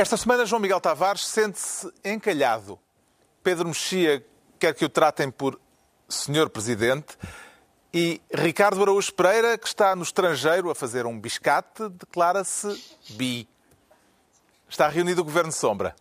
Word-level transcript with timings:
Esta 0.00 0.16
semana, 0.16 0.46
João 0.46 0.62
Miguel 0.62 0.80
Tavares 0.80 1.26
sente-se 1.26 1.92
encalhado. 2.02 2.78
Pedro 3.42 3.68
Mexia 3.68 4.24
quer 4.58 4.72
que 4.72 4.82
o 4.82 4.88
tratem 4.88 5.30
por 5.30 5.60
Senhor 6.08 6.48
Presidente. 6.48 7.18
E 7.92 8.18
Ricardo 8.32 8.80
Araújo 8.80 9.12
Pereira, 9.12 9.58
que 9.58 9.66
está 9.66 9.94
no 9.94 10.02
estrangeiro 10.02 10.70
a 10.70 10.74
fazer 10.74 11.04
um 11.04 11.20
biscate, 11.20 11.90
declara-se 11.90 12.82
bi. 13.10 13.46
Está 14.66 14.88
reunido 14.88 15.20
o 15.20 15.24
Governo 15.24 15.52
Sombra. 15.52 15.94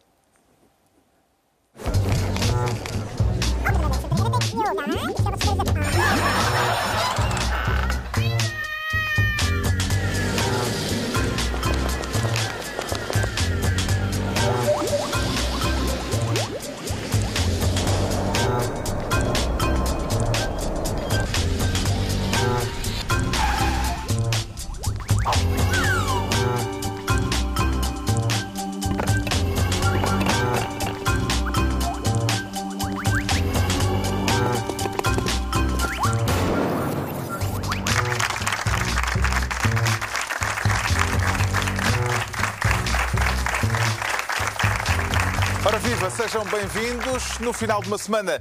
Sejam 46.29 46.45
bem-vindos 46.45 47.39
no 47.39 47.51
final 47.51 47.81
de 47.81 47.87
uma 47.87 47.97
semana 47.97 48.39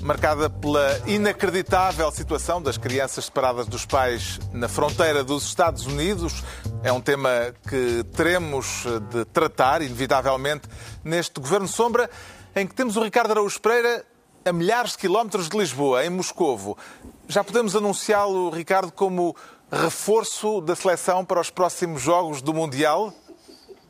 marcada 0.00 0.48
pela 0.48 0.98
inacreditável 1.06 2.10
situação 2.10 2.62
das 2.62 2.78
crianças 2.78 3.26
separadas 3.26 3.66
dos 3.66 3.84
pais 3.84 4.40
na 4.54 4.68
fronteira 4.68 5.22
dos 5.22 5.44
Estados 5.44 5.84
Unidos. 5.84 6.42
É 6.82 6.90
um 6.90 7.00
tema 7.00 7.54
que 7.68 8.02
teremos 8.16 8.84
de 9.10 9.26
tratar, 9.26 9.82
inevitavelmente, 9.82 10.66
neste 11.04 11.38
Governo 11.38 11.68
Sombra, 11.68 12.08
em 12.54 12.66
que 12.66 12.74
temos 12.74 12.96
o 12.96 13.02
Ricardo 13.02 13.32
Araújo 13.32 13.60
Pereira 13.60 14.02
a 14.42 14.50
milhares 14.50 14.92
de 14.92 14.98
quilómetros 14.98 15.50
de 15.50 15.58
Lisboa, 15.58 16.06
em 16.06 16.08
Moscovo. 16.08 16.78
Já 17.28 17.44
podemos 17.44 17.76
anunciá-lo, 17.76 18.48
Ricardo, 18.48 18.90
como 18.90 19.36
reforço 19.70 20.62
da 20.62 20.74
seleção 20.74 21.22
para 21.22 21.42
os 21.42 21.50
próximos 21.50 22.00
Jogos 22.00 22.40
do 22.40 22.54
Mundial? 22.54 23.12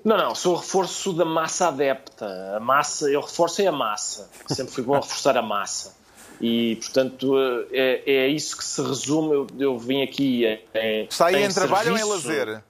Não, 0.06 0.16
não, 0.16 0.36
sou 0.36 0.54
o 0.54 0.56
reforço 0.58 1.12
da 1.12 1.24
massa 1.24 1.66
adepta. 1.66 2.54
A 2.56 2.60
massa, 2.60 3.10
eu 3.10 3.20
reforço 3.20 3.60
é 3.60 3.66
a 3.66 3.72
massa. 3.72 4.30
Sempre 4.46 4.72
fui 4.72 4.84
bom 4.84 4.94
a 4.94 5.00
reforçar 5.00 5.36
a 5.36 5.42
massa. 5.42 5.96
E, 6.40 6.76
portanto, 6.76 7.36
é, 7.72 8.02
é 8.06 8.28
isso 8.28 8.56
que 8.56 8.62
se 8.62 8.80
resume. 8.80 9.34
Eu, 9.34 9.46
eu 9.58 9.76
vim 9.76 10.04
aqui. 10.04 10.46
É, 10.72 11.02
Está 11.10 11.26
aí 11.26 11.42
em, 11.42 11.52
trabalho 11.52 11.90
ou 11.90 11.98
em 11.98 12.04
lazer? 12.04 12.62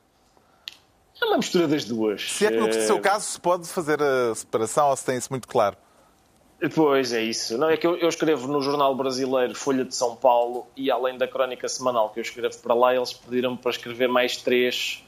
É 1.20 1.25
uma 1.27 1.37
mistura 1.37 1.69
das 1.69 1.84
duas. 1.84 2.23
Se 2.23 2.47
é 2.47 2.51
que 2.51 2.57
no 2.57 2.69
Eh, 2.69 2.87
seu 2.87 2.98
caso 3.01 3.27
se 3.27 3.39
pode 3.39 3.69
fazer 3.69 4.03
a 4.03 4.34
separação 4.34 4.89
ou 4.89 4.97
se 4.97 5.05
tem 5.05 5.19
isso 5.19 5.29
muito 5.31 5.47
claro? 5.47 5.77
Pois 6.75 7.12
é 7.12 7.23
isso. 7.23 7.59
Não 7.59 7.69
é 7.69 7.77
que 7.77 7.87
eu, 7.87 7.98
eu 7.98 8.09
escrevo 8.09 8.48
no 8.48 8.62
jornal 8.62 8.95
brasileiro 8.95 9.55
Folha 9.55 9.84
de 9.84 9.95
São 9.95 10.17
Paulo 10.17 10.67
e 10.75 10.91
além 10.91 11.19
da 11.19 11.29
crónica 11.29 11.69
semanal 11.69 12.09
que 12.09 12.19
eu 12.19 12.23
escrevo 12.23 12.57
para 12.61 12.73
lá, 12.73 12.95
eles 12.97 13.12
pediram-me 13.12 13.59
para 13.59 13.73
escrever 13.73 14.09
mais 14.09 14.39
três 14.39 15.03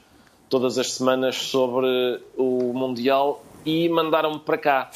todas 0.49 0.77
as 0.77 0.93
semanas 0.93 1.35
sobre 1.35 2.21
o 2.35 2.73
Mundial 2.73 3.43
e 3.65 3.87
mandaram-me 3.89 4.39
para 4.39 4.57
cá. 4.57 4.91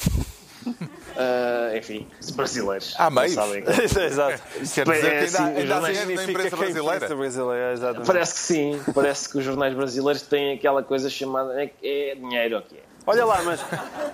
Ah, 1.16 1.76
enfim, 1.76 2.08
os 2.20 2.30
brasileiros. 2.30 2.92
Há 2.98 3.04
não 3.08 3.22
meios. 3.22 3.34
sabem. 3.34 3.62
Exato. 4.04 4.42
Quer 4.74 4.84
dizer 4.84 4.88
É, 4.90 5.26
que 5.26 5.36
ainda, 5.36 5.44
ainda 5.44 5.60
há 5.60 5.66
jornais 5.78 5.96
na 5.96 6.00
Significa 6.02 6.30
imprensa 6.32 6.56
brasileira. 6.56 6.96
imprensa 6.96 7.14
brasileira. 7.16 8.00
Parece 8.04 8.34
que 8.34 8.40
sim, 8.40 8.80
parece 8.92 9.28
que 9.28 9.38
os 9.38 9.44
jornais 9.44 9.74
brasileiros 9.74 10.22
têm 10.22 10.54
aquela 10.54 10.82
coisa 10.82 11.08
chamada 11.08 11.62
é, 11.62 11.70
é 11.84 12.14
dinheiro, 12.16 12.58
ok. 12.58 12.80
Olha 13.06 13.24
lá, 13.26 13.42
mas 13.44 13.60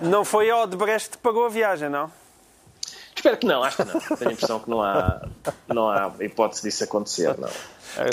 não 0.01 0.23
foi 0.23 0.51
a 0.51 0.57
Odebrecht 0.61 1.09
que 1.11 1.17
pagou 1.17 1.45
a 1.45 1.49
viagem, 1.49 1.89
não? 1.89 2.11
Espero 3.15 3.37
que 3.37 3.45
não, 3.45 3.63
acho 3.63 3.77
que 3.77 3.83
não. 3.83 3.99
Tenho 4.17 4.29
a 4.29 4.33
impressão 4.33 4.59
que 4.59 4.69
não 4.69 4.81
há, 4.81 5.27
não 5.67 5.89
há 5.89 6.11
hipótese 6.19 6.63
disso 6.63 6.83
acontecer, 6.83 7.37
não. 7.37 7.49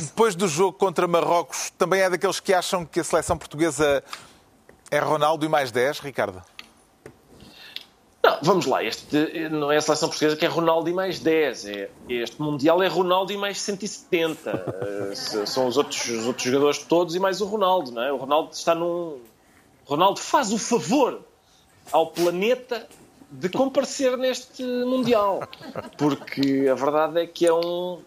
Depois 0.00 0.34
do 0.34 0.48
jogo 0.48 0.76
contra 0.76 1.06
Marrocos, 1.06 1.70
também 1.78 2.00
é 2.00 2.10
daqueles 2.10 2.40
que 2.40 2.52
acham 2.52 2.84
que 2.84 3.00
a 3.00 3.04
seleção 3.04 3.38
portuguesa 3.38 4.02
é 4.90 4.98
Ronaldo 4.98 5.44
e 5.44 5.48
mais 5.48 5.70
10, 5.70 6.00
Ricardo? 6.00 6.42
Não, 8.22 8.38
vamos 8.42 8.66
lá, 8.66 8.82
este 8.82 9.48
não 9.48 9.70
é 9.70 9.76
a 9.76 9.80
seleção 9.80 10.08
portuguesa 10.08 10.36
que 10.36 10.44
é 10.44 10.48
Ronaldo 10.48 10.90
e 10.90 10.92
mais 10.92 11.20
10. 11.20 11.66
É, 11.66 11.90
este 12.08 12.42
Mundial 12.42 12.82
é 12.82 12.88
Ronaldo 12.88 13.32
e 13.32 13.36
mais 13.36 13.60
170. 13.60 14.50
Eh, 14.50 15.14
São 15.46 15.66
os 15.66 15.76
outros, 15.76 16.06
os 16.08 16.26
outros 16.26 16.44
jogadores 16.44 16.78
todos 16.78 17.14
e 17.14 17.20
mais 17.20 17.40
o 17.40 17.46
Ronaldo, 17.46 17.92
não 17.92 18.02
é? 18.02 18.12
O 18.12 18.16
Ronaldo 18.16 18.50
está 18.52 18.74
num. 18.74 19.20
O 19.86 19.86
Ronaldo 19.86 20.20
faz 20.20 20.52
o 20.52 20.58
favor 20.58 21.20
ao 21.92 22.08
planeta 22.08 22.86
de 23.30 23.48
comparecer 23.48 24.16
neste 24.16 24.62
Mundial. 24.62 25.46
Porque 25.96 26.66
a 26.70 26.74
verdade 26.74 27.22
é 27.22 27.26
que 27.26 27.46
é 27.46 27.52
um. 27.52 28.00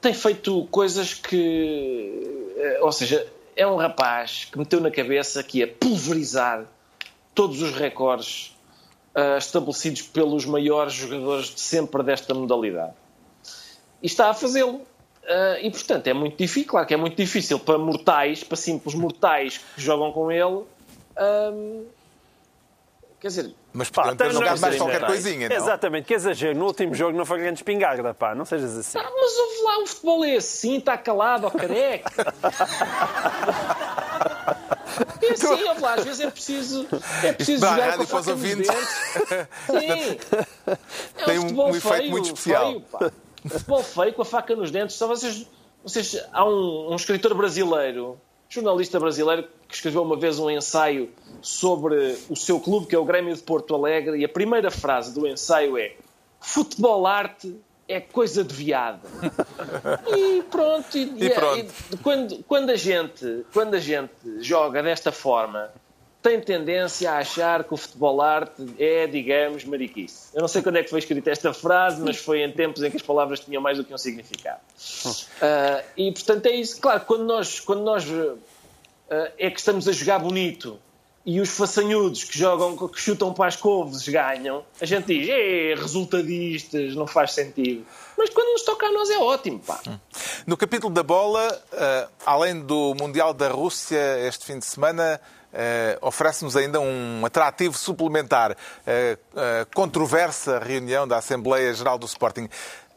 Tem 0.00 0.14
feito 0.14 0.66
coisas 0.70 1.14
que. 1.14 2.54
eh, 2.56 2.78
Ou 2.80 2.92
seja, 2.92 3.26
é 3.56 3.66
um 3.66 3.76
rapaz 3.76 4.48
que 4.50 4.58
meteu 4.58 4.80
na 4.80 4.90
cabeça 4.90 5.42
que 5.42 5.58
ia 5.58 5.68
pulverizar 5.68 6.64
todos 7.34 7.62
os 7.62 7.72
recordes 7.72 8.56
ah, 9.14 9.36
estabelecidos 9.38 10.02
pelos 10.02 10.44
maiores 10.44 10.92
jogadores 10.92 11.54
de 11.54 11.60
sempre 11.60 12.02
desta 12.02 12.34
modalidade. 12.34 12.92
E 14.02 14.06
está 14.06 14.30
a 14.30 14.34
fazê-lo. 14.34 14.82
Ah, 15.26 15.58
e, 15.60 15.70
portanto, 15.70 16.06
é 16.06 16.12
muito 16.12 16.36
difícil. 16.36 16.68
Claro 16.68 16.86
que 16.86 16.94
é 16.94 16.96
muito 16.96 17.16
difícil 17.16 17.58
para 17.58 17.78
mortais, 17.78 18.42
para 18.44 18.56
simples 18.56 18.94
mortais 18.94 19.58
que 19.58 19.80
jogam 19.80 20.12
com 20.12 20.30
ele. 20.30 20.64
ahm, 21.16 21.84
quer 23.20 23.28
dizer, 23.28 23.54
Mas 23.76 23.90
Pá, 23.90 24.04
jogado 24.04 24.32
não- 24.32 24.56
mais 24.60 24.76
qualquer 24.76 25.04
coisinha, 25.04 25.48
não? 25.48 25.56
Exatamente, 25.56 26.04
que 26.06 26.14
exagero. 26.14 26.56
No 26.56 26.66
último 26.66 26.94
jogo 26.94 27.18
não 27.18 27.26
foi 27.26 27.40
grande 27.40 27.58
espingarda, 27.58 28.14
pá. 28.14 28.32
Não 28.32 28.44
sejas 28.44 28.76
assim. 28.78 28.96
ah, 28.96 29.02
mas 29.02 29.36
ouve 29.36 29.62
lá, 29.64 29.78
o 29.82 29.86
futebol 29.88 30.24
é 30.24 30.36
assim, 30.36 30.78
está 30.78 30.96
calado, 30.96 31.48
ó 31.48 31.50
careca. 31.50 32.08
É 35.22 35.32
assim, 35.32 35.46
ouve 35.48 35.80
lá, 35.80 35.94
às 35.94 36.04
vezes 36.04 36.20
é 36.20 36.30
preciso, 36.30 36.86
é 37.24 37.32
preciso 37.32 37.60
dá 37.60 37.70
jogar 37.70 37.96
com 37.96 38.02
os 38.04 38.08
faca 38.10 38.18
nos 38.18 38.28
ouvintes. 38.28 38.68
dentes. 38.68 38.88
Sim. 39.66 40.18
É 41.18 41.24
Tem 41.24 41.38
um- 41.38 41.42
futebol 41.42 41.66
um 41.66 41.76
efeito 41.76 41.96
feio, 41.96 42.10
muito 42.10 42.26
especial. 42.26 42.66
feio, 42.66 42.80
pá. 42.82 43.10
futebol 43.50 43.82
feio 43.82 44.12
com 44.14 44.22
a 44.22 44.24
faca 44.24 44.54
nos 44.56 44.70
dentes. 44.70 44.94
Só 44.96 45.08
vocês, 45.08 45.46
vocês 45.82 46.16
há 46.32 46.44
um, 46.44 46.92
um 46.92 46.96
escritor 46.96 47.34
brasileiro, 47.34 48.20
jornalista 48.54 49.00
brasileiro, 49.00 49.48
que 49.68 49.74
escreveu 49.74 50.02
uma 50.02 50.16
vez 50.16 50.38
um 50.38 50.50
ensaio 50.50 51.10
sobre 51.42 52.16
o 52.28 52.36
seu 52.36 52.60
clube, 52.60 52.86
que 52.86 52.94
é 52.94 52.98
o 52.98 53.04
Grêmio 53.04 53.34
de 53.34 53.42
Porto 53.42 53.74
Alegre, 53.74 54.18
e 54.18 54.24
a 54.24 54.28
primeira 54.28 54.70
frase 54.70 55.12
do 55.12 55.26
ensaio 55.26 55.76
é: 55.76 55.94
Futebol 56.40 57.06
arte 57.06 57.56
é 57.88 58.00
coisa 58.00 58.44
de 58.44 58.54
viado. 58.54 59.06
E 60.16 60.42
pronto. 60.44 60.96
E, 60.96 61.26
E 61.26 61.30
pronto. 61.30 61.74
e 61.92 61.96
quando, 61.98 62.44
quando, 62.44 62.70
a 62.70 62.76
gente, 62.76 63.44
quando 63.52 63.74
a 63.74 63.80
gente 63.80 64.12
joga 64.40 64.82
desta 64.82 65.10
forma, 65.12 65.70
tem 66.24 66.40
tendência 66.40 67.12
a 67.12 67.18
achar 67.18 67.64
que 67.64 67.74
o 67.74 67.76
futebol 67.76 68.22
arte 68.22 68.64
é, 68.78 69.06
digamos, 69.06 69.62
mariquice. 69.66 70.30
Eu 70.32 70.40
não 70.40 70.48
sei 70.48 70.62
quando 70.62 70.76
é 70.76 70.82
que 70.82 70.88
foi 70.88 70.98
escrita 70.98 71.30
esta 71.30 71.52
frase, 71.52 72.00
mas 72.00 72.16
foi 72.16 72.42
em 72.42 72.50
tempos 72.50 72.82
em 72.82 72.90
que 72.90 72.96
as 72.96 73.02
palavras 73.02 73.40
tinham 73.40 73.60
mais 73.60 73.76
do 73.76 73.84
que 73.84 73.92
um 73.92 73.98
significado. 73.98 74.60
Ah, 75.42 75.84
e, 75.94 76.10
portanto, 76.10 76.46
é 76.46 76.52
isso. 76.52 76.80
Claro, 76.80 77.02
quando 77.02 77.24
nós, 77.24 77.60
quando 77.60 77.82
nós 77.82 78.06
ah, 79.10 79.32
é 79.38 79.50
que 79.50 79.58
estamos 79.58 79.86
a 79.86 79.92
jogar 79.92 80.18
bonito 80.18 80.78
e 81.26 81.40
os 81.42 81.50
façanhudos 81.50 82.24
que 82.24 82.38
jogam, 82.38 82.74
que 82.88 82.98
chutam 82.98 83.34
para 83.34 83.48
as 83.48 83.56
couves 83.56 84.08
ganham, 84.08 84.64
a 84.80 84.86
gente 84.86 85.06
diz, 85.06 85.28
é, 85.28 85.74
resultadistas, 85.74 86.94
não 86.94 87.06
faz 87.06 87.32
sentido. 87.32 87.84
Mas 88.16 88.30
quando 88.30 88.50
nos 88.52 88.62
toca 88.62 88.86
a 88.86 88.92
nós 88.92 89.10
é 89.10 89.18
ótimo, 89.18 89.58
pá. 89.58 89.78
No 90.46 90.56
capítulo 90.56 90.92
da 90.92 91.02
bola, 91.02 91.62
eh, 91.72 92.08
além 92.24 92.60
do 92.60 92.94
Mundial 92.94 93.34
da 93.34 93.48
Rússia 93.48 94.26
este 94.26 94.44
fim 94.46 94.58
de 94.58 94.66
semana, 94.66 95.20
oferece-nos 96.00 96.56
ainda 96.56 96.80
um 96.80 97.24
atrativo 97.24 97.76
suplementar. 97.76 98.56
eh, 98.86 99.18
a 99.36 99.64
controversa 99.74 100.58
reunião 100.58 101.06
da 101.06 101.18
Assembleia 101.18 101.72
Geral 101.74 101.98
do 101.98 102.06
Sporting. 102.06 102.48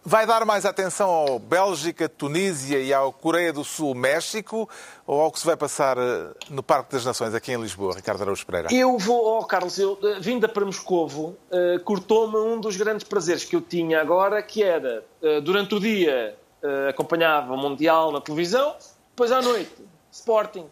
Vai 0.04 0.25
dar 0.25 0.45
mais 0.45 0.65
atenção 0.65 1.09
ao 1.09 1.38
Bélgica, 1.38 2.07
Tunísia 2.07 2.80
e 2.80 2.94
ao 2.94 3.12
Coreia 3.12 3.51
do 3.51 3.63
Sul, 3.65 3.94
México, 3.94 4.69
ou 5.06 5.19
ao 5.19 5.30
que 5.31 5.39
se 5.39 5.45
vai 5.45 5.57
passar 5.57 5.98
eh, 5.98 6.30
no 6.50 6.63
Parque 6.63 6.94
das 6.94 7.04
Nações, 7.04 7.33
aqui 7.33 7.51
em 7.51 7.62
Lisboa, 7.62 7.94
Ricardo 7.94 8.21
Araújo 8.21 8.45
Pereira? 8.45 8.69
Eu 8.71 8.98
vou, 8.98 9.38
oh 9.39 9.44
Carlos, 9.44 9.77
eu, 9.77 10.00
eh, 10.01 10.19
vinda 10.21 10.48
para 10.48 10.63
Moscovo, 10.63 11.36
eh, 11.51 11.80
cortou-me 11.83 12.38
um 12.38 12.60
dos 12.62 12.77
grandes 12.77 13.06
prazeres 13.06 13.44
que 13.44 13.56
eu 13.56 13.62
tinha 13.62 14.00
agora, 14.00 14.42
que 14.42 14.63
era, 14.63 15.03
eh, 15.21 15.42
durante 15.42 15.75
o 15.75 15.80
dia, 15.80 16.38
eh, 16.63 16.89
acompanhava 16.89 17.53
o 17.53 17.57
Mundial 17.57 18.12
na 18.12 18.21
televisão, 18.21 18.75
depois 19.10 19.31
à 19.31 19.42
noite, 19.42 19.75
Sporting. 20.10 20.68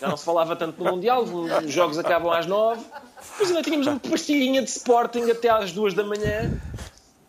Já 0.00 0.08
não 0.08 0.16
se 0.16 0.24
falava 0.24 0.54
tanto 0.56 0.82
no 0.82 0.90
Mundial, 0.90 1.22
os 1.22 1.72
jogos 1.72 1.98
acabam 1.98 2.32
às 2.32 2.46
nove. 2.46 2.84
Depois 3.32 3.50
ainda 3.50 3.62
tínhamos 3.62 3.86
uma 3.86 3.98
pastilhinha 3.98 4.62
de 4.62 4.70
Sporting 4.70 5.30
até 5.30 5.48
às 5.48 5.72
duas 5.72 5.94
da 5.94 6.04
manhã. 6.04 6.50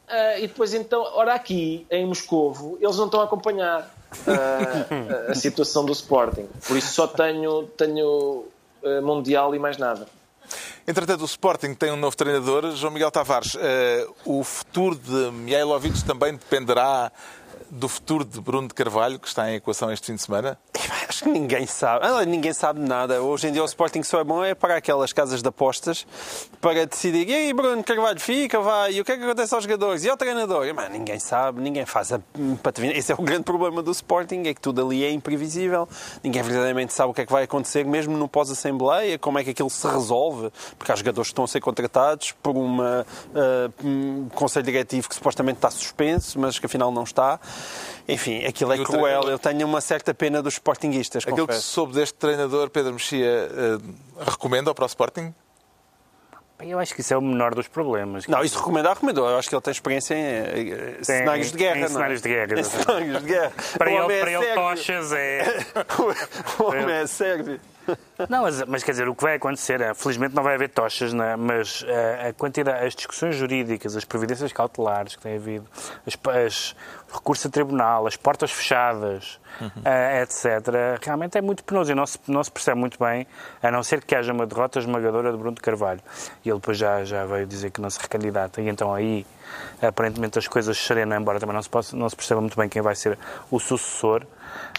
Uh, 0.07 0.39
e 0.39 0.47
depois 0.47 0.73
então, 0.73 1.01
ora 1.15 1.33
aqui, 1.33 1.85
em 1.91 2.05
Moscovo, 2.05 2.77
eles 2.79 2.95
não 2.95 3.05
estão 3.05 3.19
a 3.19 3.25
acompanhar 3.25 3.93
uh, 4.25 5.31
a 5.31 5.35
situação 5.35 5.85
do 5.85 5.91
Sporting. 5.91 6.47
Por 6.65 6.77
isso 6.77 6.93
só 6.93 7.07
tenho, 7.07 7.63
tenho 7.77 8.45
uh, 8.83 9.01
Mundial 9.03 9.53
e 9.53 9.59
mais 9.59 9.77
nada. 9.77 10.07
Entretanto, 10.87 11.21
o 11.23 11.25
Sporting 11.25 11.73
tem 11.73 11.91
um 11.91 11.97
novo 11.97 12.15
treinador, 12.15 12.71
João 12.73 12.93
Miguel 12.93 13.11
Tavares. 13.11 13.57
o 14.23 14.41
futuro 14.45 14.95
de 14.95 15.31
Mihailovic 15.31 16.01
também 16.05 16.31
dependerá 16.31 17.11
do 17.69 17.87
futuro 17.87 18.23
de 18.23 18.39
Bruno 18.39 18.67
de 18.67 18.73
Carvalho, 18.73 19.19
que 19.19 19.27
está 19.27 19.49
em 19.51 19.55
equação 19.55 19.91
este 19.91 20.07
fim 20.07 20.15
de 20.15 20.21
semana? 20.21 20.57
Acho 21.07 21.23
que 21.23 21.29
ninguém 21.29 21.65
sabe. 21.65 22.05
Ah, 22.05 22.25
ninguém 22.25 22.53
sabe 22.53 22.79
nada. 22.79 23.21
Hoje 23.21 23.47
em 23.47 23.51
dia 23.51 23.61
o 23.61 23.65
Sporting 23.65 24.03
só 24.03 24.19
é 24.19 24.23
bom 24.23 24.43
é 24.43 24.53
para 24.53 24.75
aquelas 24.75 25.13
casas 25.13 25.41
de 25.41 25.47
apostas 25.47 26.05
para 26.59 26.85
decidir. 26.85 27.27
E 27.27 27.33
aí, 27.33 27.53
Bruno 27.53 27.83
Carvalho 27.83 28.19
fica, 28.19 28.59
vai. 28.59 28.93
E 28.93 29.01
o 29.01 29.05
que 29.05 29.13
é 29.13 29.17
que 29.17 29.23
acontece 29.23 29.53
aos 29.55 29.63
jogadores? 29.63 30.03
E 30.03 30.09
ao 30.09 30.17
treinador? 30.17 30.65
Mas 30.75 30.91
ninguém 30.91 31.17
sabe, 31.19 31.61
ninguém 31.61 31.85
faz 31.85 32.11
a 32.11 32.19
Esse 32.93 33.11
é 33.11 33.15
o 33.15 33.21
grande 33.21 33.43
problema 33.43 33.81
do 33.81 33.91
Sporting, 33.91 34.43
é 34.47 34.53
que 34.53 34.61
tudo 34.61 34.85
ali 34.85 35.03
é 35.03 35.11
imprevisível. 35.11 35.87
Ninguém 36.23 36.41
verdadeiramente 36.41 36.93
sabe 36.93 37.11
o 37.11 37.13
que 37.13 37.21
é 37.21 37.25
que 37.25 37.31
vai 37.31 37.43
acontecer, 37.43 37.85
mesmo 37.85 38.17
no 38.17 38.27
pós-assembleia, 38.27 39.17
como 39.17 39.39
é 39.39 39.43
que 39.43 39.51
aquilo 39.51 39.69
se 39.69 39.87
resolve, 39.87 40.51
porque 40.77 40.91
há 40.91 40.95
jogadores 40.95 41.29
que 41.29 41.33
estão 41.33 41.45
a 41.45 41.47
ser 41.47 41.61
contratados 41.61 42.33
por 42.43 42.55
uma, 42.55 43.05
uh, 43.33 43.87
um 43.87 44.29
conselho 44.35 44.65
diretivo 44.65 45.07
que 45.09 45.15
supostamente 45.15 45.57
está 45.57 45.71
suspenso, 45.71 46.39
mas 46.39 46.59
que 46.59 46.65
afinal 46.65 46.91
não 46.91 47.03
está. 47.03 47.39
Enfim, 48.07 48.45
aquilo 48.45 48.71
é 48.71 48.77
cruel. 48.77 49.01
Treinador... 49.01 49.31
Eu 49.31 49.39
tenho 49.39 49.67
uma 49.67 49.81
certa 49.81 50.13
pena 50.13 50.41
dos 50.41 50.53
sportinguistas. 50.53 51.23
Aquilo 51.23 51.45
confesso. 51.45 51.59
que 51.59 51.73
soube 51.73 51.93
deste 51.93 52.15
treinador, 52.15 52.69
Pedro 52.69 52.93
Mexia, 52.93 53.49
uh, 53.51 54.23
recomenda 54.23 54.73
para 54.73 54.85
o 54.85 54.87
Sporting? 54.87 55.33
Eu 56.59 56.79
acho 56.79 56.95
que 56.95 57.01
isso 57.01 57.13
é 57.13 57.17
o 57.17 57.21
menor 57.21 57.53
dos 57.53 57.67
problemas. 57.67 58.25
Não, 58.25 58.43
isso 58.43 58.57
recomendar, 58.57 58.95
recomendou. 58.95 59.29
Eu 59.29 59.37
acho 59.37 59.47
que 59.47 59.53
ele 59.53 59.61
tem 59.61 59.71
experiência 59.71 60.15
em, 60.15 60.61
em 60.61 60.93
tem, 60.93 61.03
cenários 61.03 61.51
de 61.51 61.57
guerra. 61.57 61.79
Em, 61.79 61.87
cenários 61.87 62.21
de 62.21 62.29
guerra. 62.29 62.59
Em 62.59 62.63
cenários 62.63 63.21
de 63.21 63.27
guerra. 63.27 63.53
para 63.77 63.91
ele, 63.91 64.13
é 64.13 64.19
para 64.21 64.31
ele 64.31 64.53
tochas 64.55 65.11
é... 65.11 65.65
o 66.59 66.63
homem 66.63 66.95
é 66.95 67.05
sérvio. 67.05 67.59
Não, 68.29 68.43
mas, 68.43 68.63
mas, 68.63 68.83
quer 68.83 68.91
dizer, 68.91 69.07
o 69.07 69.15
que 69.15 69.23
vai 69.23 69.35
acontecer 69.35 69.79
é, 69.81 69.93
felizmente 69.93 70.35
não 70.35 70.43
vai 70.43 70.55
haver 70.55 70.69
tochas, 70.69 71.13
né? 71.13 71.35
mas 71.35 71.85
a, 71.87 71.91
eh, 71.91 72.29
a 72.29 72.33
quantidade, 72.33 72.85
as 72.85 72.95
discussões 72.95 73.35
jurídicas, 73.35 73.95
as 73.95 74.03
providências 74.03 74.51
cautelares 74.51 75.15
que 75.15 75.21
tem 75.21 75.35
havido, 75.35 75.65
as, 76.05 76.17
as 76.45 76.75
recursos 77.13 77.45
a 77.45 77.49
tribunal, 77.49 78.07
as 78.07 78.15
portas 78.15 78.51
fechadas, 78.51 79.39
uhum. 79.61 79.67
uh, 79.67 80.23
etc., 80.23 80.99
realmente 81.01 81.37
é 81.37 81.41
muito 81.41 81.63
penoso 81.63 81.91
e 81.91 81.95
não 81.95 82.05
se, 82.05 82.19
não 82.27 82.43
se 82.43 82.51
percebe 82.51 82.79
muito 82.79 82.97
bem, 82.99 83.27
a 83.61 83.71
não 83.71 83.83
ser 83.83 84.03
que 84.03 84.15
haja 84.15 84.33
uma 84.33 84.45
derrota 84.45 84.79
esmagadora 84.79 85.31
de 85.31 85.37
Bruno 85.37 85.55
de 85.55 85.61
Carvalho. 85.61 86.01
E 86.43 86.49
ele 86.49 86.59
depois 86.59 86.77
já, 86.77 87.03
já 87.03 87.25
veio 87.25 87.45
dizer 87.45 87.71
que 87.71 87.79
não 87.79 87.89
se 87.89 87.99
recandidata, 87.99 88.61
e 88.61 88.67
então 88.67 88.93
aí 88.93 89.25
aparentemente 89.81 90.37
as 90.37 90.47
coisas 90.47 90.77
serenam, 90.77 91.17
embora 91.17 91.39
também 91.39 91.55
não 91.55 91.61
se, 91.61 91.69
possa, 91.69 91.95
não 91.95 92.09
se 92.09 92.15
perceba 92.15 92.41
muito 92.41 92.57
bem 92.57 92.67
quem 92.67 92.81
vai 92.81 92.95
ser 92.95 93.17
o 93.49 93.59
sucessor 93.59 94.25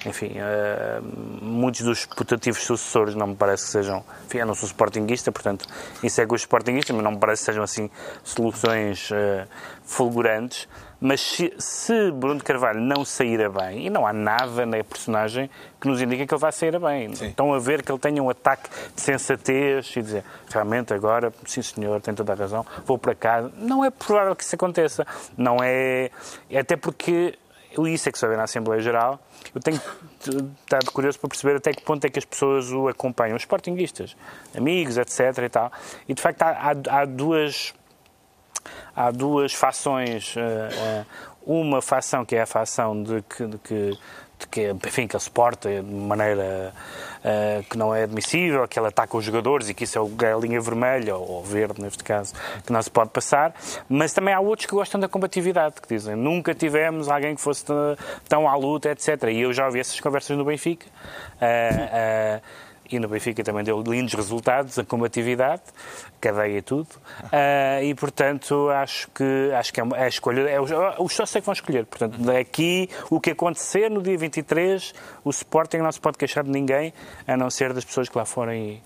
enfim, 0.07 0.37
uh, 0.39 1.45
muitos 1.45 1.83
dos 1.83 2.07
putativos 2.07 2.63
sucessores 2.63 3.15
não 3.15 3.29
me 3.29 3.37
parece 3.37 3.67
que 3.67 3.71
sejam. 3.71 4.05
Enfim, 4.27 4.39
eu 4.39 4.47
não 4.47 4.55
sou 4.55 4.67
sportinguista, 4.67 5.33
portanto, 5.33 5.67
isso 6.03 6.21
é 6.21 6.27
os 6.31 6.41
sportinguistas, 6.43 6.95
mas 6.95 7.05
não 7.05 7.13
me 7.13 7.19
parece 7.19 7.43
que 7.43 7.47
sejam 7.47 7.63
assim 7.63 7.91
soluções 8.23 9.11
uh, 9.11 9.49
fulgurantes. 9.85 10.69
Mas 11.01 11.21
se, 11.21 11.55
se, 11.59 12.11
Bruno 12.11 12.43
Carvalho 12.43 12.81
não 12.81 13.05
sair 13.05 13.49
bem, 13.51 13.87
e 13.87 13.91
não 13.91 14.05
há 14.05 14.13
nada 14.13 14.67
na 14.67 14.83
personagem 14.83 15.49
que 15.81 15.87
nos 15.87 16.03
indique 16.03 16.27
que 16.27 16.35
ele 16.35 16.41
vai 16.41 16.51
sair 16.51 16.77
bem, 16.81 17.15
sim. 17.15 17.27
estão 17.29 17.55
a 17.55 17.59
ver 17.61 17.83
que 17.83 17.93
ele 17.93 18.01
tenha 18.01 18.21
um 18.21 18.29
ataque 18.29 18.69
de 18.97 19.01
sensatez 19.01 19.95
e 19.97 20.03
dizer 20.03 20.25
realmente 20.51 20.93
agora, 20.93 21.33
sim 21.47 21.63
senhor, 21.63 22.01
tem 22.01 22.15
toda 22.15 22.33
a 22.33 22.37
razão, 22.37 22.67
vou 22.85 22.99
para 22.99 23.15
cá. 23.15 23.49
Não 23.57 23.85
é 23.85 23.91
provável 23.91 24.35
que 24.35 24.43
isso 24.43 24.57
aconteça. 24.57 25.07
Não 25.37 25.59
é. 25.63 26.11
Até 26.53 26.77
porque 26.77 27.39
isso 27.87 28.09
é 28.09 28.13
que 28.13 28.19
se 28.19 28.27
vê 28.27 28.37
na 28.37 28.45
Assembleia 28.45 28.81
Geral 28.81 29.21
eu 29.55 29.61
tenho 29.61 29.81
estado 30.63 30.91
curioso 30.93 31.19
para 31.19 31.29
perceber 31.29 31.57
até 31.57 31.73
que 31.73 31.83
ponto 31.83 32.05
é 32.05 32.11
que 32.11 32.19
as 32.19 32.25
pessoas 32.25 32.71
o 32.71 32.89
acompanham, 32.89 33.37
os 33.37 33.43
sportinguistas, 33.43 34.17
amigos, 34.57 34.97
etc. 34.99 35.39
e 35.45 35.49
tal. 35.49 35.73
E 36.09 36.15
de 36.15 36.21
facto 36.21 36.43
há, 36.43 36.51
há, 36.51 37.01
há 37.01 37.05
duas 37.05 37.75
há 38.95 39.11
duas 39.11 39.55
fações. 39.55 40.35
Uh, 40.37 40.41
uh, 40.41 41.07
uma 41.49 41.81
fação 41.81 42.27
que 42.27 42.37
é 42.37 42.43
a 42.43 42.47
fação 42.47 43.03
de 43.03 43.23
que, 43.23 43.47
de 43.47 43.59
que 43.59 43.99
de 44.39 44.47
que, 44.47 44.71
enfim, 44.71 45.07
que 45.07 45.17
ele 45.17 45.23
se 45.23 45.31
porta 45.31 45.69
de 45.69 45.83
maneira 45.83 46.73
uh, 47.19 47.63
que 47.65 47.77
não 47.77 47.95
é 47.95 48.05
admissível, 48.05 48.67
que 48.69 48.79
ele 48.79 48.89
ataca 48.89 49.17
os 49.17 49.25
jogadores 49.25 49.69
e 49.69 49.75
que 49.75 49.85
isso 49.85 49.99
é 50.23 50.33
a 50.33 50.37
linha 50.37 50.61
vermelha, 50.61 51.17
ou 51.17 51.43
verde 51.43 51.81
neste 51.81 52.05
caso, 52.05 52.35
que 52.65 52.73
não 52.73 52.83
se 52.83 52.91
pode 52.91 53.11
passar. 53.11 53.55
Mas 53.89 54.13
também 54.13 54.33
há 54.33 54.41
outros 54.41 54.67
que 54.67 54.75
gostam 54.75 55.01
da 55.01 55.09
combatividade, 55.09 55.81
que 55.81 55.89
dizem 55.89 56.17
nunca 56.17 56.55
tivemos 56.55 57.09
alguém 57.09 57.35
que 57.35 57.41
fosse 57.41 57.65
tão 58.29 58.49
à 58.49 58.55
luta, 58.57 58.91
etc. 58.91 59.25
E 59.31 59.41
eu 59.41 59.53
já 59.53 59.67
ouvi 59.67 59.81
essas 59.81 59.99
conversas 60.01 60.37
no 60.37 60.45
Benfica. 60.45 60.87
Uh, 61.41 62.39
uh, 62.39 62.68
e 62.91 62.99
no 62.99 63.09
Benfica 63.09 63.45
também 63.45 63.65
deu 63.65 63.83
lindos 63.83 64.15
resultados, 64.15 64.79
a 64.79 64.85
combatividade, 64.85 65.63
cadeia 66.21 66.59
e 66.59 66.63
tudo. 66.63 66.89
Uh, 67.25 67.83
e, 67.85 67.95
portanto, 67.95 68.69
acho 68.71 69.09
que, 69.11 69.53
acho 69.55 69.73
que 69.73 69.81
é, 69.81 69.85
é 69.95 70.05
a 70.05 70.09
escolha, 70.09 70.41
é, 70.43 70.61
os, 70.61 70.71
os 70.99 71.13
sócios 71.13 71.37
é 71.37 71.41
que 71.41 71.47
vão 71.47 71.53
escolher. 71.53 71.85
Portanto, 71.87 72.19
daqui, 72.19 72.89
o 73.11 73.21
que 73.21 73.31
acontecer 73.31 73.91
no 73.91 74.03
dia 74.03 74.17
23, 74.17 74.95
o 75.25 75.31
Sporting 75.31 75.79
não 75.79 75.93
se 75.93 76.01
pode 76.01 76.17
queixar 76.17 76.45
de 76.45 76.51
ninguém, 76.51 76.93
a 77.27 77.37
não 77.37 77.51
ser 77.51 77.73
das 77.73 77.85
pessoas 77.85 78.09
que 78.09 78.17
lá 78.17 78.25
forem 78.25 78.83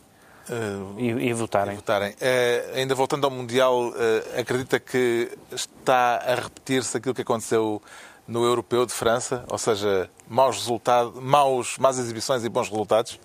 Uh, 0.51 0.99
e, 0.99 1.29
e, 1.29 1.33
votarem. 1.33 1.75
E 1.75 1.77
votarem. 1.77 2.11
Uh, 2.15 2.77
ainda 2.77 2.97
voltando 2.97 3.25
ao 3.25 3.31
Mundial, 3.31 3.93
acredita 4.37 4.81
que 4.81 5.31
está 5.53 6.17
a 6.17 6.35
repetir-se 6.35 6.97
aquilo 6.97 7.15
que 7.15 7.23
aconteceu 7.23 7.81
no 8.27 8.45
Europeu 8.45 8.85
de 8.85 8.93
França? 8.93 9.45
Ou 9.49 9.57
seja, 9.57 10.11
maus 10.29 10.57
resultados, 10.57 11.15
maus, 11.23 11.79
más 11.79 11.97
exibições 11.97 12.45
e 12.45 12.49
bons 12.49 12.69
resultados? 12.69 13.21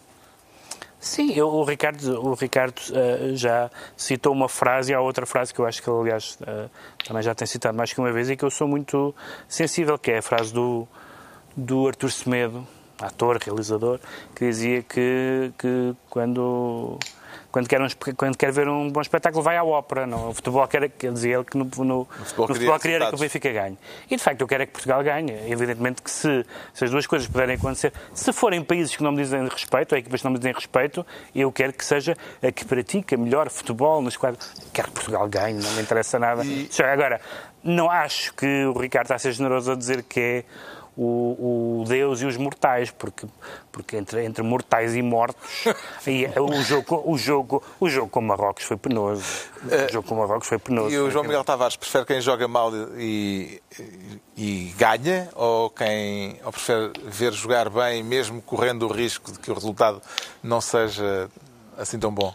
Sim, 0.99 1.31
eu, 1.33 1.47
o 1.47 1.63
Ricardo, 1.63 2.25
o 2.25 2.33
Ricardo 2.33 2.79
uh, 2.89 3.35
já 3.35 3.69
citou 3.95 4.33
uma 4.33 4.49
frase 4.49 4.91
e 4.91 4.95
há 4.95 4.99
outra 4.99 5.25
frase 5.25 5.53
que 5.53 5.59
eu 5.59 5.65
acho 5.65 5.81
que 5.81 5.89
ele, 5.89 5.99
aliás, 5.99 6.37
uh, 6.41 6.69
também 7.05 7.21
já 7.21 7.35
tem 7.35 7.45
citado 7.45 7.77
mais 7.77 7.93
que 7.93 7.99
uma 7.99 8.11
vez 8.11 8.29
e 8.29 8.35
que 8.35 8.43
eu 8.43 8.49
sou 8.49 8.67
muito 8.67 9.13
sensível, 9.47 9.97
que 9.99 10.11
é 10.11 10.17
a 10.17 10.21
frase 10.21 10.51
do, 10.51 10.87
do 11.55 11.87
Artur 11.87 12.11
Semedo, 12.11 12.67
ator, 12.99 13.37
realizador, 13.37 13.99
que 14.35 14.45
dizia 14.47 14.81
que, 14.81 15.51
que 15.57 15.95
quando 16.09 16.97
quando 17.57 17.67
quer, 17.67 17.81
um, 17.81 17.87
quando 18.15 18.37
quer 18.37 18.51
ver 18.51 18.69
um 18.69 18.91
bom 18.91 19.01
espetáculo, 19.01 19.41
vai 19.41 19.57
à 19.57 19.63
ópera. 19.63 20.05
Não? 20.05 20.29
O 20.29 20.33
futebol 20.33 20.67
quer, 20.67 20.89
quer 20.89 21.11
dizer 21.11 21.31
ele 21.31 21.43
que 21.43 21.57
no, 21.57 21.65
no, 21.65 21.83
no 21.83 22.05
futebol, 22.05 22.47
no 22.47 22.53
futebol 22.53 22.79
queria 22.79 23.09
que 23.09 23.15
o 23.15 23.17
Benfica 23.17 23.51
ganhe. 23.51 23.77
E 24.11 24.15
de 24.15 24.21
facto 24.21 24.41
eu 24.41 24.47
quero 24.47 24.61
é 24.61 24.65
que 24.67 24.73
Portugal 24.73 25.03
ganhe. 25.03 25.31
Evidentemente 25.51 26.03
que 26.03 26.11
se, 26.11 26.45
se 26.71 26.85
as 26.85 26.91
duas 26.91 27.07
coisas 27.07 27.27
puderem 27.27 27.55
acontecer, 27.55 27.91
se 28.13 28.31
forem 28.31 28.63
países 28.63 28.95
que 28.95 29.01
não 29.01 29.11
me 29.11 29.23
dizem 29.23 29.47
respeito, 29.47 29.93
ou 29.93 29.97
equipas 29.97 30.21
que 30.21 30.25
não 30.25 30.31
me 30.33 30.37
dizem 30.37 30.53
respeito, 30.53 31.03
eu 31.33 31.51
quero 31.51 31.73
que 31.73 31.83
seja 31.83 32.15
a 32.43 32.51
que 32.51 32.63
pratica 32.63 33.17
melhor 33.17 33.49
futebol 33.49 34.03
nos 34.03 34.15
quadros. 34.15 34.53
Quero 34.71 34.89
que 34.89 34.93
Portugal 34.93 35.27
ganhe, 35.27 35.59
não 35.59 35.71
me 35.71 35.81
interessa 35.81 36.19
nada. 36.19 36.45
E... 36.45 36.69
Agora, 36.83 37.19
não 37.63 37.89
acho 37.89 38.35
que 38.35 38.65
o 38.65 38.79
Ricardo 38.79 39.05
está 39.05 39.15
a 39.15 39.19
ser 39.19 39.31
generoso 39.31 39.71
a 39.71 39.75
dizer 39.75 40.03
que 40.03 40.19
é 40.19 40.43
o, 40.97 41.81
o 41.81 41.85
Deus 41.87 42.21
e 42.21 42.25
os 42.25 42.35
mortais, 42.37 42.89
porque, 42.89 43.27
porque 43.71 43.95
entre, 43.95 44.25
entre 44.25 44.43
mortais 44.43 44.95
e 44.95 45.01
mortos, 45.03 45.65
e 46.07 46.27
o, 46.39 46.61
jogo, 46.63 47.03
o, 47.05 47.17
jogo, 47.17 47.63
o 47.79 47.87
jogo 47.87 48.09
com 48.09 48.21
Marrocos 48.21 48.63
foi 48.63 48.77
penoso. 48.77 49.23
O 49.63 49.93
jogo 49.93 50.07
com 50.07 50.15
Marrocos 50.15 50.47
foi 50.47 50.57
penoso. 50.57 50.89
E 50.89 50.97
o 50.97 51.11
João 51.11 51.23
Miguel 51.23 51.43
Tavares 51.43 51.75
prefere 51.75 52.05
quem 52.05 52.19
joga 52.19 52.47
mal 52.47 52.71
e, 52.97 53.61
e, 54.35 54.73
ganha, 54.77 55.29
ou 55.35 55.69
quem 55.69 56.39
ou 56.43 56.51
prefere 56.51 56.91
ver 57.05 57.31
jogar 57.33 57.69
bem, 57.69 58.03
mesmo 58.03 58.41
correndo 58.41 58.87
o 58.87 58.91
risco 58.91 59.31
de 59.31 59.37
que 59.37 59.51
o 59.51 59.53
resultado 59.53 60.01
não 60.41 60.59
seja 60.59 61.29
assim 61.77 61.99
tão 61.99 62.11
bom? 62.11 62.33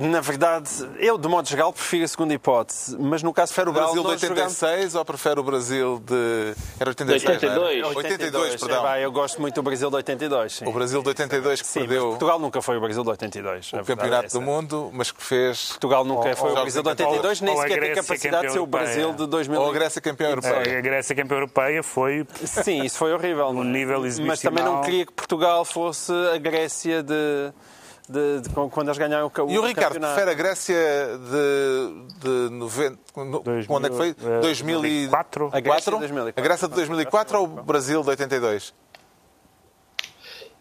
Na 0.00 0.20
verdade, 0.20 0.70
eu, 0.98 1.18
de 1.18 1.28
modo 1.28 1.46
geral, 1.46 1.70
prefiro 1.70 2.04
a 2.04 2.08
segunda 2.08 2.32
hipótese. 2.32 2.96
Mas 2.98 3.22
no 3.22 3.34
caso, 3.34 3.52
prefere 3.52 3.70
o 3.70 3.72
Brasil 3.72 4.02
de 4.02 4.08
86 4.08 4.60
jogamos... 4.60 4.94
ou 4.94 5.04
prefere 5.04 5.40
o 5.40 5.42
Brasil 5.42 6.02
de. 6.04 6.54
Era 6.80 6.90
86? 6.90 7.42
82. 7.42 7.84
82, 7.84 7.96
82 7.96 8.56
perdão. 8.56 8.88
É, 8.88 9.04
eu 9.04 9.12
gosto 9.12 9.40
muito 9.40 9.54
do 9.54 9.62
Brasil 9.62 9.90
de 9.90 9.96
82. 9.96 10.52
Sim. 10.54 10.66
O 10.66 10.72
Brasil 10.72 11.02
de 11.02 11.08
82 11.08 11.60
que 11.60 11.66
sim, 11.66 11.80
perdeu. 11.80 12.08
Portugal 12.10 12.38
nunca 12.38 12.62
foi 12.62 12.78
o 12.78 12.80
Brasil 12.80 13.02
de 13.02 13.10
82. 13.10 13.72
O 13.74 13.84
campeonato 13.84 14.26
é 14.26 14.28
do 14.28 14.40
mundo, 14.40 14.90
mas 14.92 15.12
que 15.12 15.22
fez. 15.22 15.68
Portugal 15.68 16.04
nunca 16.04 16.30
ou, 16.30 16.36
foi 16.36 16.50
o 16.50 16.54
Brasil 16.54 16.82
de 16.82 16.88
82, 16.88 17.40
nem 17.42 17.56
sequer 17.56 17.80
tem 17.80 17.94
capacidade 17.94 18.46
de 18.46 18.52
ser 18.54 18.58
o 18.58 18.66
Brasil 18.66 19.12
de 19.12 19.26
2000. 19.26 19.60
Ou 19.60 19.70
a 19.70 19.72
Grécia 19.72 20.00
campeã 20.00 20.30
europeia. 20.30 20.78
A 20.78 20.80
Grécia 20.80 21.14
campeã 21.14 21.36
europeia 21.36 21.82
foi. 21.82 22.26
Sim, 22.42 22.84
isso 22.84 22.96
foi 22.96 23.12
horrível. 23.12 23.46
Um 23.56 23.64
nível 23.64 24.02
Mas 24.26 24.40
também 24.40 24.62
não 24.62 24.82
queria 24.82 25.06
que 25.06 25.12
Portugal 25.12 25.64
fosse 25.64 26.12
a 26.34 26.36
Grécia 26.36 27.02
de 27.02 27.52
de, 28.08 28.40
de, 28.40 28.48
quando 28.48 28.88
eles 28.88 28.98
ganharam 28.98 29.26
o, 29.26 29.50
E 29.50 29.58
o 29.58 29.66
Ricardo 29.66 29.94
campeonato. 29.94 30.14
prefere 30.14 30.30
a 30.30 30.34
Grécia 30.34 30.76
de, 31.18 32.48
de 32.48 32.54
90. 32.54 32.98
quando 33.12 33.86
é 33.86 33.90
que 33.90 33.96
foi? 33.96 34.14
2004? 34.14 35.50
A 35.52 35.60
Grécia, 35.60 35.90
2004. 35.92 36.40
a 36.40 36.42
Grécia 36.42 36.68
de 36.68 36.74
2004 36.74 37.38
ou 37.38 37.44
o 37.44 37.48
Brasil 37.48 38.02
de 38.02 38.08
82? 38.10 38.74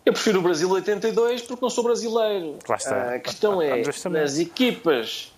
Eu 0.06 0.14
prefiro 0.14 0.40
o 0.40 0.42
Brasil 0.42 0.70
82 0.70 1.42
porque 1.42 1.62
não 1.64 1.70
sou 1.70 1.84
brasileiro. 1.84 2.60
Lá 2.68 2.76
está. 2.76 3.16
A 3.16 3.20
questão 3.20 3.62
é, 3.62 3.80
Andrés 3.80 4.02
também. 4.02 4.22
nas 4.22 4.38
equipas, 4.38 5.34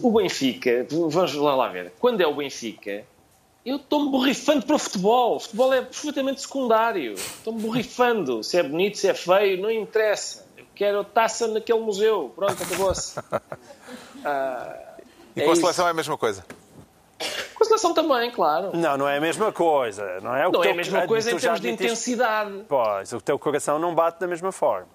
o 0.00 0.12
Benfica, 0.12 0.86
vamos 0.90 1.34
lá, 1.34 1.56
lá 1.56 1.68
ver, 1.68 1.92
quando 1.98 2.20
é 2.20 2.26
o 2.26 2.34
Benfica, 2.34 3.04
eu 3.66 3.76
estou-me 3.76 4.10
borrifando 4.10 4.64
para 4.66 4.76
o 4.76 4.78
futebol. 4.78 5.36
O 5.36 5.40
futebol 5.40 5.72
é 5.72 5.82
perfeitamente 5.82 6.40
secundário. 6.40 7.14
Estou-me 7.14 7.60
borrifando. 7.60 8.42
Se 8.42 8.58
é 8.58 8.62
bonito, 8.62 8.98
se 8.98 9.08
é 9.08 9.14
feio, 9.14 9.60
não 9.60 9.70
interessa. 9.70 10.44
Quero 10.74 11.00
a 11.00 11.04
taça 11.04 11.46
naquele 11.48 11.80
museu. 11.80 12.32
Pronto, 12.34 12.62
acabou-se. 12.62 13.18
Ah, 14.24 14.76
E 15.34 15.40
é 15.40 15.44
com 15.44 15.50
a 15.50 15.52
isso. 15.52 15.62
seleção 15.62 15.86
é 15.86 15.90
a 15.90 15.94
mesma 15.94 16.16
coisa. 16.16 16.44
Com 17.54 17.64
a 17.64 17.66
seleção 17.66 17.92
também, 17.94 18.30
claro. 18.30 18.70
Não, 18.74 18.96
não 18.96 19.08
é 19.08 19.18
a 19.18 19.20
mesma 19.20 19.50
coisa. 19.52 20.20
Não 20.20 20.34
é, 20.34 20.46
o 20.46 20.52
Não 20.52 20.60
teu- 20.60 20.70
é 20.70 20.72
a 20.72 20.76
mesma 20.76 21.06
coisa 21.06 21.30
em 21.32 21.36
termos 21.36 21.60
de 21.60 21.70
intensidade. 21.70 22.64
Pois, 22.68 23.12
o 23.12 23.20
teu 23.20 23.38
coração 23.38 23.78
não 23.78 23.94
bate 23.94 24.20
da 24.20 24.26
mesma 24.26 24.52
forma. 24.52 24.86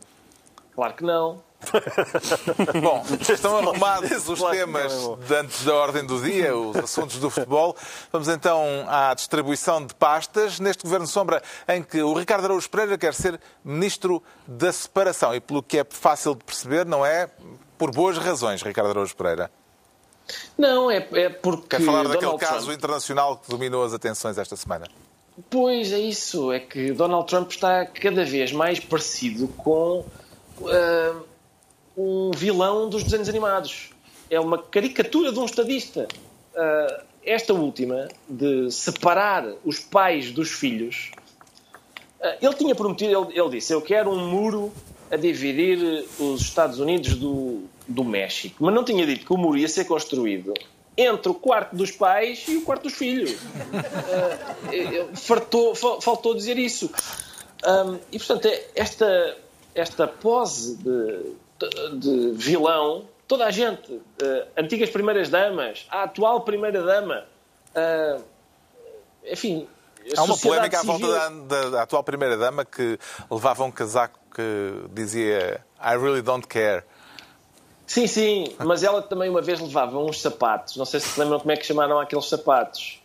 Claro 0.77 0.93
que 0.93 1.03
não. 1.03 1.41
Bom, 2.84 3.03
estão 3.19 3.57
arrumados 3.57 4.29
os 4.29 4.39
temas 4.43 4.93
é 4.93 5.25
de 5.25 5.36
antes 5.36 5.65
da 5.65 5.74
ordem 5.74 6.05
do 6.05 6.22
dia, 6.22 6.55
os 6.55 6.75
assuntos 6.75 7.17
do 7.17 7.31
futebol. 7.31 7.75
Vamos 8.12 8.27
então 8.27 8.86
à 8.88 9.12
distribuição 9.15 9.84
de 9.84 9.96
pastas 9.96 10.60
neste 10.60 10.84
Governo 10.84 11.07
Sombra 11.07 11.41
em 11.67 11.81
que 11.81 12.00
o 12.03 12.13
Ricardo 12.13 12.46
Araújo 12.46 12.69
Pereira 12.69 12.96
quer 12.96 13.15
ser 13.15 13.41
Ministro 13.65 14.22
da 14.46 14.72
Separação 14.72 15.34
e 15.34 15.39
pelo 15.39 15.63
que 15.63 15.79
é 15.79 15.84
fácil 15.89 16.36
de 16.36 16.43
perceber, 16.43 16.86
não 16.86 17.03
é 17.03 17.27
por 17.75 17.89
boas 17.89 18.19
razões, 18.19 18.62
Ricardo 18.62 18.91
Araújo 18.91 19.15
Pereira. 19.15 19.50
Não, 20.55 20.91
é, 20.91 20.98
é 21.13 21.29
porque. 21.29 21.69
Quer 21.69 21.81
falar 21.81 22.03
daquele 22.03 22.22
Donald 22.22 22.39
caso 22.39 22.65
Trump, 22.67 22.77
internacional 22.77 23.38
que 23.38 23.50
dominou 23.50 23.84
as 23.84 23.96
atenções 23.96 24.38
esta 24.38 24.55
semana. 24.55 24.86
Pois 25.50 25.91
é 25.91 26.00
isso, 26.00 26.51
é 26.51 26.60
que 26.60 26.91
Donald 26.91 27.27
Trump 27.27 27.50
está 27.50 27.84
cada 27.84 28.24
vez 28.24 28.51
mais 28.51 28.79
parecido 28.79 29.48
com 29.48 30.05
ah, 30.65 31.15
um 31.97 32.31
vilão 32.35 32.89
dos 32.89 33.03
desenhos 33.03 33.29
animados. 33.29 33.89
É 34.29 34.39
uma 34.39 34.57
caricatura 34.57 35.31
de 35.31 35.39
um 35.39 35.45
estadista. 35.45 36.07
Ah, 36.55 37.03
esta 37.23 37.53
última, 37.53 38.07
de 38.29 38.71
separar 38.71 39.45
os 39.65 39.79
pais 39.79 40.31
dos 40.31 40.49
filhos, 40.49 41.11
ah, 42.21 42.37
ele 42.41 42.53
tinha 42.55 42.73
prometido, 42.75 43.11
ele, 43.29 43.39
ele 43.39 43.49
disse, 43.49 43.73
eu 43.73 43.81
quero 43.81 44.09
um 44.11 44.29
muro 44.29 44.71
a 45.11 45.15
dividir 45.15 46.05
os 46.19 46.41
Estados 46.41 46.79
Unidos 46.79 47.15
do, 47.15 47.63
do 47.87 48.03
México. 48.03 48.55
Mas 48.59 48.73
não 48.73 48.83
tinha 48.83 49.05
dito 49.05 49.25
que 49.25 49.31
o 49.33 49.37
muro 49.37 49.57
ia 49.57 49.67
ser 49.67 49.85
construído 49.85 50.53
entre 50.97 51.29
o 51.29 51.33
quarto 51.33 51.75
dos 51.75 51.91
pais 51.91 52.43
e 52.47 52.57
o 52.57 52.61
quarto 52.63 52.83
dos 52.83 52.93
filhos. 52.93 53.37
Eh, 54.71 55.05
fartou, 55.13 55.75
fa- 55.75 56.01
faltou 56.01 56.33
dizer 56.33 56.57
isso. 56.57 56.89
Ahm, 57.63 57.97
e, 58.11 58.17
portanto, 58.17 58.47
é- 58.47 58.65
esta, 58.75 59.37
esta 59.79 60.07
pose 60.07 60.75
de, 60.77 61.36
de- 61.60 61.98
de 61.98 62.31
vilão, 62.34 63.05
toda 63.27 63.46
a 63.46 63.51
gente, 63.51 64.01
eh, 64.22 64.48
antigas 64.57 64.89
primeiras-damas, 64.89 65.86
a 65.89 66.03
atual 66.03 66.41
primeira-dama, 66.41 67.25
ah, 67.75 68.17
enfim... 69.25 69.67
a 70.15 70.22
Há 70.22 70.24
uma 70.24 70.38
polémica 70.38 70.79
à 70.79 70.84
volta 70.84 71.05
civil- 71.05 71.19
da, 71.48 71.62
da- 71.63 71.69
da 71.69 71.81
atual 71.84 72.03
Primeira-Dama 72.03 72.63
que 72.63 72.98
levava 73.29 73.63
um 73.65 73.72
casaco 73.72 74.17
que 74.34 74.74
dizia 74.93 75.62
I 75.79 75.96
really 75.98 76.22
don't 76.22 76.48
care. 76.48 76.84
Sim, 77.86 78.07
sim, 78.07 78.55
mas 78.60 78.84
ela 78.84 79.01
também 79.01 79.29
uma 79.29 79.41
vez 79.41 79.60
levava 79.60 79.98
uns 79.98 80.22
sapatos. 80.22 80.75
Não 80.77 80.86
sei 80.86 81.00
se 81.01 81.07
se 81.10 81.19
lembram 81.19 81.39
como 81.39 81.51
é 81.51 81.57
que 81.57 81.65
chamaram 81.65 82.00
aqueles 82.00 82.25
sapatos. 82.29 83.01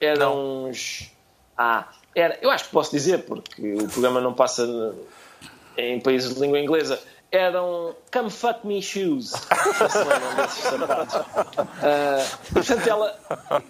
Eram 0.00 0.64
uns. 0.68 1.10
Ah, 1.56 1.88
era... 2.14 2.38
eu 2.40 2.50
acho 2.50 2.64
que 2.64 2.70
posso 2.70 2.90
dizer, 2.90 3.24
porque 3.24 3.74
o 3.74 3.88
programa 3.88 4.20
não 4.22 4.32
passa 4.32 4.94
em 5.76 6.00
países 6.00 6.34
de 6.34 6.40
língua 6.40 6.58
inglesa. 6.58 7.00
Eram 7.32 7.94
Come 8.12 8.30
Fuck 8.30 8.66
Me 8.66 8.82
Shoes. 8.82 9.32
Ah, 11.82 12.26
portanto, 12.52 12.86
ela, 12.86 13.18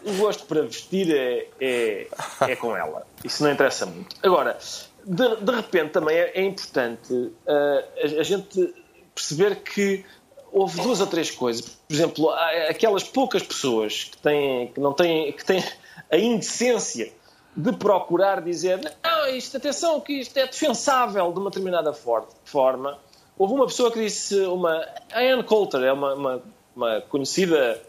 o 0.04 0.12
gosto 0.14 0.44
para 0.46 0.62
vestir 0.62 1.14
é, 1.14 1.46
é, 1.60 2.08
é 2.40 2.56
com 2.56 2.76
ela. 2.76 3.06
Isso 3.24 3.42
não 3.42 3.52
interessa 3.52 3.86
muito. 3.86 4.16
Agora, 4.22 4.58
de, 5.04 5.36
de 5.36 5.52
repente 5.52 5.90
também 5.90 6.16
é, 6.16 6.32
é 6.34 6.42
importante 6.42 7.32
ah, 7.46 7.84
a, 8.02 8.20
a 8.20 8.22
gente 8.22 8.74
perceber 9.14 9.56
que 9.56 10.04
houve 10.52 10.80
duas 10.80 11.00
ou 11.00 11.06
três 11.06 11.30
coisas. 11.30 11.62
Por 11.86 11.94
exemplo, 11.94 12.30
aquelas 12.68 13.04
poucas 13.04 13.42
pessoas 13.42 14.04
que, 14.04 14.18
têm, 14.18 14.68
que 14.68 14.80
não 14.80 14.92
têm, 14.92 15.32
que 15.32 15.44
têm 15.44 15.62
a 16.10 16.16
indecência 16.16 17.12
de 17.56 17.72
procurar 17.72 18.40
dizer 18.40 18.80
não, 19.02 19.26
isto, 19.28 19.56
atenção, 19.56 20.00
que 20.00 20.20
isto 20.20 20.36
é 20.38 20.46
defensável 20.46 21.32
de 21.32 21.38
uma 21.38 21.50
determinada 21.50 21.92
for- 21.92 22.28
forma. 22.44 22.98
Houve 23.38 23.54
uma 23.54 23.66
pessoa 23.66 23.90
que 23.90 23.98
disse, 24.00 24.38
uma, 24.42 24.84
a 25.12 25.20
Ann 25.20 25.42
Coulter, 25.42 25.82
é 25.82 25.92
uma, 25.92 26.14
uma, 26.14 26.42
uma 26.76 27.00
conhecida 27.02 27.80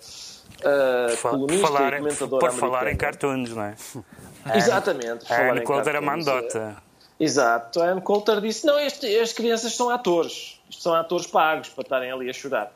ah, 0.64 1.14
Fa- 1.18 1.30
colunista 1.30 1.68
falar, 1.68 1.94
e 1.94 1.96
em- 1.96 2.00
comentadora 2.00 2.40
por 2.52 2.60
falar 2.60 2.88
em 2.88 2.96
cartoons, 2.98 3.50
não 3.54 3.64
é? 3.64 3.76
Exatamente. 4.56 5.32
A 5.32 5.52
Anne 5.52 5.62
Coulter 5.62 5.96
é 5.96 6.00
mandota. 6.02 6.78
Exato. 7.20 7.82
A 7.82 7.86
Anne 7.86 8.02
Coulter 8.02 8.42
disse: 8.42 8.66
não, 8.66 8.80
este- 8.80 9.06
as 9.20 9.32
crianças 9.34 9.76
são 9.76 9.90
atores. 9.90 10.60
Isto 10.70 10.82
são 10.82 10.94
atores 10.94 11.28
pagos 11.28 11.70
para 11.70 11.84
estarem 11.84 12.12
ali 12.12 12.30
a 12.30 12.34
chorar. 12.34 12.72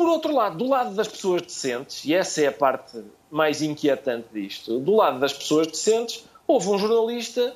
Por 0.00 0.08
outro 0.08 0.34
lado, 0.34 0.56
do 0.56 0.66
lado 0.66 0.94
das 0.94 1.06
pessoas 1.08 1.42
decentes, 1.42 2.06
e 2.06 2.14
essa 2.14 2.40
é 2.40 2.46
a 2.46 2.52
parte 2.52 3.02
mais 3.30 3.60
inquietante 3.60 4.28
disto, 4.32 4.78
do 4.78 4.96
lado 4.96 5.18
das 5.18 5.30
pessoas 5.34 5.66
decentes, 5.66 6.24
houve 6.46 6.70
um 6.70 6.78
jornalista 6.78 7.54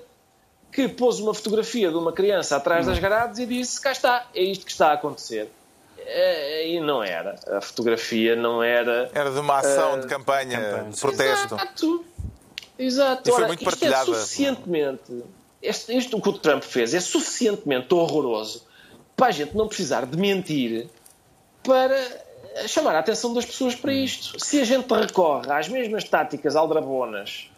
que 0.71 0.87
pôs 0.87 1.21
uma 1.21 1.33
fotografia 1.33 1.89
de 1.89 1.97
uma 1.97 2.13
criança 2.13 2.57
atrás 2.57 2.85
das 2.85 2.99
grades 2.99 3.39
e 3.39 3.47
disse: 3.47 3.81
cá 3.81 3.93
está, 3.93 4.27
é 4.35 4.43
isto 4.43 4.67
que 4.67 4.73
está 4.73 4.89
a 4.89 4.93
acontecer. 4.93 5.49
Eh, 5.97 6.69
E 6.75 6.81
não 6.81 7.03
era. 7.03 7.41
A 7.51 7.63
fotografia 7.63 8.37
não 8.37 8.63
era. 8.63 9.11
Era 9.15 9.31
de 9.31 9.39
uma 9.39 9.61
ação 9.61 9.95
Ah, 9.95 9.97
de 10.01 10.07
campanha, 10.07 10.61
campanha. 10.61 10.91
de 10.91 11.01
protesto. 11.01 11.55
Exato. 11.55 12.05
Exato. 12.79 13.23
E 13.31 13.33
foi 13.33 13.41
Ora, 13.41 13.47
muito 13.49 13.61
isto 13.61 13.71
partilhada. 13.71 14.03
é 14.11 14.15
suficientemente. 14.15 15.25
Este, 15.63 15.97
isto 15.97 16.21
que 16.21 16.29
o 16.29 16.33
Trump 16.35 16.63
fez 16.63 16.93
é 16.93 17.01
suficientemente 17.01 17.95
horroroso 17.95 18.67
para 19.17 19.29
a 19.29 19.31
gente 19.31 19.57
não 19.57 19.67
precisar 19.67 20.05
de 20.05 20.15
mentir 20.19 20.89
para 21.63 21.97
chamar 22.67 22.95
a 22.95 23.01
atenção 23.01 23.35
das 23.35 23.45
pessoas 23.45 23.75
para 23.75 23.93
isto. 23.93 24.39
Se 24.39 24.61
a 24.61 24.65
gente 24.65 24.93
recorre 24.93 25.51
às 25.51 25.69
mesmas 25.69 26.05
táticas 26.05 26.57
aldrabonas 26.57 27.51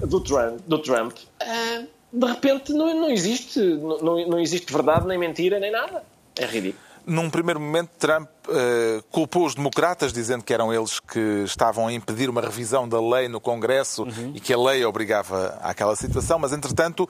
do 0.00 0.20
Trump, 0.20 0.60
do 0.66 0.78
Trump 0.78 1.16
ah, 1.40 1.84
de 2.12 2.26
repente 2.26 2.72
não, 2.72 2.94
não 2.94 3.10
existe 3.10 3.60
não, 3.60 4.26
não 4.26 4.38
existe 4.38 4.72
verdade, 4.72 5.06
nem 5.06 5.18
mentira, 5.18 5.58
nem 5.58 5.70
nada. 5.70 6.04
É 6.38 6.44
ridículo. 6.44 6.86
Num 7.06 7.30
primeiro 7.30 7.60
momento, 7.60 7.90
Trump 8.00 8.28
eh, 8.48 9.00
culpou 9.12 9.46
os 9.46 9.54
democratas, 9.54 10.12
dizendo 10.12 10.42
que 10.42 10.52
eram 10.52 10.74
eles 10.74 10.98
que 10.98 11.44
estavam 11.44 11.86
a 11.86 11.92
impedir 11.92 12.28
uma 12.28 12.40
revisão 12.40 12.88
da 12.88 13.00
lei 13.00 13.28
no 13.28 13.40
Congresso 13.40 14.04
e 14.34 14.40
que 14.40 14.52
a 14.52 14.58
lei 14.58 14.84
obrigava 14.84 15.56
àquela 15.62 15.94
situação, 15.94 16.36
mas, 16.36 16.52
entretanto, 16.52 17.08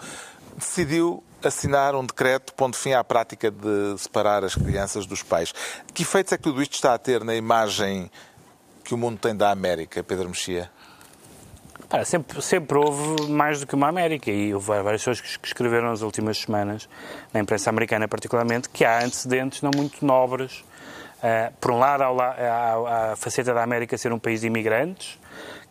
decidiu 0.55 1.25
assinar 1.49 1.95
um 1.95 2.05
decreto 2.05 2.53
pondo 2.55 2.77
fim 2.77 2.93
à 2.93 3.03
prática 3.03 3.51
de 3.51 3.99
separar 3.99 4.45
as 4.45 4.55
crianças 4.55 5.07
dos 5.07 5.23
pais. 5.23 5.53
Que 5.95 6.03
efeitos 6.03 6.33
é 6.33 6.37
que 6.37 6.43
tudo 6.43 6.63
isto 6.63 6.75
está 6.75 6.95
a 6.95 6.99
ter 6.99 7.25
na 7.25 7.35
imagem 7.35 8.11
que 8.85 8.95
o 8.95 8.99
mundo 8.99 9.19
tem 9.19 9.35
da 9.35 9.51
América, 9.51 10.03
Pedro 10.03 10.29
Mexia? 10.29 10.71
Sempre, 12.05 12.43
sempre 12.43 12.79
houve 12.79 13.31
mais 13.31 13.61
do 13.61 13.67
que 13.67 13.75
uma 13.75 13.89
América 13.89 14.31
e 14.31 14.53
houve 14.53 14.67
várias 14.67 15.03
pessoas 15.03 15.21
que 15.21 15.47
escreveram 15.47 15.89
nas 15.89 16.03
últimas 16.03 16.39
semanas, 16.39 16.89
na 17.33 17.39
imprensa 17.41 17.71
americana 17.71 18.09
particularmente, 18.09 18.69
que 18.69 18.85
há 18.85 19.05
antecedentes 19.05 19.63
não 19.63 19.71
muito 19.75 20.05
nobres. 20.05 20.65
Ah, 21.23 21.53
por 21.61 21.71
um 21.71 21.79
lado, 21.79 22.03
há, 22.03 23.13
a 23.13 23.17
faceta 23.17 23.55
da 23.55 23.63
América 23.63 23.97
ser 23.97 24.13
um 24.13 24.19
país 24.19 24.41
de 24.41 24.49
imigrantes, 24.49 25.19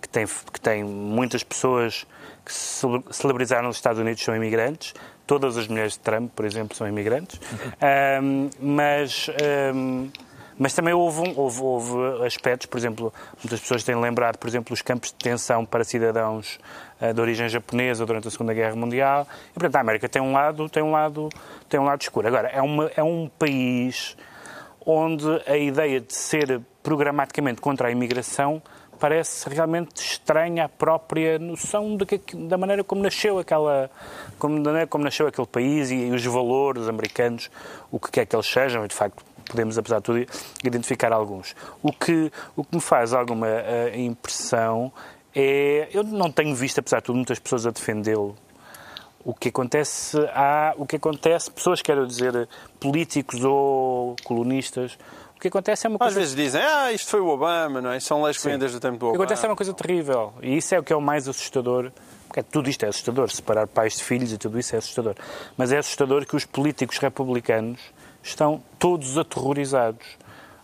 que 0.02 0.08
tem, 0.08 0.26
que 0.26 0.60
tem 0.60 0.84
muitas 0.84 1.44
pessoas 1.44 2.08
que 2.46 2.54
se 2.54 2.80
cele- 2.82 3.04
celebrizaram 3.12 3.68
nos 3.68 3.76
Estados 3.76 4.00
Unidos 4.00 4.24
são 4.24 4.36
imigrantes. 4.36 4.94
Todas 5.28 5.58
as 5.58 5.68
mulheres 5.68 5.94
de 5.94 6.00
Trump, 6.00 6.32
por 6.36 6.46
exemplo, 6.46 6.76
são 6.78 6.88
imigrantes. 6.88 7.40
Ahm, 7.82 8.50
mas, 8.60 9.28
ahm, 9.72 10.10
mas 10.58 10.74
também 10.74 10.94
houve, 10.94 11.22
um- 11.22 11.34
houve, 11.36 11.62
houve 11.62 12.26
aspectos, 12.26 12.68
por 12.68 12.78
exemplo, 12.78 13.14
muitas 13.44 13.60
pessoas 13.60 13.84
têm 13.84 13.96
lembrado, 13.96 14.38
por 14.38 14.48
exemplo, 14.48 14.74
os 14.74 14.82
campos 14.82 15.10
de 15.10 15.16
detenção 15.18 15.66
para 15.66 15.84
cidadãos 15.84 16.60
ah, 17.02 17.12
de 17.12 17.20
origem 17.20 17.50
japonesa 17.50 18.06
durante 18.06 18.28
a 18.28 18.32
Segunda 18.32 18.54
Guerra 18.54 18.76
Mundial. 18.76 19.28
E, 19.50 19.54
portanto, 19.54 19.76
a 19.76 19.80
América 19.80 20.08
tem 20.08 20.22
um 20.22 20.32
lado, 20.32 20.70
tem 20.70 20.82
um 20.84 20.92
lado, 20.92 21.30
tem 21.68 21.80
um 21.80 21.84
lado 21.84 22.02
escuro. 22.02 22.28
Agora, 22.28 22.48
é, 22.50 22.62
uma, 22.62 22.90
é 22.96 23.04
um 23.04 23.28
país 23.40 24.16
onde 24.86 25.26
a 25.48 25.58
ideia 25.58 26.00
de 26.00 26.14
ser 26.14 26.62
programaticamente 26.84 27.60
contra 27.60 27.88
a 27.88 27.92
imigração 27.92 28.62
parece 28.96 29.48
realmente 29.50 29.98
estranha 29.98 30.66
à 30.66 30.70
própria 30.70 31.38
noção 31.40 31.96
de 31.98 32.06
que- 32.06 32.36
da 32.36 32.58
maneira 32.58 32.84
como 32.84 33.02
nasceu 33.02 33.38
aquela 33.40 33.90
como, 34.40 34.58
da 34.62 34.72
maneira 34.72 34.88
como 34.88 35.04
nasceu 35.04 35.28
aquele 35.28 35.48
país 35.48 35.92
e, 35.92 36.12
os 36.12 36.26
valores 36.26 36.88
americanos, 36.88 37.50
o 37.92 38.00
que 38.00 38.12
quer 38.12 38.26
que 38.26 38.36
eles 38.36 38.46
sejam, 38.48 38.84
e 38.86 38.88
de 38.88 38.96
facto 38.96 39.24
podemos, 39.48 39.78
apesar 39.78 39.98
de 40.00 40.04
tudo, 40.04 40.26
identificar 40.64 41.14
alguns. 41.14 41.56
O 41.84 41.92
que, 41.94 42.32
o 42.56 42.64
que 42.64 42.76
me 42.76 42.82
faz 42.82 43.14
alguma 43.14 43.48
eh, 43.48 43.94
impressão 44.00 44.92
é. 45.36 45.88
Eu 45.94 46.04
não 46.04 46.32
tenho 46.32 46.56
visto, 46.56 46.80
apesar 46.80 46.98
de 47.00 47.04
tudo, 47.06 47.16
muitas 47.18 47.38
pessoas 47.40 47.68
a 47.68 47.72
defendê-lo 47.72 48.36
O 49.24 49.34
que 49.34 49.50
acontece 49.50 50.18
há, 50.34 50.74
o 50.78 50.86
que 50.86 50.96
acontece, 50.98 51.50
pessoas 51.52 51.82
quero 51.82 52.06
dizer 52.06 52.48
políticos 52.80 53.44
ou 53.44 54.16
colonistas, 54.24 54.98
o 55.36 55.40
que 55.40 55.48
acontece 55.48 55.86
é 55.86 55.90
uma 55.90 55.98
Às 55.98 56.00
coisa 56.14 56.20
vezes 56.20 56.36
dizem, 56.36 56.62
ah, 56.62 56.92
isto 56.92 57.10
foi 57.10 57.20
o 57.20 57.28
Obama, 57.28 57.82
não 57.82 57.92
é? 57.92 58.00
São 58.00 58.24
leis 58.24 58.38
que 58.38 58.48
vêm 58.48 58.58
desde 58.58 58.78
o 58.78 58.80
tempo 58.80 58.98
do 58.98 58.98
o 58.98 59.00
que 59.00 59.06
Obama. 59.16 59.24
acontece 59.24 59.46
é 59.46 59.50
uma 59.50 59.56
coisa 59.56 59.74
terrível. 59.74 60.34
E 60.42 60.58
isso 60.58 60.74
é 60.74 60.80
o 60.80 60.84
que 60.84 60.94
é 60.94 60.96
o 60.96 61.02
mais 61.02 61.28
assustador. 61.28 61.92
Porque 62.28 62.42
tudo 62.44 62.70
isto 62.70 62.84
é 62.84 62.90
assustador. 62.90 63.30
Separar 63.32 63.68
pais 63.68 63.96
de 63.98 64.04
filhos 64.04 64.32
e 64.34 64.38
tudo 64.38 64.60
isso 64.60 64.76
é 64.76 64.80
assustador. 64.80 65.16
Mas 65.58 65.72
é 65.72 65.78
assustador 65.78 66.26
que 66.26 66.36
os 66.36 66.46
políticos 66.46 66.98
republicanos 66.98 67.80
estão 68.24 68.62
todos 68.80 69.18
aterrorizados. 69.18 70.06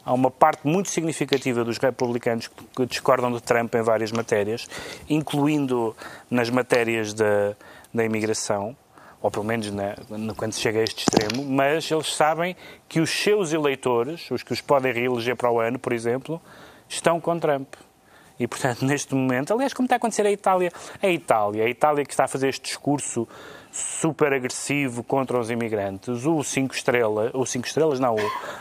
Há 0.03 0.13
uma 0.13 0.31
parte 0.31 0.65
muito 0.67 0.89
significativa 0.89 1.63
dos 1.63 1.77
republicanos 1.77 2.49
que 2.75 2.85
discordam 2.87 3.31
de 3.31 3.41
Trump 3.41 3.75
em 3.75 3.83
várias 3.83 4.11
matérias, 4.11 4.67
incluindo 5.07 5.95
nas 6.29 6.49
matérias 6.49 7.13
da, 7.13 7.53
da 7.93 8.03
imigração, 8.03 8.75
ou 9.21 9.29
pelo 9.29 9.45
menos 9.45 9.71
na, 9.71 9.95
quando 10.35 10.51
se 10.53 10.59
chega 10.61 10.79
a 10.79 10.83
este 10.83 11.05
extremo, 11.07 11.45
mas 11.45 11.89
eles 11.89 12.13
sabem 12.13 12.55
que 12.89 12.99
os 12.99 13.09
seus 13.09 13.53
eleitores, 13.53 14.29
os 14.31 14.41
que 14.41 14.51
os 14.51 14.61
podem 14.61 14.91
reeleger 14.91 15.35
para 15.35 15.51
o 15.51 15.59
ano, 15.59 15.77
por 15.77 15.93
exemplo, 15.93 16.41
estão 16.89 17.19
com 17.19 17.37
Trump. 17.39 17.73
E, 18.39 18.47
portanto, 18.47 18.83
neste 18.85 19.13
momento, 19.13 19.53
aliás, 19.53 19.73
como 19.73 19.85
está 19.85 19.95
a 19.95 19.97
acontecer 19.97 20.25
a 20.25 20.31
Itália, 20.31 20.71
a 21.01 21.07
Itália, 21.07 21.65
a 21.65 21.69
Itália 21.69 22.03
que 22.03 22.11
está 22.11 22.23
a 22.23 22.27
fazer 22.27 22.49
este 22.49 22.63
discurso 22.63 23.27
super 23.71 24.33
agressivo 24.33 25.03
contra 25.03 25.39
os 25.39 25.49
imigrantes, 25.49 26.25
o 26.25 26.43
5 26.43 26.73
estrelas, 26.73 27.31
o 27.33 27.45
5 27.45 27.67
estrelas 27.67 27.99
não, 27.99 28.15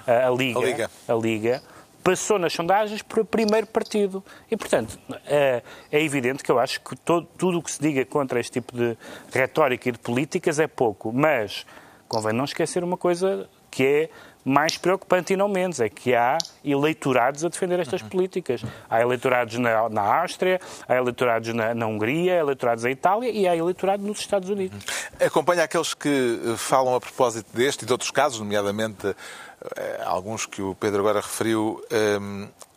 a, 0.07 0.29
a 0.29 0.31
Liga, 0.31 0.61
A 0.61 0.63
Liga. 0.63 0.91
a 1.09 1.15
Liga 1.15 1.63
passou 2.03 2.39
nas 2.39 2.53
sondagens 2.53 3.03
para 3.03 3.21
o 3.21 3.25
primeiro 3.25 3.67
partido. 3.67 4.25
E, 4.51 4.57
portanto, 4.57 4.99
é, 5.27 5.63
é 5.91 6.03
evidente 6.03 6.43
que 6.43 6.51
eu 6.51 6.59
acho 6.59 6.81
que 6.81 6.97
todo, 6.97 7.27
tudo 7.37 7.59
o 7.59 7.63
que 7.63 7.71
se 7.71 7.81
diga 7.81 8.05
contra 8.05 8.41
este 8.41 8.53
tipo 8.53 8.77
de 8.77 8.97
retórica 9.33 9.89
e 9.89 9.93
de 9.93 9.99
políticas 9.99 10.59
é 10.59 10.67
pouco. 10.67 11.13
Mas 11.13 11.67
convém 12.09 12.33
não 12.33 12.45
esquecer 12.45 12.83
uma 12.83 12.97
coisa 12.97 13.49
que 13.71 13.85
é 13.85 14.11
mais 14.45 14.77
preocupante 14.77 15.33
e 15.35 15.37
não 15.37 15.49
menos, 15.49 15.81
é 15.81 15.89
que 15.89 16.15
há 16.15 16.39
eleitorados 16.65 17.45
a 17.45 17.49
defender 17.49 17.79
estas 17.79 18.03
políticas. 18.03 18.63
Há 18.89 19.01
eleitorados 19.01 19.59
na, 19.59 19.89
na 19.89 20.03
Áustria, 20.03 20.61
há 20.89 20.97
eleitorados 20.97 21.53
na, 21.55 21.75
na 21.75 21.87
Hungria, 21.87 22.35
há 22.35 22.39
eleitorados 22.39 22.85
na 22.85 22.91
Itália 22.91 23.31
e 23.31 23.47
há 23.47 23.55
eleitorado 23.55 24.03
nos 24.03 24.19
Estados 24.21 24.49
Unidos. 24.49 24.85
Acompanha 25.21 25.65
aqueles 25.65 25.95
que 25.95 26.09
eh, 26.09 26.57
falam 26.57 26.95
a 26.95 27.01
propósito 27.01 27.55
deste 27.55 27.83
e 27.83 27.87
de 27.87 27.93
outros 27.93 28.11
casos, 28.11 28.39
nomeadamente 28.39 29.15
alguns 30.05 30.47
que 30.47 30.63
o 30.63 30.75
Pedro 30.75 31.01
agora 31.01 31.21
referiu, 31.21 31.83
eh, 31.91 32.19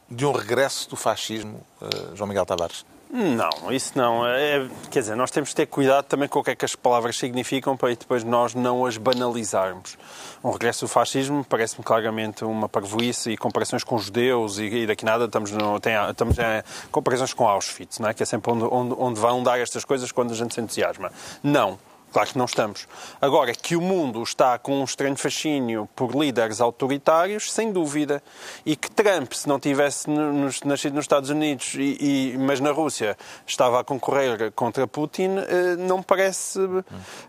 de 0.09 0.25
um 0.25 0.31
regresso 0.31 0.89
do 0.89 0.95
fascismo, 0.95 1.61
eh, 1.81 1.87
João 2.15 2.27
Miguel 2.27 2.45
Tavares. 2.45 2.85
Não, 3.15 3.71
isso 3.71 3.91
não. 3.95 4.25
É, 4.25 4.67
quer 4.89 5.01
dizer, 5.01 5.15
nós 5.15 5.29
temos 5.29 5.49
de 5.49 5.55
ter 5.55 5.67
cuidado 5.67 6.05
também 6.05 6.27
com 6.27 6.39
o 6.39 6.43
que 6.43 6.49
é 6.49 6.55
que 6.55 6.65
as 6.65 6.75
palavras 6.75 7.15
significam 7.15 7.77
para 7.77 7.89
depois 7.89 8.23
nós 8.23 8.55
não 8.55 8.87
as 8.87 8.97
banalizarmos. 8.97 9.99
Um 10.43 10.49
regresso 10.49 10.85
do 10.85 10.89
fascismo 10.89 11.45
parece-me 11.47 11.83
claramente 11.83 12.43
uma 12.43 12.67
parvoíce 12.67 13.29
e 13.29 13.37
comparações 13.37 13.83
com 13.83 13.99
judeus 13.99 14.57
e, 14.57 14.63
e 14.63 14.87
daqui 14.87 15.05
nada 15.05 15.25
estamos, 15.25 15.51
no, 15.51 15.79
tem, 15.79 15.93
estamos 16.09 16.39
em 16.39 16.63
comparações 16.91 17.33
com 17.35 17.47
Auschwitz, 17.47 17.99
não 17.99 18.09
é? 18.09 18.15
que 18.15 18.23
é 18.23 18.25
sempre 18.25 18.51
onde, 18.51 18.63
onde, 18.63 18.95
onde 18.97 19.19
vão 19.19 19.43
dar 19.43 19.59
estas 19.59 19.85
coisas 19.85 20.11
quando 20.11 20.31
a 20.31 20.35
gente 20.35 20.55
se 20.55 20.61
entusiasma. 20.61 21.11
Não. 21.43 21.77
Claro 22.13 22.29
que 22.29 22.37
não 22.37 22.45
estamos. 22.45 22.87
Agora, 23.19 23.51
que 23.53 23.75
o 23.75 23.81
mundo 23.81 24.21
está 24.21 24.57
com 24.59 24.79
um 24.79 24.83
estranho 24.83 25.15
fascínio 25.15 25.89
por 25.95 26.11
líderes 26.15 26.61
autoritários, 26.61 27.51
sem 27.51 27.71
dúvida. 27.71 28.21
E 28.63 28.75
que 28.75 28.89
Trump, 28.91 29.33
se 29.33 29.49
não 29.49 29.59
tivesse 29.59 30.07
nos- 30.07 30.61
nascido 30.61 30.93
nos 30.93 31.05
Estados 31.05 31.31
Unidos, 31.31 31.73
e, 31.73 31.97
e- 32.33 32.37
mas 32.37 32.59
na 32.59 32.71
Rússia, 32.71 33.17
estava 33.47 33.79
a 33.79 33.83
concorrer 33.83 34.51
contra 34.51 34.85
Putin, 34.85 35.37
eh, 35.39 35.75
não 35.79 35.97
me 35.97 36.03
parece 36.03 36.59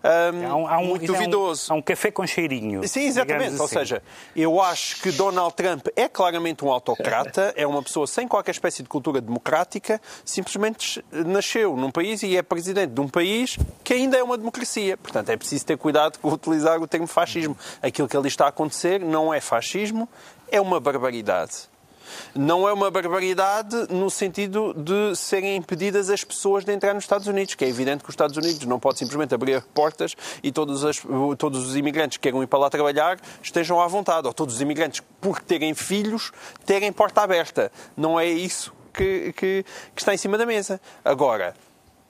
eh, 0.02 0.30
Há 0.46 0.54
um, 0.54 0.66
há 0.68 0.78
um- 0.78 0.86
muito 0.86 1.02
é 1.06 1.08
um- 1.10 1.18
duvidoso. 1.18 1.72
há 1.72 1.76
um 1.76 1.80
café 1.82 2.10
com 2.10 2.26
cheirinho. 2.26 2.86
Sim, 2.86 3.06
exatamente. 3.06 3.38
digamos 3.52 3.60
Ou 3.60 3.64
assim. 3.66 3.74
seja, 3.78 4.02
eu 4.36 4.60
acho 4.60 5.00
que 5.00 5.10
Donald 5.12 5.54
Trump 5.54 5.86
é 5.96 6.08
claramente 6.10 6.62
um 6.62 6.70
autocrata, 6.70 7.54
é 7.56 7.66
uma 7.66 7.82
pessoa 7.82 8.06
sem 8.06 8.28
qualquer 8.28 8.50
espécie 8.50 8.82
de 8.82 8.88
cultura 8.90 9.22
democrática, 9.22 9.98
simplesmente 10.26 11.02
nasceu 11.10 11.74
num 11.74 11.90
país 11.90 12.22
e 12.22 12.36
é 12.36 12.42
presidente 12.42 12.90
de 12.92 13.00
um 13.00 13.08
país 13.08 13.56
que 13.82 13.94
ainda 13.94 14.18
é 14.18 14.22
uma 14.22 14.36
democracia. 14.36 14.73
Portanto, 15.02 15.28
é 15.30 15.36
preciso 15.36 15.66
ter 15.66 15.76
cuidado 15.78 16.18
com 16.18 16.28
utilizar 16.32 16.80
o 16.80 16.86
termo 16.86 17.06
fascismo. 17.06 17.56
Aquilo 17.82 18.08
que 18.08 18.16
ali 18.16 18.28
está 18.28 18.46
a 18.46 18.48
acontecer 18.48 19.00
não 19.00 19.32
é 19.32 19.40
fascismo, 19.40 20.08
é 20.50 20.60
uma 20.60 20.78
barbaridade. 20.80 21.72
Não 22.34 22.68
é 22.68 22.72
uma 22.72 22.90
barbaridade 22.90 23.74
no 23.90 24.10
sentido 24.10 24.74
de 24.74 25.16
serem 25.16 25.56
impedidas 25.56 26.10
as 26.10 26.22
pessoas 26.22 26.62
de 26.64 26.70
entrar 26.70 26.92
nos 26.94 27.04
Estados 27.04 27.26
Unidos, 27.26 27.54
que 27.54 27.64
é 27.64 27.68
evidente 27.68 28.04
que 28.04 28.10
os 28.10 28.12
Estados 28.12 28.36
Unidos 28.36 28.64
não 28.66 28.78
pode 28.78 28.98
simplesmente 28.98 29.34
abrir 29.34 29.62
portas 29.72 30.14
e 30.42 30.52
todos, 30.52 30.84
as- 30.84 31.02
todos 31.38 31.66
os 31.66 31.74
imigrantes 31.76 32.18
que 32.18 32.22
queiram 32.24 32.42
ir 32.42 32.46
para 32.46 32.58
lá 32.58 32.70
trabalhar 32.70 33.18
estejam 33.42 33.80
à 33.80 33.86
vontade, 33.86 34.26
ou 34.26 34.34
todos 34.34 34.56
os 34.56 34.60
imigrantes, 34.60 35.00
por 35.20 35.40
terem 35.40 35.72
filhos, 35.74 36.30
terem 36.66 36.92
porta 36.92 37.22
aberta. 37.22 37.72
Não 37.96 38.20
é 38.20 38.26
isso 38.26 38.72
que, 38.92 39.32
que- 39.32 39.64
que 39.94 40.00
está 40.02 40.12
em 40.12 40.18
cima 40.18 40.36
da 40.36 40.44
mesa. 40.44 40.78
Agora, 41.02 41.54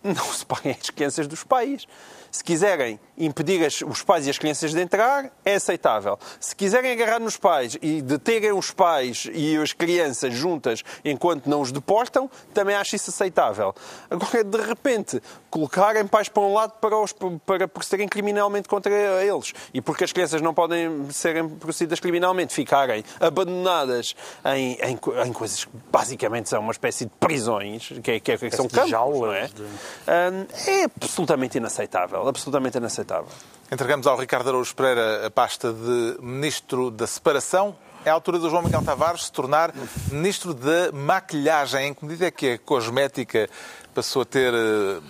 não 0.03 0.24
se 0.33 0.44
paguem 0.44 0.77
as 0.79 0.90
crianças 0.90 1.27
dos 1.29 1.44
pais. 1.44 1.87
Se 2.35 2.42
quiserem 2.42 2.99
impedir 3.16 3.64
as- 3.64 3.81
os 3.83 4.03
pais 4.03 4.27
e 4.27 4.31
as 4.31 4.37
crianças 4.37 4.73
de 4.73 4.81
entrar, 4.81 5.31
é 5.44 5.55
aceitável. 5.55 6.18
Se 6.40 6.57
quiserem 6.57 6.90
agarrar 6.90 7.20
nos 7.20 7.37
pais 7.37 7.79
e 7.81 8.03
deterem 8.03 8.51
os 8.51 8.73
pais 8.73 9.29
e 9.33 9.57
as 9.57 9.73
crianças 9.73 10.35
juntas 10.35 10.83
enquanto 11.05 11.47
não 11.49 11.61
os 11.61 11.70
deportam, 11.70 12.29
também 12.53 12.75
acho 12.75 12.97
isso 12.97 13.11
aceitável. 13.11 13.73
Agora, 14.11 14.42
de 14.42 14.61
repente, 14.62 15.23
colocarem 15.49 16.05
pais 16.09 16.29
para 16.29 16.42
um 16.42 16.53
lado 16.53 16.73
para, 16.81 16.99
os, 16.99 17.14
para 17.47 17.68
procederem 17.68 18.09
criminalmente 18.09 18.68
contra 18.68 18.92
eles 19.23 19.53
e 19.73 19.81
porque 19.81 20.03
as 20.03 20.11
crianças 20.11 20.42
não 20.42 20.53
podem 20.53 21.09
serem 21.12 21.49
procedidas 21.49 22.01
criminalmente, 22.01 22.53
ficarem 22.53 23.05
abandonadas 23.20 24.16
em, 24.57 24.73
em, 24.83 24.99
em 25.29 25.33
coisas 25.33 25.64
que 25.64 25.70
basicamente 25.92 26.49
são 26.49 26.61
uma 26.61 26.73
espécie 26.73 27.05
de 27.05 27.12
prisões, 27.20 27.92
que, 28.03 28.11
é- 28.11 28.18
que, 28.18 28.33
é- 28.33 28.37
que 28.38 28.51
são 28.51 28.66
campos, 28.68 28.90
não 29.20 29.33
é? 29.33 29.47
de- 29.47 29.62
Hum, 29.62 30.47
é 30.66 30.85
absolutamente 31.01 31.59
inaceitável, 31.59 32.24
absolutamente 32.29 32.79
inaceitável. 32.79 33.29
Entregamos 33.71 34.07
ao 34.07 34.17
Ricardo 34.17 34.49
Araújo 34.49 34.75
Pereira 34.75 35.27
a 35.27 35.31
pasta 35.31 35.73
de 35.73 36.17
Ministro 36.21 36.91
da 36.91 37.07
Separação. 37.07 37.77
É 38.05 38.11
a 38.11 38.13
altura 38.13 38.39
do 38.39 38.51
João 38.51 38.63
Miguel 38.63 38.83
Tavares 38.83 39.25
se 39.25 39.33
tornar 39.33 39.73
Ministro 40.11 40.53
da 40.53 40.93
Maquilhagem. 40.93 41.89
Em 41.89 41.95
que 41.95 42.05
medida 42.05 42.27
é 42.27 42.31
que 42.31 42.53
a 42.53 42.59
cosmética 42.59 43.49
passou 43.95 44.23
a 44.23 44.25
ter 44.25 44.53
eh, 44.53 45.01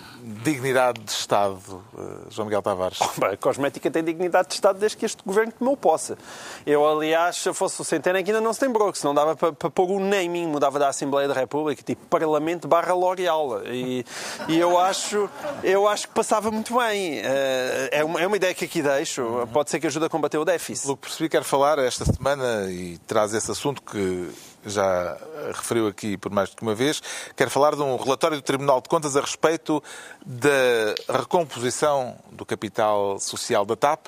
dignidade 0.43 1.01
de 1.01 1.11
Estado, 1.11 1.83
eh, 1.97 2.03
João 2.31 2.47
Miguel 2.47 2.63
Tavares? 2.63 2.99
Bem, 3.19 3.31
a 3.31 3.37
cosmética 3.37 3.91
tem 3.91 4.05
dignidade 4.05 4.49
de 4.49 4.55
Estado 4.55 4.79
desde 4.79 4.97
que 4.97 5.07
este 5.07 5.23
governo 5.25 5.53
tomou 5.59 5.77
posse. 5.77 6.15
Eu, 6.67 6.87
aliás, 6.87 7.37
se 7.37 7.53
fosse 7.55 7.81
o 7.81 7.85
Centeno, 7.85 8.23
que 8.23 8.31
ainda 8.31 8.41
não 8.41 8.53
se 8.53 8.65
lembrou, 8.65 8.93
que 8.93 8.99
senão 8.99 9.15
dava 9.15 9.35
para, 9.35 9.53
para 9.53 9.71
pôr 9.71 9.91
o 9.91 9.99
naming, 9.99 10.47
mudava 10.47 10.79
da 10.79 10.89
Assembleia 10.89 11.27
da 11.27 11.35
República, 11.35 11.83
tipo 11.83 12.05
Parlamento 12.07 12.69
barra 12.69 12.95
L'Oreal. 12.95 13.63
E, 13.67 14.05
e 14.49 14.59
eu, 14.59 14.79
acho, 14.79 15.29
eu 15.63 15.89
acho 15.89 16.09
que 16.09 16.15
passava 16.15 16.51
muito 16.51 16.77
bem. 16.77 17.21
Eh, 17.21 17.89
É 17.93 18.05
uma, 18.05 18.21
é 18.21 18.27
uma 18.27 18.37
ideia 18.37 18.55
que 18.55 18.65
aqui 18.65 18.83
deixo. 18.83 19.49
Pode 19.53 19.71
ser 19.71 19.81
que 19.81 19.87
ajude 19.87 20.07
a 20.07 20.09
combater 20.09 20.39
o 20.39 20.45
déficit. 20.45 20.85
Pelo 20.85 20.97
que 20.97 21.03
percebi, 21.09 21.29
quer 21.29 21.45
falar 21.45 21.79
esta 21.79 22.05
semana 22.05 22.71
e 22.71 22.99
traz 23.07 23.33
esse 23.33 23.51
assunto 23.51 23.81
que 23.83 24.31
já 24.67 25.17
referiu 25.53 25.87
aqui 25.89 26.17
por 26.17 26.31
mais 26.33 26.51
do 26.51 26.57
que 26.57 26.63
uma 26.63 26.75
vez. 26.75 27.03
Quer 27.37 27.49
falar 27.49 27.75
de 27.75 27.83
um 27.83 27.97
relatório 27.97 28.37
do 28.37 28.43
Tribunal 28.43 28.81
de 28.81 28.89
Contas 28.89 29.17
a 29.17 29.21
respeito 29.21 29.83
da 30.25 30.95
recomposição 31.19 32.17
do 32.33 32.45
capital 32.47 33.19
social 33.19 33.65
da 33.67 33.77
TAP. 33.77 34.07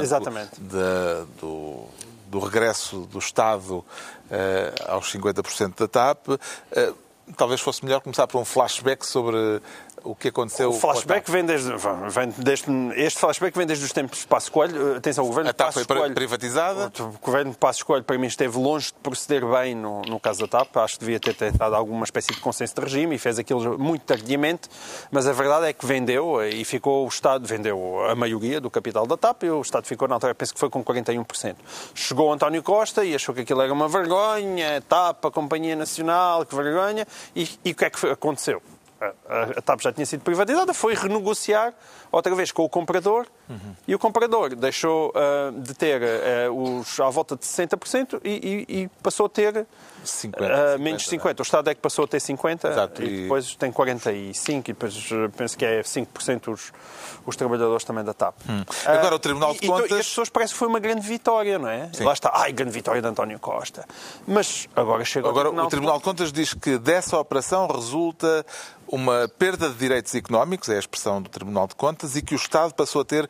Exatamente. 0.00 0.60
Da- 0.60 1.24
do, 1.40 1.84
do 2.28 2.38
regresso 2.38 3.00
do 3.10 3.18
Estado 3.18 3.84
eh, 4.30 4.72
aos 4.86 5.12
50% 5.12 5.74
da 5.78 5.88
TAP. 5.88 6.28
Eh, 6.72 6.92
talvez 7.36 7.60
fosse 7.60 7.84
melhor 7.84 8.00
começar 8.00 8.26
por 8.26 8.38
um 8.40 8.44
flashback 8.44 9.04
sobre 9.06 9.60
o 10.06 10.14
que 10.14 10.28
aconteceu. 10.28 10.70
O 10.70 10.72
flashback 10.72 11.30
vem 11.30 11.44
desde, 11.44 11.70
vem 12.08 12.32
desde. 12.38 12.66
Este 12.94 13.18
flashback 13.18 13.56
vem 13.56 13.66
desde 13.66 13.84
os 13.84 13.92
tempos 13.92 14.20
de 14.20 14.26
Passo 14.26 14.50
Coelho. 14.52 14.96
Atenção, 14.96 15.24
o 15.24 15.26
governo 15.26 15.50
A 15.50 15.52
TAP 15.52 15.72
foi 15.72 15.84
Coelho. 15.84 16.14
privatizada. 16.14 16.92
O 17.00 17.18
governo 17.20 17.50
de 17.50 17.58
Passos 17.58 17.82
Coelho, 17.82 18.04
para 18.04 18.16
mim, 18.16 18.26
esteve 18.26 18.56
longe 18.58 18.86
de 18.88 18.94
proceder 19.02 19.44
bem 19.44 19.74
no, 19.74 20.02
no 20.02 20.20
caso 20.20 20.40
da 20.40 20.46
TAP. 20.46 20.76
Acho 20.76 20.94
que 20.94 21.00
devia 21.00 21.18
ter 21.18 21.34
tentado 21.34 21.74
alguma 21.74 22.04
espécie 22.04 22.32
de 22.32 22.40
consenso 22.40 22.74
de 22.74 22.80
regime 22.80 23.16
e 23.16 23.18
fez 23.18 23.38
aquilo 23.38 23.78
muito 23.78 24.02
tardiamente. 24.02 24.68
Mas 25.10 25.26
a 25.26 25.32
verdade 25.32 25.66
é 25.66 25.72
que 25.72 25.84
vendeu 25.84 26.42
e 26.46 26.64
ficou 26.64 27.04
o 27.04 27.08
Estado, 27.08 27.46
vendeu 27.46 28.04
a 28.08 28.14
maioria 28.14 28.60
do 28.60 28.70
capital 28.70 29.06
da 29.06 29.16
TAP 29.16 29.44
e 29.44 29.50
o 29.50 29.60
Estado 29.60 29.86
ficou, 29.86 30.06
na 30.06 30.14
altura, 30.14 30.34
penso 30.34 30.54
que 30.54 30.60
foi 30.60 30.70
com 30.70 30.84
41%. 30.84 31.56
Chegou 31.94 32.32
António 32.32 32.62
Costa 32.62 33.04
e 33.04 33.14
achou 33.14 33.34
que 33.34 33.40
aquilo 33.42 33.60
era 33.60 33.72
uma 33.72 33.88
vergonha, 33.88 34.80
TAP, 34.88 35.26
a 35.26 35.30
Companhia 35.30 35.74
Nacional, 35.74 36.46
que 36.46 36.54
vergonha. 36.54 37.06
E, 37.34 37.48
e 37.64 37.72
o 37.72 37.74
que 37.74 37.84
é 37.84 37.90
que 37.90 38.06
aconteceu? 38.06 38.62
A, 39.00 39.58
a- 39.58 39.62
TAP 39.62 39.80
já 39.82 39.92
tinha 39.92 40.06
sido 40.06 40.22
privatizada, 40.22 40.72
foi 40.72 40.94
renegociar 40.94 41.74
outra 42.16 42.34
vez 42.34 42.50
com 42.52 42.64
o 42.64 42.68
comprador, 42.68 43.26
e 43.86 43.94
o 43.94 43.98
comprador 43.98 44.54
deixou 44.56 45.10
uh, 45.10 45.52
de 45.60 45.74
ter 45.74 46.00
uh, 46.02 46.78
os, 46.80 46.98
à 47.00 47.08
volta 47.10 47.36
de 47.36 47.42
60% 47.44 48.20
e, 48.24 48.66
e, 48.68 48.82
e 48.82 48.88
passou 49.02 49.26
a 49.26 49.28
ter 49.28 49.66
50, 50.04 50.44
uh, 50.76 50.78
menos 50.78 51.06
50. 51.06 51.42
O 51.42 51.44
Estado 51.44 51.70
é 51.70 51.74
que 51.74 51.80
passou 51.80 52.04
a 52.04 52.08
ter 52.08 52.20
50 52.20 52.68
Exato, 52.68 53.02
e, 53.02 53.06
e- 53.06 53.22
depois 53.22 53.54
tem 53.56 53.70
45 53.72 54.70
e 54.70 54.72
depois 54.72 55.08
penso 55.36 55.56
que 55.56 55.64
é 55.64 55.80
5% 55.82 56.52
os, 56.52 56.72
os 57.24 57.36
trabalhadores 57.36 57.84
também 57.84 58.04
da 58.04 58.14
TAP. 58.14 58.34
Uh, 58.40 58.64
Agora, 58.90 59.14
o 59.16 59.18
Tribunal 59.18 59.52
de 59.54 59.66
Contas- 59.66 59.90
E 59.90 59.94
as 60.00 60.06
pessoas 60.08 60.28
parece 60.28 60.52
que 60.52 60.58
foi 60.58 60.68
uma 60.68 60.80
grande 60.80 61.06
vitória, 61.06 61.58
não 61.58 61.68
é? 61.68 61.90
Sim. 61.92 62.04
Lá 62.04 62.12
está, 62.12 62.30
ai, 62.34 62.52
grande 62.52 62.72
vitória 62.72 63.00
de 63.02 63.08
António 63.08 63.38
Costa. 63.38 63.84
Mas 64.26 64.68
agora 64.76 65.04
chega 65.04 65.28
Agora, 65.28 65.46
Tribunal 65.48 65.66
o 65.66 65.70
Tribunal 65.70 65.98
de 65.98 66.04
Contas 66.04 66.32
diz 66.32 66.54
que 66.54 66.78
dessa 66.78 67.18
operação 67.18 67.66
resulta 67.66 68.44
uma 68.88 69.28
perda 69.36 69.68
de 69.68 69.74
direitos 69.74 70.14
económicos, 70.14 70.68
é 70.68 70.76
a 70.76 70.78
expressão 70.78 71.20
do 71.20 71.28
Tribunal 71.28 71.66
de 71.66 71.74
Contas, 71.74 72.05
e 72.14 72.22
que 72.22 72.34
o 72.34 72.36
Estado 72.36 72.74
passou 72.74 73.02
a 73.02 73.04
ter 73.04 73.28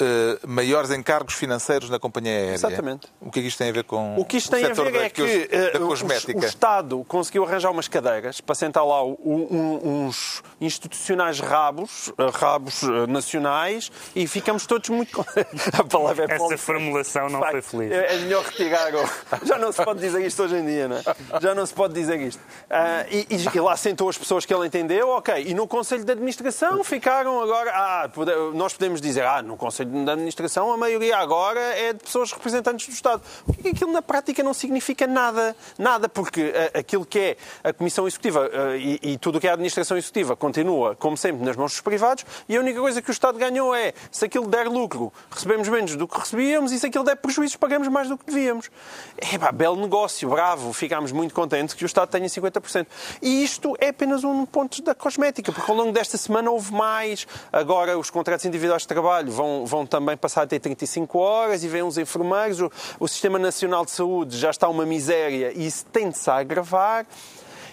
eh, 0.00 0.38
maiores 0.46 0.90
encargos 0.90 1.34
financeiros 1.34 1.88
na 1.90 1.98
companhia 1.98 2.32
aérea. 2.32 2.54
Exatamente. 2.54 3.06
O 3.20 3.30
que 3.30 3.38
é 3.40 3.42
que 3.42 3.48
isto 3.48 3.58
tem 3.58 3.68
a 3.70 3.72
ver 3.72 3.84
com 3.84 4.16
O 4.16 4.24
que 4.24 4.36
isto 4.36 4.50
tem 4.50 4.64
a 4.64 4.68
setor 4.68 4.86
ver 4.86 4.92
da, 4.98 5.04
é 5.04 5.10
que 5.10 5.22
cos- 5.22 5.48
eh, 5.52 5.70
da 5.78 5.84
o- 5.84 5.88
cosmética? 5.88 6.38
o 6.38 6.44
Estado 6.44 7.04
conseguiu 7.08 7.44
arranjar 7.44 7.70
umas 7.70 7.88
cadeiras 7.88 8.40
para 8.40 8.54
sentar 8.54 8.84
lá 8.86 9.02
o- 9.04 9.18
um- 9.24 10.06
uns 10.06 10.42
institucionais 10.60 11.40
rabos, 11.40 12.12
eh, 12.18 12.30
rabos 12.32 12.82
nacionais, 13.08 13.90
e 14.14 14.26
ficamos 14.26 14.66
todos 14.66 14.88
muito... 14.90 15.20
a 15.78 15.84
palavra 15.84 16.26
é 16.28 16.34
Essa 16.34 16.58
formulação 16.58 17.28
não 17.28 17.40
foi 17.42 17.62
feliz. 17.62 17.92
É 17.92 18.14
é 18.14 18.18
melhor 18.18 18.44
retirar. 18.44 18.92
o- 18.94 19.08
Já 19.46 19.58
não 19.58 19.72
se 19.72 19.84
pode 19.84 20.00
dizer 20.00 20.24
isto 20.26 20.42
hoje 20.42 20.56
em 20.56 20.64
dia, 20.66 20.88
não 20.88 20.96
é? 20.96 21.02
Já 21.40 21.54
não 21.54 21.64
se 21.66 21.74
pode 21.74 21.94
dizer 21.94 22.20
isto. 22.20 22.40
Ah, 22.70 23.04
e, 23.10 23.26
e- 23.30 23.48
e 23.56 23.60
lá 23.60 23.76
sentou 23.76 24.08
as 24.08 24.18
pessoas 24.18 24.44
que 24.44 24.52
ele 24.52 24.66
entendeu, 24.66 25.08
ok. 25.10 25.44
E 25.46 25.54
no 25.54 25.66
Conselho 25.66 26.04
de 26.04 26.12
Administração 26.12 26.82
ficaram 26.84 27.40
agora. 27.42 27.70
Ah, 27.74 28.08
pode- 28.08 28.32
nós 28.54 28.72
podemos 28.72 29.00
dizer, 29.00 29.24
ah, 29.24 29.42
no 29.42 29.56
Conselho 29.56 29.81
de 29.84 30.10
Administração 30.10 30.72
a 30.72 30.76
maioria 30.76 31.16
agora 31.16 31.60
é 31.60 31.92
de 31.92 32.00
pessoas 32.00 32.32
representantes 32.32 32.86
do 32.86 32.92
Estado. 32.92 33.22
O 33.46 33.52
que 33.52 33.68
aquilo 33.68 33.92
na 33.92 34.02
prática 34.02 34.42
não 34.42 34.54
significa 34.54 35.06
nada. 35.06 35.56
Nada, 35.78 36.08
porque 36.08 36.52
ah, 36.54 36.78
aquilo 36.78 37.04
que 37.04 37.18
é 37.18 37.36
a 37.64 37.72
Comissão 37.72 38.06
Executiva 38.06 38.50
ah, 38.52 38.76
e, 38.76 38.98
e 39.02 39.18
tudo 39.18 39.38
o 39.38 39.40
que 39.40 39.46
é 39.46 39.50
a 39.50 39.54
Administração 39.54 39.96
Executiva 39.96 40.36
continua, 40.36 40.96
como 40.96 41.16
sempre, 41.16 41.44
nas 41.44 41.56
mãos 41.56 41.72
dos 41.72 41.80
privados 41.80 42.24
e 42.48 42.56
a 42.56 42.60
única 42.60 42.80
coisa 42.80 43.00
que 43.00 43.10
o 43.10 43.12
Estado 43.12 43.38
ganhou 43.38 43.74
é 43.74 43.92
se 44.10 44.24
aquilo 44.24 44.46
der 44.46 44.68
lucro, 44.68 45.12
recebemos 45.30 45.68
menos 45.68 45.96
do 45.96 46.06
que 46.06 46.18
recebíamos 46.18 46.72
e 46.72 46.78
se 46.78 46.86
aquilo 46.86 47.04
der 47.04 47.16
prejuízos, 47.16 47.56
pagamos 47.56 47.88
mais 47.88 48.08
do 48.08 48.18
que 48.18 48.26
devíamos. 48.26 48.70
É 49.16 49.38
pá, 49.38 49.52
belo 49.52 49.76
negócio, 49.76 50.28
bravo, 50.28 50.72
ficámos 50.72 51.12
muito 51.12 51.34
contentes 51.34 51.74
que 51.74 51.84
o 51.84 51.86
Estado 51.86 52.08
tenha 52.08 52.26
50%. 52.26 52.86
E 53.20 53.42
isto 53.44 53.76
é 53.78 53.88
apenas 53.88 54.24
um 54.24 54.44
ponto 54.46 54.82
da 54.82 54.94
cosmética, 54.94 55.52
porque 55.52 55.70
ao 55.70 55.76
longo 55.76 55.92
desta 55.92 56.16
semana 56.16 56.50
houve 56.50 56.72
mais. 56.72 57.26
Agora 57.52 57.98
os 57.98 58.10
contratos 58.10 58.44
individuais 58.44 58.82
de 58.82 58.88
trabalho 58.88 59.30
vão, 59.30 59.64
vão 59.72 59.86
também 59.86 60.16
passar 60.18 60.42
a 60.42 60.46
ter 60.46 60.60
35 60.60 61.18
horas 61.18 61.64
e 61.64 61.68
vêm 61.68 61.82
os 61.82 61.96
enfermeiros. 61.96 62.60
O, 62.60 62.70
o 63.00 63.08
Sistema 63.08 63.38
Nacional 63.38 63.86
de 63.86 63.90
Saúde 63.90 64.36
já 64.36 64.50
está 64.50 64.68
uma 64.68 64.84
miséria 64.84 65.50
e 65.56 65.66
isso 65.66 65.86
tende-se 65.86 66.28
a 66.30 66.36
agravar. 66.36 67.06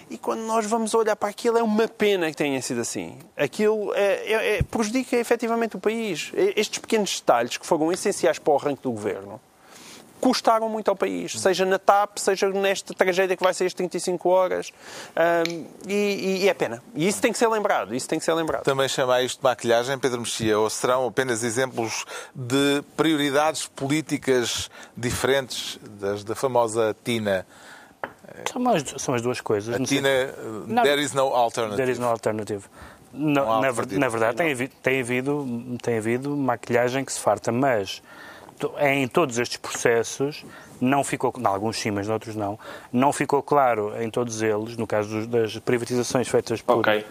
E 0.08 0.18
quando 0.18 0.40
nós 0.40 0.66
vamos 0.66 0.92
olhar 0.94 1.14
para 1.14 1.28
aquilo, 1.28 1.58
é 1.58 1.62
uma 1.62 1.86
pena 1.86 2.30
que 2.30 2.36
tenha 2.36 2.60
sido 2.62 2.80
assim. 2.80 3.16
Aquilo 3.36 3.94
é, 3.94 4.14
é- 4.32 4.56
é- 4.56 4.62
prejudica 4.62 5.14
efetivamente 5.16 5.76
o 5.76 5.78
país. 5.78 6.32
Estes 6.56 6.78
pequenos 6.78 7.20
detalhes 7.20 7.56
que 7.58 7.66
foram 7.66 7.92
essenciais 7.92 8.38
para 8.38 8.52
o 8.52 8.56
arranque 8.56 8.82
do 8.82 8.90
governo 8.90 9.40
custaram 10.20 10.68
muito 10.68 10.88
ao 10.88 10.96
país, 10.96 11.40
seja 11.40 11.64
na 11.64 11.78
TAP, 11.78 12.18
seja 12.18 12.48
nesta 12.50 12.92
tragédia 12.94 13.36
que 13.36 13.42
vai 13.42 13.54
ser 13.54 13.64
as 13.64 13.74
35 13.74 14.28
horas. 14.28 14.72
Ahm, 15.16 15.64
e, 15.88 15.92
e- 15.92 16.44
e 16.44 16.48
é 16.48 16.54
pena. 16.54 16.82
E 16.94 17.08
isso 17.08 17.20
tem 17.22 17.32
que 17.32 17.38
ser 17.38 17.48
lembrado. 17.48 17.94
Isso 17.94 18.08
tem 18.08 18.18
que 18.18 18.24
ser 18.24 18.34
lembrado. 18.34 18.62
Também 18.64 18.88
chama 18.88 19.20
isto 19.22 19.38
de 19.38 19.44
maquilhagem, 19.44 19.98
Pedro 19.98 20.20
Mexia, 20.20 20.58
ou 20.58 20.68
serão 20.68 21.06
apenas 21.06 21.42
exemplos 21.42 22.04
de 22.34 22.82
prioridades 22.96 23.66
políticas 23.66 24.70
diferentes 24.96 25.78
das 25.98 26.22
da 26.22 26.34
famosa 26.34 26.94
Tina? 27.04 27.46
São 28.50 28.68
as, 28.68 28.84
são 29.02 29.14
as 29.14 29.22
duas 29.22 29.40
coisas. 29.40 29.74
A 29.74 29.84
Tina, 29.84 30.08
Não. 30.66 30.82
there 30.82 31.00
is 31.02 31.12
no 31.12 31.34
alternative. 31.34 31.76
There 31.76 31.90
is 31.92 31.98
no 31.98 32.06
alternative. 32.08 32.64
No- 33.12 33.60
na, 33.60 33.72
na 33.98 34.08
verdade, 34.08 34.36
tem 34.36 34.52
havido, 34.52 34.72
tem, 34.82 35.00
havido, 35.00 35.78
tem 35.82 35.98
havido 35.98 36.36
maquilhagem 36.36 37.04
que 37.04 37.12
se 37.12 37.18
farta, 37.18 37.50
mas 37.50 38.00
em 38.80 39.06
todos 39.08 39.38
estes 39.38 39.56
processos 39.56 40.44
não 40.80 41.04
ficou, 41.04 41.32
em 41.38 41.46
alguns 41.46 41.78
sim, 41.78 41.90
mas 41.90 42.08
noutros 42.08 42.34
não, 42.36 42.58
não 42.92 43.12
ficou 43.12 43.42
claro 43.42 43.92
em 44.02 44.10
todos 44.10 44.40
eles, 44.42 44.76
no 44.76 44.86
caso 44.86 45.08
dos- 45.08 45.26
das 45.26 45.58
privatizações 45.58 46.26
feitas 46.28 46.60
por... 46.62 46.78
Ok. 46.78 47.04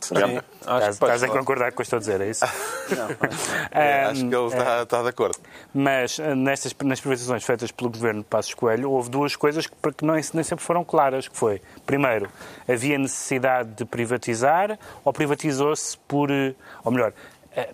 Sim, 0.00 0.16
Já. 0.16 0.26
Estás, 0.60 0.94
estás 0.94 1.22
a 1.22 1.28
concordar 1.28 1.70
com 1.70 1.74
o 1.74 1.76
que 1.76 1.80
eu 1.82 1.84
estou 1.84 1.96
a 1.98 2.00
dizer, 2.00 2.20
é 2.20 2.28
isso? 2.30 2.44
É, 3.70 4.04
Ahm, 4.04 4.10
Acho 4.10 4.28
que 4.28 4.34
ele 4.34 4.46
está, 4.46 4.82
está 4.82 5.02
de 5.02 5.08
acordo. 5.08 5.38
Mas 5.72 6.18
eh, 6.18 6.34
nestas, 6.34 6.74
nas 6.82 7.00
privatizações 7.00 7.44
feitas 7.44 7.70
pelo 7.70 7.88
governo 7.88 8.20
de 8.22 8.26
Passos 8.26 8.52
Coelho, 8.52 8.90
houve 8.90 9.08
duas 9.10 9.36
coisas 9.36 9.66
que, 9.68 9.74
que 9.96 10.04
não, 10.04 10.14
nem 10.14 10.22
sempre 10.42 10.64
foram 10.64 10.84
claras, 10.84 11.28
que 11.28 11.36
foi, 11.36 11.62
primeiro, 11.86 12.28
havia 12.68 12.98
necessidade 12.98 13.70
de 13.74 13.84
privatizar 13.84 14.76
ou 15.04 15.12
privatizou-se 15.12 15.96
por, 16.08 16.30
eh, 16.32 16.52
ou 16.84 16.90
melhor, 16.90 17.12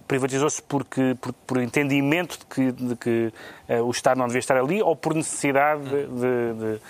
privatizou-se 0.07 0.63
porque, 0.63 1.17
por, 1.21 1.33
por 1.47 1.59
entendimento 1.63 2.39
de 2.39 2.47
que, 2.47 2.73
de 2.73 2.97
que 2.97 3.33
eh, 3.69 3.81
o 3.81 3.91
Estado 3.91 4.19
não 4.19 4.27
devia 4.27 4.41
estar 4.41 4.57
ali 4.57 4.83
ou 4.83 4.97
por 4.97 5.15
necessidade 5.15 5.83
de, 5.85 6.07
de- 6.07 6.55
de- 6.55 6.81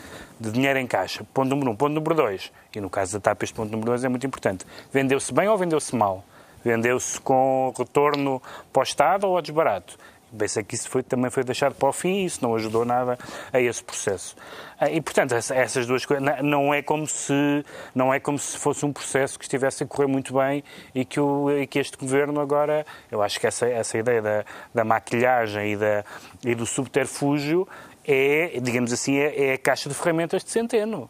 de 0.40 0.52
dinheiro 0.52 0.78
em 0.78 0.86
caixa. 0.86 1.24
Ponto 1.34 1.48
número 1.48 1.70
um. 1.70 1.76
Ponto 1.76 1.92
número 1.92 2.14
dois, 2.14 2.52
e 2.74 2.80
no 2.80 2.88
caso 2.88 3.12
da 3.14 3.20
TAP 3.20 3.42
este 3.42 3.54
ponto 3.54 3.70
número 3.70 3.90
dois 3.90 4.04
é 4.04 4.08
muito 4.08 4.26
importante, 4.26 4.64
vendeu-se 4.92 5.32
bem 5.34 5.48
ou 5.48 5.58
vendeu-se 5.58 5.94
mal? 5.96 6.24
Vendeu-se 6.64 7.20
com 7.20 7.72
retorno 7.78 8.42
para 8.72 8.80
o 8.80 8.82
Estado 8.82 9.28
ou 9.28 9.38
a 9.38 9.40
desbarato? 9.40 9.96
Bem, 10.30 10.46
sei 10.46 10.62
que 10.62 10.74
isso 10.74 10.90
foi- 10.90 11.02
também 11.02 11.30
foi 11.30 11.42
deixado 11.42 11.74
para 11.74 11.88
o 11.88 11.92
fim 11.92 12.16
e 12.18 12.24
isso 12.26 12.40
não 12.42 12.54
ajudou 12.54 12.84
nada 12.84 13.18
a 13.50 13.58
esse 13.60 13.82
processo. 13.82 14.36
Ah, 14.78 14.90
E, 14.90 15.00
portanto, 15.00 15.32
essa- 15.34 15.54
essas 15.54 15.86
duas 15.86 16.04
coisas, 16.04 16.22
não 16.42 16.72
é 16.74 16.82
como 16.82 17.06
se, 17.06 17.64
não 17.94 18.12
é 18.12 18.20
como 18.20 18.38
se 18.38 18.58
fosse 18.58 18.84
um 18.84 18.92
processo 18.92 19.38
que 19.38 19.44
estivesse 19.46 19.84
a 19.84 19.86
correr 19.86 20.06
muito 20.06 20.34
bem 20.34 20.62
e 20.94 21.02
que, 21.04 21.18
o, 21.18 21.50
e 21.50 21.66
que 21.66 21.78
este 21.78 21.96
governo 21.96 22.40
agora, 22.40 22.84
eu 23.10 23.22
acho 23.22 23.40
que 23.40 23.46
essa, 23.46 23.66
essa 23.66 23.96
ideia 23.96 24.20
da, 24.20 24.44
da 24.74 24.84
maquilhagem 24.84 25.72
e, 25.72 25.76
da, 25.76 26.04
e 26.44 26.54
do 26.54 26.66
subterfúgio 26.66 27.66
é, 28.06 28.58
digamos 28.62 28.92
assim, 28.92 29.16
é, 29.18 29.50
é 29.50 29.52
a 29.54 29.58
caixa 29.58 29.88
de 29.88 29.94
ferramentas 29.94 30.44
de 30.44 30.50
Centeno. 30.50 31.08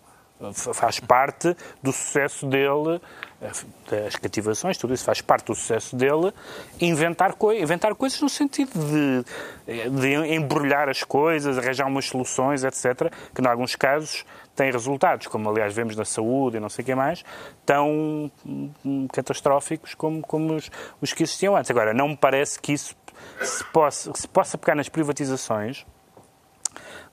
Faz 0.73 1.01
parte 1.01 1.57
do 1.83 1.93
sucesso 1.93 2.47
dele, 2.47 3.01
eh, 3.43 3.51
das 3.91 4.17
cativações, 4.17 4.79
tudo 4.79 4.95
isso 4.95 5.05
faz 5.05 5.21
parte 5.21 5.47
do 5.47 5.55
sucesso 5.55 5.97
dele, 5.97 6.33
inventar, 6.81 7.35
coi 7.35 7.61
inventar 7.61 7.93
coisas 7.97 8.21
no 8.21 8.29
sentido 8.29 8.71
de, 8.79 9.91
de 9.91 10.35
embrulhar 10.35 10.89
as 10.89 11.03
coisas, 11.03 11.59
arranjar 11.59 11.87
umas 11.89 12.07
soluções, 12.07 12.63
etc., 12.63 13.13
que, 13.35 13.43
em 13.43 13.47
alguns 13.47 13.75
casos, 13.75 14.25
têm 14.55 14.71
resultados, 14.71 15.27
como 15.27 15.49
aliás 15.51 15.75
vemos 15.75 15.97
na 15.97 16.05
saúde 16.05 16.57
e 16.57 16.61
não 16.61 16.69
sei 16.69 16.83
o 16.83 16.87
que 16.87 16.95
mais, 16.95 17.25
tão 17.67 18.31
hum, 18.47 19.09
catastróficos 19.13 19.95
como, 19.95 20.23
como 20.23 20.55
os, 20.55 20.71
os 21.01 21.13
que 21.13 21.25
existiam 21.25 21.57
antes. 21.57 21.71
Agora, 21.71 21.93
não 21.93 22.09
me 22.09 22.17
parece 22.17 22.61
que 22.61 22.73
isso 22.73 22.97
se 23.41 23.65
possa, 23.73 24.13
se 24.15 24.29
possa 24.29 24.57
pegar 24.57 24.75
nas 24.75 24.89
privatizações 24.89 25.85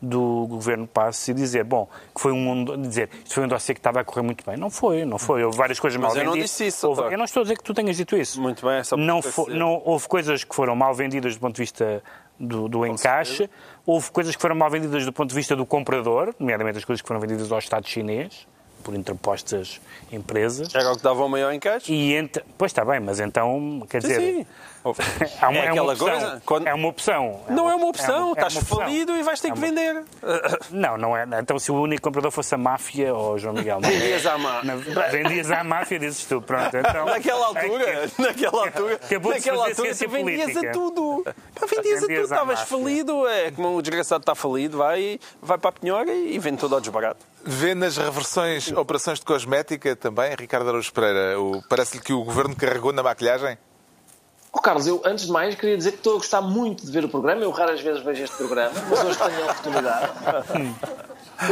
do 0.02 0.46
governo 0.48 0.86
Passos 0.88 1.28
e 1.28 1.34
dizer, 1.34 1.64
bom, 1.64 1.88
que 2.14 2.22
foi 2.22 2.32
um 2.32 2.82
dizer, 2.82 3.10
isto 3.24 3.34
foi 3.36 3.44
um 3.46 3.48
dossiê 3.48 3.74
que 3.74 3.80
estava 3.80 4.00
a 4.02 4.04
correr 4.04 4.22
muito 4.22 4.46
bem. 4.46 4.58
Não 4.58 4.70
foi, 4.70 5.06
não 5.06 5.18
foi. 5.18 5.44
Houve 5.44 5.58
várias 5.58 5.80
coisas 5.80 6.00
Mas 6.00 6.10
mal 6.14 6.18
eu 6.18 6.26
não 6.26 6.32
vendidas. 6.34 6.50
disse 6.52 6.68
isso, 6.68 6.88
Houve- 6.88 7.02
eu 7.14 7.18
não 7.18 7.26
estou 7.26 7.42
a 7.42 7.44
dizer 7.44 7.58
que 7.58 7.64
tu 7.64 7.74
tenhas 7.74 7.98
dito 7.98 8.16
isso. 8.18 8.42
Muito 8.42 8.66
bem, 8.66 8.76
é 8.78 8.84
só 8.84 8.96
não, 8.98 9.22
para 9.22 9.32
fo- 9.32 9.46
dizer. 9.46 9.58
não 9.58 9.82
Houve 9.86 10.08
coisas 10.08 10.44
que 10.44 10.56
foram 10.56 10.76
mal 10.76 10.94
vendidas 10.94 11.36
do 11.36 11.40
ponto 11.40 11.56
de 11.56 11.62
vista 11.62 12.04
do, 12.40 12.68
do 12.68 12.86
encaixe, 12.86 13.50
houve 13.86 14.12
coisas 14.12 14.36
que 14.36 14.42
foram 14.42 14.56
mal 14.56 14.70
vendidas 14.70 15.06
do 15.06 15.14
ponto 15.14 15.30
de 15.30 15.36
vista 15.36 15.56
do 15.56 15.66
comprador, 15.66 16.36
nomeadamente 16.40 16.78
as 16.78 16.86
coisas 16.86 17.02
que 17.02 17.08
foram 17.08 17.22
vendidas 17.22 17.52
ao 17.52 17.60
Estado 17.60 17.88
chinês, 17.88 18.46
por 18.84 18.94
interpostas 18.94 19.80
empresas. 20.12 20.74
Era 20.76 20.92
o 20.92 20.98
que 20.98 21.02
dava 21.04 21.24
o 21.24 21.30
maior 21.30 21.52
encaixe. 21.54 21.92
E 21.92 22.14
ent... 22.16 22.38
Pois 22.58 22.72
está 22.72 22.84
bem, 22.86 23.00
mas 23.00 23.20
então, 23.20 23.84
quer 23.90 24.02
dizer... 24.02 24.20
Sim, 24.20 24.46
Há 25.42 25.50
uma, 25.50 25.60
É 25.60 25.66
é 25.68 25.72
uma 25.72 25.72
aquela 25.72 25.94
opção. 25.94 26.08
coisa, 26.10 26.42
quando- 26.46 26.68
É 26.68 26.74
uma 26.74 26.88
opção. 26.88 27.42
Não 27.50 27.70
é 27.72 27.76
uma 27.76 27.88
opção, 27.88 28.30
é 28.30 28.32
estás 28.34 28.54
uma 28.56 28.62
opção. 28.62 28.78
falido 28.80 29.16
e 29.16 29.24
vais 29.24 29.40
ter 29.40 29.48
É 29.48 29.52
que 29.52 29.60
vender. 29.60 30.04
Não, 30.72 30.98
não 30.98 31.16
é. 31.18 31.26
Então, 31.40 31.58
se 31.58 31.72
o 31.72 31.76
único 31.82 32.02
comprador 32.04 32.32
fosse 32.32 32.54
a 32.54 32.58
máfia 32.58 33.14
ou 33.14 33.38
João 33.40 33.54
Miguel, 33.56 33.80
não 33.82 33.90
é? 33.90 33.92
Vendias 33.92 34.26
à 34.26 34.38
má. 34.38 34.62
Na- 34.64 34.76
Vendias 35.08 35.50
à 35.52 35.64
máfia, 35.64 35.98
dizes 36.00 36.26
tu. 36.26 36.42
Pronto, 36.42 36.76
então. 36.78 37.06
Naquela 37.16 37.48
altura, 37.48 38.10
naquela 38.18 38.66
altura, 38.66 39.00
naquela 39.30 39.68
altura 39.68 39.96
tu 39.96 40.10
vendias 40.10 40.58
a 40.58 40.72
tudo. 40.72 41.24
Pá, 41.60 41.66
vendias 41.66 41.98
a 42.04 42.08
tudo, 42.08 42.12
estavas 42.22 42.60
máfia. 42.60 42.78
falido, 42.78 43.28
é 43.28 43.52
como 43.52 43.76
o 43.76 43.82
desgraçado 43.82 44.22
está 44.22 44.36
falido, 44.36 44.78
vai, 44.78 45.20
vai 45.42 45.58
para 45.58 45.70
a 45.70 45.74
penhora 45.74 46.12
e 46.14 46.38
vende 46.40 46.58
tudo 46.58 46.76
ao 46.76 46.82
desbarato. 46.82 47.26
Vê 47.44 47.74
nas 47.76 47.98
reversões 47.98 48.72
operações 48.72 49.20
de 49.20 49.26
cosmética 49.26 49.96
também, 49.96 50.34
Ricardo 50.38 50.68
Araújo 50.70 50.92
Pereira, 50.92 51.36
parece-lhe 51.70 52.02
que 52.04 52.12
o 52.14 52.24
governo 52.24 52.56
carregou 52.56 52.92
na 52.92 53.04
maquilhagem? 53.04 53.58
Oh, 54.58 54.62
Carlos, 54.62 54.88
eu 54.88 55.02
antes 55.04 55.26
de 55.26 55.32
mais 55.34 55.54
queria 55.54 55.76
dizer 55.76 55.92
que 55.92 55.98
estou 55.98 56.14
a 56.14 56.16
gostar 56.16 56.40
muito 56.40 56.86
de 56.86 56.90
ver 56.90 57.04
o 57.04 57.10
programa. 57.10 57.42
Eu 57.42 57.52
raras 57.52 57.82
vezes 57.82 58.02
vejo 58.02 58.24
este 58.24 58.38
programa, 58.38 58.74
mas 58.90 59.04
hoje 59.04 59.20
tenho 59.20 59.42
a 59.42 59.52
oportunidade. 59.52 60.12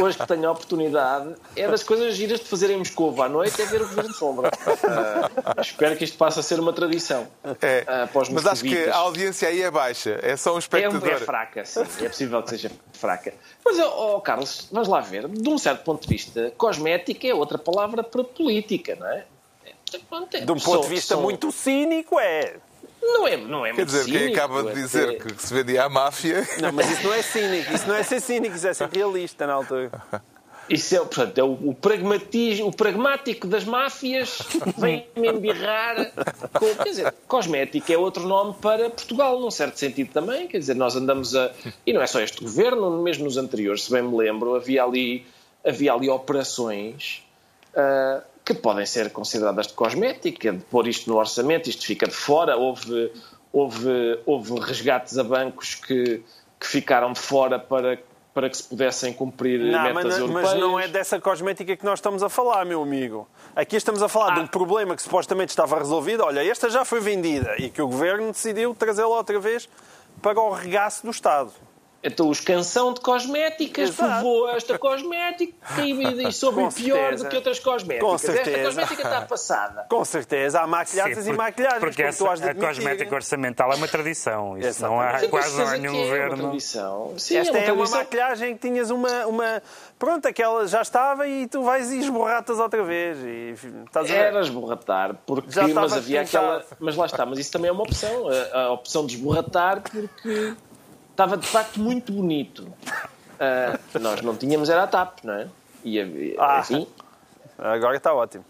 hoje 0.00 0.16
que 0.16 0.26
tenho 0.26 0.48
a 0.48 0.52
oportunidade, 0.52 1.34
é 1.54 1.68
das 1.68 1.82
coisas 1.82 2.14
giras 2.14 2.40
de 2.40 2.46
fazerem 2.46 2.78
Moscou 2.78 3.22
à 3.22 3.28
noite, 3.28 3.60
é 3.60 3.66
ver 3.66 3.82
o 3.82 3.88
Governo 3.88 4.10
de 4.10 4.16
Sombra. 4.16 4.48
Uh, 4.48 5.60
espero 5.60 5.96
que 5.98 6.04
isto 6.04 6.16
passe 6.16 6.40
a 6.40 6.42
ser 6.42 6.58
uma 6.58 6.72
tradição. 6.72 7.28
É. 7.60 7.84
Uh, 8.06 8.32
Mas 8.32 8.46
acho 8.46 8.62
que 8.62 8.88
a 8.88 8.96
audiência 8.96 9.48
aí 9.48 9.60
é 9.60 9.70
baixa, 9.70 10.18
é 10.22 10.34
só 10.34 10.54
um 10.54 10.58
espectador. 10.58 11.06
É, 11.06 11.12
é 11.12 11.18
fraca, 11.18 11.62
sim, 11.66 11.82
é 12.00 12.08
possível 12.08 12.42
que 12.42 12.48
seja 12.48 12.70
fraca. 12.94 13.34
Mas, 13.62 13.78
oh, 13.80 14.18
Carlos, 14.22 14.66
vamos 14.72 14.88
lá 14.88 15.00
ver, 15.00 15.28
de 15.28 15.48
um 15.50 15.58
certo 15.58 15.84
ponto 15.84 16.00
de 16.00 16.08
vista, 16.08 16.54
cosmética 16.56 17.28
é 17.28 17.34
outra 17.34 17.58
palavra 17.58 18.02
para 18.02 18.24
política, 18.24 18.96
não 18.98 19.06
é? 19.08 19.24
é 20.32 20.40
de 20.40 20.52
um 20.52 20.58
ponto 20.58 20.82
de 20.82 20.88
vista 20.88 21.18
muito 21.18 21.52
cínico, 21.52 22.18
é. 22.18 22.54
Não 23.04 23.28
é, 23.28 23.36
não 23.36 23.66
é 23.66 23.72
Quer 23.72 23.84
dizer, 23.84 24.04
cínico, 24.04 24.24
quem 24.24 24.34
acaba 24.34 24.62
de 24.62 24.74
dizer 24.74 25.08
é... 25.10 25.14
que 25.16 25.42
se 25.42 25.52
vendia 25.52 25.84
à 25.84 25.88
máfia. 25.88 26.46
Não, 26.60 26.72
mas 26.72 26.90
isso 26.90 27.02
não 27.04 27.14
é 27.14 27.22
cínico, 27.22 27.74
isso 27.74 27.86
não 27.86 27.94
é 27.94 28.02
ser 28.02 28.20
cínico, 28.20 28.56
isso 28.56 28.66
é 28.66 28.74
ser 28.74 28.88
realista 28.88 29.46
na 29.46 29.52
altura. 29.52 29.90
Isso 30.68 30.94
é, 30.94 30.98
portanto, 30.98 31.36
é 31.36 31.42
o, 31.42 31.52
o, 31.52 31.74
pragmatismo, 31.74 32.68
o 32.68 32.74
pragmático 32.74 33.46
das 33.46 33.64
máfias 33.64 34.38
vem 34.78 35.06
me 35.14 35.28
embirrar 35.28 36.10
com. 36.52 36.74
Quer 36.76 36.84
dizer, 36.84 37.14
cosmética 37.28 37.92
é 37.92 37.98
outro 37.98 38.26
nome 38.26 38.54
para 38.60 38.88
Portugal, 38.88 39.38
num 39.38 39.50
certo 39.50 39.78
sentido 39.78 40.10
também. 40.10 40.48
Quer 40.48 40.58
dizer, 40.58 40.74
nós 40.74 40.96
andamos 40.96 41.36
a. 41.36 41.52
E 41.86 41.92
não 41.92 42.00
é 42.00 42.06
só 42.06 42.20
este 42.20 42.42
governo, 42.42 43.02
mesmo 43.02 43.24
nos 43.24 43.36
anteriores, 43.36 43.84
se 43.84 43.92
bem 43.92 44.02
me 44.02 44.16
lembro, 44.16 44.54
havia 44.54 44.82
ali, 44.82 45.26
havia 45.64 45.92
ali 45.92 46.08
operações. 46.08 47.22
Uh, 47.74 48.33
que 48.44 48.52
podem 48.52 48.84
ser 48.84 49.10
consideradas 49.10 49.68
de 49.68 49.72
cosmética, 49.72 50.52
de 50.52 50.62
pôr 50.64 50.86
isto 50.86 51.08
no 51.08 51.16
orçamento, 51.16 51.70
isto 51.70 51.86
fica 51.86 52.06
de 52.06 52.14
fora. 52.14 52.56
Houve, 52.56 53.10
houve, 53.50 54.20
houve 54.26 54.60
resgates 54.60 55.16
a 55.16 55.24
bancos 55.24 55.74
que, 55.74 56.22
que 56.60 56.66
ficaram 56.66 57.12
de 57.14 57.20
fora 57.20 57.58
para, 57.58 57.98
para 58.34 58.50
que 58.50 58.56
se 58.58 58.64
pudessem 58.64 59.14
cumprir 59.14 59.60
não, 59.60 59.82
metas 59.82 60.04
mas, 60.04 60.18
europeias. 60.18 60.50
Mas 60.50 60.60
não 60.60 60.78
é 60.78 60.86
dessa 60.86 61.18
cosmética 61.18 61.74
que 61.74 61.84
nós 61.86 62.00
estamos 62.00 62.22
a 62.22 62.28
falar, 62.28 62.66
meu 62.66 62.82
amigo. 62.82 63.26
Aqui 63.56 63.76
estamos 63.76 64.02
a 64.02 64.08
falar 64.08 64.32
ah. 64.32 64.34
de 64.34 64.40
um 64.40 64.46
problema 64.46 64.94
que 64.94 65.00
supostamente 65.00 65.48
estava 65.48 65.78
resolvido. 65.78 66.22
Olha, 66.22 66.46
esta 66.46 66.68
já 66.68 66.84
foi 66.84 67.00
vendida 67.00 67.54
e 67.58 67.70
que 67.70 67.80
o 67.80 67.86
governo 67.86 68.30
decidiu 68.30 68.74
trazê-la 68.74 69.08
outra 69.08 69.40
vez 69.40 69.70
para 70.20 70.38
o 70.38 70.52
regaço 70.52 71.02
do 71.02 71.10
Estado. 71.10 71.50
Então, 72.06 72.28
os 72.28 72.38
canção 72.38 72.92
de 72.92 73.00
cosméticas, 73.00 73.90
povoou 73.90 74.50
esta 74.50 74.78
cosmética 74.78 75.54
e, 75.82 76.26
e 76.28 76.32
soube 76.34 76.72
pior 76.74 77.16
do 77.16 77.26
que 77.26 77.34
outras 77.34 77.58
cosméticas. 77.58 78.10
Com 78.10 78.18
certeza. 78.18 78.50
Esta 78.50 78.64
cosmética 78.64 79.02
está 79.02 79.20
passada. 79.22 79.86
Com 79.88 80.04
certeza. 80.04 80.60
Há 80.60 80.68
porque, 80.68 81.30
e 81.30 81.32
maquilhagens. 81.32 81.80
Porque 81.80 82.02
essa, 82.02 82.30
a 82.30 82.54
cosmética 82.54 83.14
orçamental 83.14 83.72
é 83.72 83.76
uma 83.76 83.88
tradição. 83.88 84.58
Isso 84.58 84.82
não 84.82 85.00
há 85.00 85.18
Sim, 85.18 85.28
quase 85.28 85.56
não 85.56 85.66
há 85.66 85.76
nenhum 85.78 85.94
é 85.94 86.04
governo. 86.04 86.34
Uma 86.34 86.48
tradição. 86.48 87.14
Sim, 87.16 87.36
Esta 87.38 87.56
é 87.56 87.60
uma, 87.62 87.68
é 87.68 87.72
uma 87.72 87.96
maquilhagem 87.96 88.54
que 88.54 88.68
tinhas 88.68 88.90
uma, 88.90 89.26
uma. 89.26 89.62
Pronto, 89.98 90.28
aquela 90.28 90.66
já 90.66 90.82
estava 90.82 91.26
e 91.26 91.46
tu 91.46 91.62
vais 91.62 91.90
e 91.90 92.00
esborratas 92.00 92.58
outra 92.58 92.82
vez. 92.82 93.16
E, 93.18 93.54
estás? 93.86 94.10
Era 94.10 94.40
esborratar, 94.40 95.16
porque. 95.24 95.50
Já 95.50 95.66
mas 95.68 95.94
havia 95.94 96.20
aquela. 96.20 96.62
Mas 96.78 96.96
lá 96.96 97.06
está, 97.06 97.24
mas 97.24 97.38
isso 97.38 97.50
também 97.50 97.70
é 97.70 97.72
uma 97.72 97.82
opção. 97.82 98.28
A, 98.52 98.60
a 98.64 98.72
opção 98.72 99.06
de 99.06 99.14
esborratar, 99.14 99.80
porque 99.80 100.54
estava 101.14 101.36
de 101.36 101.46
facto 101.46 101.80
muito 101.80 102.12
bonito. 102.12 102.62
Uh, 102.64 103.98
nós 103.98 104.20
não 104.20 104.36
tínhamos, 104.36 104.68
era 104.68 104.82
a 104.82 104.86
TAP, 104.86 105.20
não 105.24 105.34
é? 105.34 105.48
E, 105.84 106.36
ah, 106.38 106.60
enfim. 106.60 106.86
Agora 107.58 107.96
está 107.96 108.12
ótimo. 108.12 108.44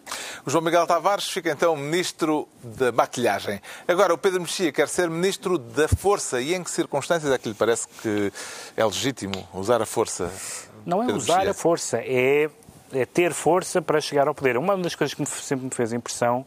O 0.46 0.50
João 0.50 0.62
Miguel 0.62 0.86
Tavares 0.86 1.28
fica 1.28 1.50
então 1.50 1.76
ministro 1.76 2.48
da 2.62 2.92
maquilhagem. 2.92 3.60
Agora, 3.88 4.14
o 4.14 4.18
Pedro 4.18 4.40
Mexia 4.40 4.70
quer 4.72 4.88
ser 4.88 5.08
ministro 5.10 5.58
da 5.58 5.88
força. 5.88 6.40
E 6.40 6.54
em 6.54 6.62
que 6.62 6.70
circunstâncias 6.70 7.30
é 7.32 7.38
que 7.38 7.48
lhe 7.48 7.54
parece 7.54 7.88
que 7.88 8.32
é 8.76 8.84
legítimo 8.84 9.48
usar 9.52 9.80
a 9.82 9.86
força? 9.86 10.30
Não 10.84 11.02
é 11.02 11.06
Pedro 11.06 11.20
usar 11.20 11.36
Mexia? 11.36 11.50
a 11.50 11.54
força, 11.54 11.98
é, 11.98 12.50
é 12.92 13.06
ter 13.06 13.32
força 13.32 13.82
para 13.82 14.00
chegar 14.00 14.28
ao 14.28 14.34
poder. 14.34 14.56
Uma 14.56 14.76
das 14.76 14.94
coisas 14.94 15.14
que 15.14 15.24
sempre 15.26 15.64
me 15.64 15.70
fez 15.70 15.92
impressão 15.92 16.44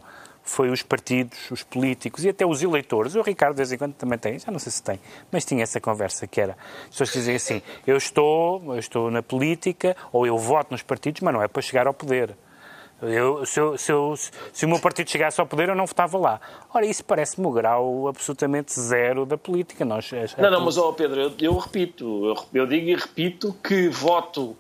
foi 0.50 0.70
os 0.70 0.82
partidos, 0.82 1.52
os 1.52 1.64
políticos 1.64 2.24
e 2.24 2.30
até 2.30 2.46
os 2.46 2.64
eleitores. 2.64 3.16
O 3.16 3.22
Ricardo, 3.22 3.54
de 3.54 3.58
vez 3.58 3.72
em 3.72 3.78
quando, 3.78 3.94
também 3.94 4.18
tem, 4.18 4.40
já 4.40 4.52
não 4.52 4.60
sei 4.60 4.72
se 4.72 4.82
tem, 4.82 5.00
mas 5.32 5.46
tinha 5.46 5.64
essa 5.64 5.80
conversa 5.80 6.26
que 6.26 6.40
era. 6.40 6.58
As 6.84 6.90
pessoas 6.90 7.14
dizem 7.14 7.36
assim: 7.36 7.62
eu 7.86 7.98
estou, 7.98 8.74
eu 8.74 8.80
estou 8.80 9.12
na 9.12 9.22
política 9.22 9.96
ou 10.12 10.26
eu 10.26 10.38
voto 10.38 10.72
nos 10.72 10.82
partidos, 10.82 11.22
mas 11.22 11.34
não 11.34 11.42
é 11.42 11.48
para 11.48 11.62
chegar 11.62 11.88
ao 11.88 11.94
poder. 11.94 12.36
Eu, 13.00 13.46
se, 13.46 13.60
eu, 13.60 13.78
se, 13.78 13.92
eu, 13.92 14.16
se, 14.52 14.66
o 14.66 14.70
meu 14.70 14.80
partido 14.80 15.08
chegasse 15.10 15.40
ao 15.40 15.46
poder, 15.46 15.70
eu 15.70 15.76
não 15.76 15.86
votava 15.86 16.18
lá. 16.18 16.42
Ora, 16.74 16.84
isso 16.84 17.06
parece-me 17.06 17.46
o 17.46 17.52
grau 17.52 18.08
absolutamente 18.08 18.80
zero 18.80 19.24
da 19.24 19.38
política. 19.38 19.86
Nós, 19.86 20.10
não, 20.36 20.50
não, 20.50 20.66
mas, 20.66 20.78
ó, 20.78 20.92
Pedro, 20.94 21.22
eu, 21.22 21.32
eu 21.40 21.58
repito, 21.58 22.36
eu, 22.52 22.66
digo 22.66 22.90
e 22.90 22.96
repito 22.96 23.56
que 23.64 23.88
voto 23.88 24.58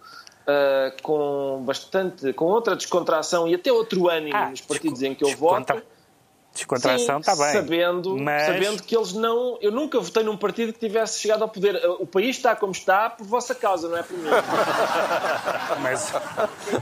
uh, 0.48 1.02
com 1.02 1.62
bastante, 1.66 2.32
com 2.34 2.46
outra 2.46 2.76
descontração 2.76 3.48
e 3.48 3.56
até 3.56 3.72
outro 3.72 4.10
ânimo 4.10 4.36
ah, 4.36 4.50
nos 4.50 4.62
partidos 4.62 5.04
em 5.04 5.14
que 5.14 5.24
eu 5.24 5.36
voto. 5.36 5.82
Descontração 6.54 7.20
está 7.20 7.36
bem. 7.36 7.54
Sabendo, 7.54 8.18
mas... 8.18 8.48
sabendo 8.48 8.82
que 8.82 8.98
eles 8.98 9.14
não. 9.14 9.60
Eu 9.62 9.72
nunca 9.72 10.00
votei 10.00 10.24
num 10.24 10.36
partido 10.36 10.74
que 10.74 10.80
tivesse 10.80 11.20
chegado 11.20 11.44
ao 11.44 11.50
poder. 11.50 11.76
O 12.00 12.08
país 12.08 12.36
está 12.36 12.56
como 12.56 12.72
está 12.72 13.12
por 13.12 13.28
vossa 13.28 13.54
causa, 13.54 13.88
não 13.88 13.98
é 13.98 14.02
por 14.02 14.18
mim. 14.18 14.28
mas, 15.84 16.12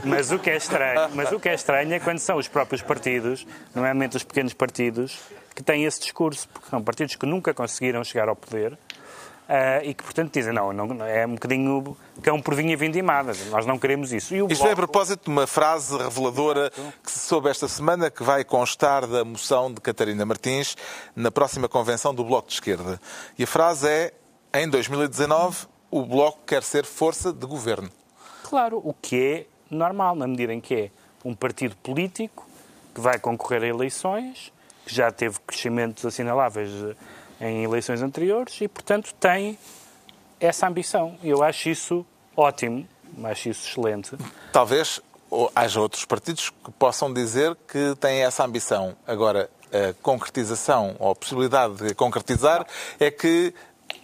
mas, 0.02 0.32
o 0.32 0.38
que 0.38 0.48
é 0.48 0.56
estranho, 0.56 1.10
mas 1.14 1.30
o 1.30 1.38
que 1.38 1.50
é 1.50 1.54
estranho 1.54 1.92
é 1.92 2.00
quando 2.00 2.20
são 2.20 2.38
os 2.38 2.48
próprios 2.48 2.80
partidos, 2.80 3.46
nomeadamente 3.74 4.16
os 4.16 4.24
pequenos 4.24 4.54
partidos, 4.54 5.18
que 5.54 5.62
têm 5.62 5.84
esse 5.84 6.00
discurso, 6.00 6.48
porque 6.48 6.70
são 6.70 6.82
partidos 6.82 7.14
que 7.14 7.26
nunca 7.26 7.52
conseguiram 7.52 8.02
chegar 8.02 8.30
ao 8.30 8.36
poder 8.36 8.78
e 9.84 9.94
que, 9.94 10.02
portanto, 10.02 10.32
dizem, 10.32 10.52
não, 10.52 10.72
não, 10.72 11.04
é 11.04 11.24
um 11.26 11.34
bocadinho 11.34 11.96
cão 12.22 12.40
por 12.40 12.54
vinha 12.54 12.76
vindimada, 12.76 13.32
nós 13.50 13.64
não 13.64 13.78
queremos 13.78 14.12
isso. 14.12 14.34
E 14.34 14.38
Isto 14.38 14.48
bloco... 14.48 14.66
é 14.66 14.72
a 14.72 14.76
propósito 14.76 15.24
de 15.24 15.30
uma 15.30 15.46
frase 15.46 15.96
reveladora 15.96 16.70
que 17.02 17.10
se 17.10 17.20
soube 17.20 17.48
esta 17.48 17.68
semana, 17.68 18.10
que 18.10 18.22
vai 18.22 18.44
constar 18.44 19.06
da 19.06 19.24
moção 19.24 19.72
de 19.72 19.80
Catarina 19.80 20.26
Martins 20.26 20.76
na 21.14 21.30
próxima 21.30 21.68
convenção 21.68 22.14
do 22.14 22.24
Bloco 22.24 22.48
de 22.48 22.54
Esquerda. 22.54 23.00
E 23.38 23.44
a 23.44 23.46
frase 23.46 23.88
é, 23.88 24.12
em 24.54 24.68
2019, 24.68 25.66
o 25.90 26.04
Bloco 26.04 26.40
quer 26.44 26.62
ser 26.62 26.84
força 26.84 27.32
de 27.32 27.46
governo. 27.46 27.90
Claro, 28.42 28.80
o 28.84 28.92
que 28.92 29.16
é 29.16 29.46
normal, 29.70 30.14
na 30.16 30.26
medida 30.26 30.52
em 30.52 30.60
que 30.60 30.74
é 30.74 30.90
um 31.24 31.34
partido 31.34 31.76
político 31.76 32.46
que 32.94 33.00
vai 33.00 33.18
concorrer 33.18 33.62
a 33.62 33.66
eleições, 33.66 34.52
que 34.86 34.94
já 34.94 35.10
teve 35.10 35.38
crescimentos 35.46 36.04
assinaláveis 36.04 36.70
em 37.40 37.64
eleições 37.64 38.02
anteriores 38.02 38.60
e, 38.60 38.68
portanto, 38.68 39.12
tem 39.14 39.58
essa 40.40 40.66
ambição. 40.66 41.16
Eu 41.22 41.42
acho 41.42 41.68
isso 41.68 42.06
ótimo, 42.36 42.86
acho 43.24 43.48
isso 43.48 43.68
excelente. 43.68 44.16
Talvez 44.52 45.00
haja 45.54 45.80
outros 45.80 46.04
partidos 46.04 46.50
que 46.50 46.70
possam 46.72 47.12
dizer 47.12 47.56
que 47.66 47.94
têm 48.00 48.22
essa 48.22 48.44
ambição. 48.44 48.96
Agora, 49.06 49.50
a 49.72 49.92
concretização 50.02 50.96
ou 50.98 51.10
a 51.10 51.14
possibilidade 51.14 51.76
de 51.76 51.94
concretizar 51.94 52.66
é 53.00 53.10
que 53.10 53.52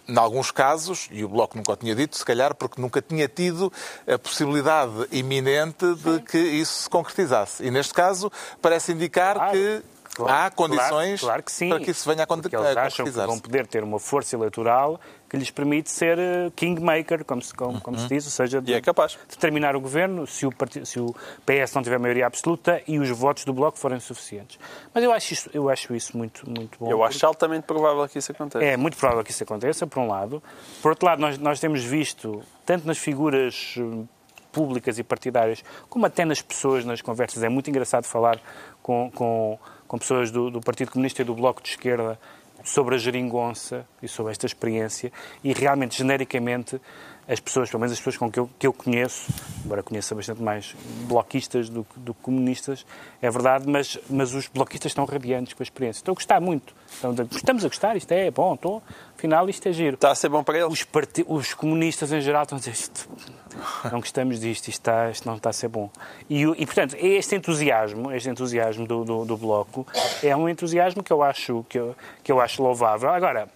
em 0.07 0.17
alguns 0.17 0.51
casos, 0.51 1.07
e 1.11 1.23
o 1.23 1.29
Bloco 1.29 1.57
nunca 1.57 1.71
o 1.71 1.75
tinha 1.77 1.95
dito, 1.95 2.17
se 2.17 2.25
calhar 2.25 2.53
porque 2.53 2.81
nunca 2.81 3.01
tinha 3.01 3.27
tido 3.27 3.71
a 4.05 4.17
possibilidade 4.19 5.07
iminente 5.11 5.95
de 5.95 6.19
que 6.19 6.37
isso 6.37 6.83
se 6.83 6.89
concretizasse. 6.89 7.63
E 7.63 7.71
neste 7.71 7.93
caso 7.93 8.31
parece 8.61 8.91
indicar 8.91 9.35
claro. 9.35 9.51
que 9.53 9.81
Claro, 10.15 10.31
Há 10.31 10.51
condições 10.51 11.21
claro, 11.21 11.43
claro 11.43 11.69
para 11.69 11.79
que 11.79 11.91
isso 11.91 12.07
venha 12.07 12.21
a 12.21 12.23
acontecer. 12.25 12.55
Eles 12.55 12.77
acham 12.77 13.05
que 13.05 13.11
vão 13.11 13.39
poder 13.39 13.65
ter 13.65 13.83
uma 13.83 13.99
força 13.99 14.35
eleitoral 14.35 14.99
que 15.27 15.35
lhes 15.35 15.49
permite 15.49 15.89
ser 15.89 16.19
eh, 16.19 16.51
kingmaker, 16.55 17.25
como, 17.25 17.41
se, 17.41 17.51
como, 17.55 17.81
como 17.81 17.97
se 17.97 18.03
uhum. 18.03 18.09
diz, 18.09 18.25
ou 18.25 18.31
seja, 18.31 18.61
de, 18.61 18.75
é 18.75 18.79
capaz. 18.79 19.17
determinar 19.27 19.75
o 19.75 19.81
governo 19.81 20.27
se 20.27 20.45
o, 20.45 20.51
partido, 20.51 20.85
se 20.85 20.99
o 20.99 21.07
PS 21.43 21.73
não 21.73 21.81
tiver 21.81 21.97
maioria 21.97 22.27
absoluta 22.27 22.79
e 22.87 22.99
os 22.99 23.09
votos 23.09 23.43
do 23.43 23.51
Bloco 23.51 23.79
forem 23.79 23.99
suficientes. 23.99 24.59
Mas 24.93 25.03
eu 25.03 25.11
acho 25.11 25.33
isso, 25.33 25.49
eu 25.51 25.67
acho 25.69 25.95
isso 25.95 26.15
muito, 26.15 26.47
muito 26.47 26.77
bom. 26.77 26.91
Eu 26.91 27.03
acho 27.03 27.25
altamente 27.25 27.65
provável 27.65 28.07
que 28.07 28.19
isso 28.19 28.31
aconteça. 28.31 28.63
É 28.63 28.77
muito 28.77 28.95
provável 28.95 29.23
que 29.23 29.31
isso 29.31 29.41
aconteça, 29.41 29.87
por 29.87 29.99
um 29.99 30.07
lado. 30.07 30.43
Por 30.83 30.91
outro 30.91 31.07
lado, 31.07 31.19
nós, 31.19 31.39
nós 31.39 31.59
temos 31.59 31.83
visto, 31.83 32.43
tanto 32.63 32.85
nas 32.85 32.99
figuras 32.99 33.73
eh, 33.79 34.03
públicas 34.51 34.99
e 34.99 35.03
partidárias, 35.03 35.63
como 35.89 36.05
até 36.05 36.23
nas 36.23 36.43
pessoas, 36.43 36.85
nas 36.85 37.01
conversas, 37.01 37.41
é 37.41 37.49
muito 37.49 37.71
engraçado 37.71 38.05
falar 38.05 38.39
com, 38.83 39.09
com 39.09 39.57
com 39.93 39.99
pessoas 39.99 40.31
do, 40.31 40.49
do 40.49 40.59
Partido 40.59 40.89
Comunista 40.89 41.21
e 41.21 41.25
do 41.25 41.35
Bloco 41.35 41.61
de 41.61 41.69
Esquerda 41.69 42.19
sobre 42.63 42.95
a 42.95 42.97
geringonça 42.97 43.85
e 44.01 44.07
sobre 44.07 44.31
esta 44.31 44.47
experiência 44.47 45.13
e 45.43 45.53
realmente, 45.53 45.95
genericamente, 45.95 46.81
as 47.27 47.39
pessoas, 47.39 47.69
pelo 47.69 47.79
menos 47.79 47.93
as 47.93 47.99
pessoas 47.99 48.17
com 48.17 48.31
que 48.31 48.39
eu, 48.39 48.49
que 48.57 48.65
eu 48.65 48.73
conheço, 48.73 49.31
embora 49.63 49.83
conheça 49.83 50.15
bastante 50.15 50.41
mais 50.41 50.75
bloquistas 51.07 51.69
do 51.69 51.83
que 51.83 52.13
comunistas, 52.23 52.87
é 53.21 53.29
verdade, 53.29 53.69
mas, 53.69 53.99
mas 54.09 54.33
os 54.33 54.47
bloquistas 54.47 54.89
estão 54.89 55.05
radiantes 55.05 55.53
com 55.53 55.61
a 55.61 55.65
experiência. 55.65 55.99
Estão 55.99 56.13
a 56.13 56.15
gostar 56.15 56.41
muito. 56.41 56.73
Estão, 56.91 57.13
estamos 57.31 57.63
a 57.63 57.67
gostar, 57.67 57.95
isto 57.95 58.11
é 58.13 58.31
bom, 58.31 58.55
estou, 58.55 58.81
afinal 59.15 59.47
isto 59.47 59.69
é 59.69 59.73
giro. 59.73 59.93
Está 59.93 60.09
a 60.09 60.15
ser 60.15 60.27
bom 60.27 60.43
para 60.43 60.57
eles. 60.57 60.71
Os, 60.73 60.87
os 61.27 61.53
comunistas 61.53 62.11
em 62.11 62.19
geral 62.19 62.43
estão 62.43 62.55
a 62.55 62.59
dizer 62.59 62.71
isto, 62.71 63.07
não 63.91 63.99
gostamos 63.99 64.39
disto, 64.39 64.67
isto, 64.67 64.79
está, 64.79 65.09
isto 65.09 65.27
não 65.27 65.35
está 65.35 65.49
a 65.49 65.53
ser 65.53 65.67
bom. 65.67 65.89
E, 66.29 66.43
e 66.43 66.65
portanto, 66.65 66.95
este 66.99 67.35
entusiasmo, 67.35 68.11
este 68.11 68.29
entusiasmo 68.29 68.87
do, 68.87 69.03
do, 69.03 69.25
do, 69.25 69.37
Bloco, 69.37 69.85
é 70.21 70.35
um 70.35 70.47
entusiasmo 70.47 71.03
que 71.03 71.11
eu 71.11 71.21
acho, 71.21 71.65
que 71.69 71.79
eu, 71.79 71.95
que 72.23 72.31
eu 72.31 72.39
acho 72.39 72.61
louvável. 72.61 73.09
Agora, 73.09 73.47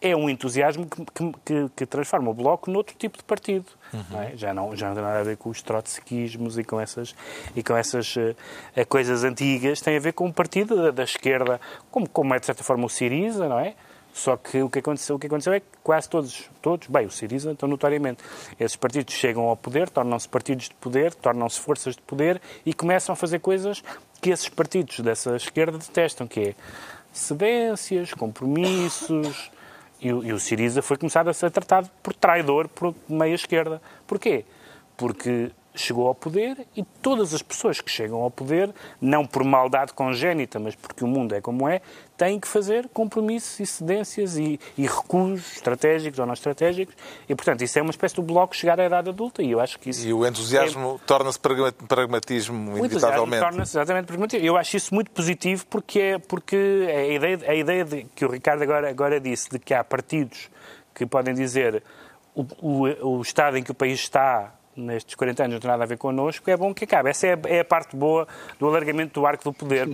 é 0.00 0.14
um 0.14 0.28
entusiasmo 0.28 0.86
que, 0.86 1.32
que, 1.44 1.70
que 1.74 1.86
transforma 1.86 2.30
o 2.30 2.34
Bloco 2.34 2.70
noutro 2.70 2.94
tipo 2.96 3.16
de 3.16 3.24
partido. 3.24 3.66
Uhum. 3.92 4.04
Não 4.10 4.22
é? 4.22 4.36
já, 4.36 4.52
não, 4.52 4.76
já 4.76 4.88
não 4.88 4.94
tem 4.94 5.02
nada 5.02 5.20
a 5.20 5.22
ver 5.22 5.36
com 5.38 5.48
os 5.48 5.62
trotskismos 5.62 6.58
e 6.58 6.64
com 6.64 6.78
essas, 6.78 7.14
e 7.56 7.62
com 7.62 7.74
essas 7.74 8.14
uh, 8.16 8.36
coisas 8.86 9.24
antigas, 9.24 9.80
tem 9.80 9.96
a 9.96 10.00
ver 10.00 10.12
com 10.12 10.26
um 10.26 10.32
partido 10.32 10.76
da, 10.76 10.90
da, 10.90 11.04
esquerda, 11.04 11.58
como, 11.90 12.08
como 12.08 12.34
é 12.34 12.38
de 12.38 12.44
certa 12.44 12.62
forma 12.62 12.84
o 12.84 12.88
Siriza, 12.88 13.48
não 13.48 13.58
é? 13.58 13.74
Só 14.14 14.36
que 14.36 14.62
o 14.62 14.70
que 14.70 14.78
aconteceu, 14.78 15.16
o 15.16 15.18
que 15.18 15.26
aconteceu 15.26 15.52
é 15.52 15.58
que 15.58 15.66
quase 15.82 16.08
todos, 16.08 16.48
todos, 16.62 16.86
bem, 16.86 17.04
o 17.04 17.10
Siriza, 17.10 17.50
então 17.50 17.68
notoriamente, 17.68 18.22
esses 18.60 18.76
partidos 18.76 19.12
chegam 19.12 19.42
ao 19.42 19.56
poder, 19.56 19.90
tornam-se 19.90 20.28
partidos 20.28 20.68
de 20.68 20.74
poder, 20.76 21.12
tornam-se 21.14 21.58
forças 21.58 21.96
de 21.96 22.02
poder 22.02 22.40
e 22.64 22.72
começam 22.72 23.12
a 23.12 23.16
fazer 23.16 23.40
coisas 23.40 23.82
que 24.22 24.30
esses 24.30 24.48
partidos 24.48 25.00
dessa 25.00 25.34
esquerda 25.34 25.78
detestam, 25.78 26.28
que 26.28 26.40
é 26.40 26.54
cedências, 27.12 28.14
compromissos, 28.14 29.50
e 30.00 30.06
e 30.06 30.32
o 30.32 30.38
Siriza 30.38 30.80
foi 30.80 30.96
começado 30.96 31.28
a 31.28 31.34
ser 31.34 31.50
tratado 31.50 31.90
por 32.00 32.14
traidor 32.14 32.68
por 32.68 32.94
meia 33.08 33.34
esquerda. 33.34 33.82
Porquê? 34.06 34.44
Porque 34.96 35.50
chegou 35.74 36.06
ao 36.06 36.14
poder 36.14 36.66
e 36.76 36.84
todas 37.02 37.34
as 37.34 37.42
pessoas 37.42 37.80
que 37.80 37.90
chegam 37.90 38.20
ao 38.20 38.30
poder, 38.30 38.72
não 39.00 39.26
por 39.26 39.42
maldade 39.42 39.92
congénita, 39.92 40.58
mas 40.58 40.74
porque 40.74 41.04
o 41.04 41.08
mundo 41.08 41.34
é 41.34 41.40
como 41.40 41.68
é, 41.68 41.80
têm 42.16 42.38
que 42.38 42.46
fazer 42.46 42.88
compromissos 42.90 43.58
e 43.58 43.66
cedências 43.66 44.36
e, 44.36 44.60
e 44.78 44.86
recusos 44.86 45.52
estratégicos 45.56 46.18
ou 46.18 46.26
não 46.26 46.34
estratégicos. 46.34 46.94
E, 47.28 47.34
portanto, 47.34 47.62
isso 47.62 47.78
é 47.78 47.82
uma 47.82 47.90
espécie 47.90 48.14
do 48.14 48.22
bloco 48.22 48.54
chegar 48.54 48.78
à 48.78 48.86
idade 48.86 49.08
adulta 49.08 49.42
e 49.42 49.50
eu 49.50 49.60
acho 49.60 49.78
que 49.78 49.90
isso... 49.90 50.06
E 50.06 50.12
o 50.12 50.24
entusiasmo 50.24 51.00
é... 51.02 51.06
torna-se 51.06 51.40
pragmatismo, 51.40 52.78
inevitavelmente. 52.78 53.42
torna-se 53.42 53.76
exatamente 53.76 54.06
pragmatismo. 54.06 54.46
Eu 54.46 54.56
acho 54.56 54.76
isso 54.76 54.94
muito 54.94 55.10
positivo 55.10 55.66
porque, 55.66 55.98
é, 55.98 56.18
porque 56.18 56.56
a 56.56 57.04
ideia, 57.06 57.40
a 57.48 57.54
ideia 57.54 57.84
de, 57.84 58.04
que 58.14 58.24
o 58.24 58.30
Ricardo 58.30 58.62
agora, 58.62 58.88
agora 58.88 59.20
disse 59.20 59.50
de 59.50 59.58
que 59.58 59.74
há 59.74 59.82
partidos 59.82 60.48
que 60.94 61.04
podem 61.04 61.34
dizer 61.34 61.82
o, 62.34 62.46
o, 62.60 63.16
o 63.18 63.22
estado 63.22 63.58
em 63.58 63.62
que 63.62 63.72
o 63.72 63.74
país 63.74 63.98
está 64.00 64.54
nestes 64.76 65.14
40 65.14 65.44
anos 65.44 65.54
não 65.54 65.60
tem 65.60 65.70
nada 65.70 65.84
a 65.84 65.86
ver 65.86 65.98
connosco, 65.98 66.48
é 66.50 66.56
bom 66.56 66.72
que 66.74 66.84
acabe. 66.84 67.10
Essa 67.10 67.28
é 67.28 67.34
a, 67.34 67.38
é 67.48 67.60
a 67.60 67.64
parte 67.64 67.96
boa 67.96 68.26
do 68.58 68.66
alargamento 68.68 69.20
do 69.20 69.26
arco 69.26 69.44
do 69.44 69.52
poder, 69.52 69.88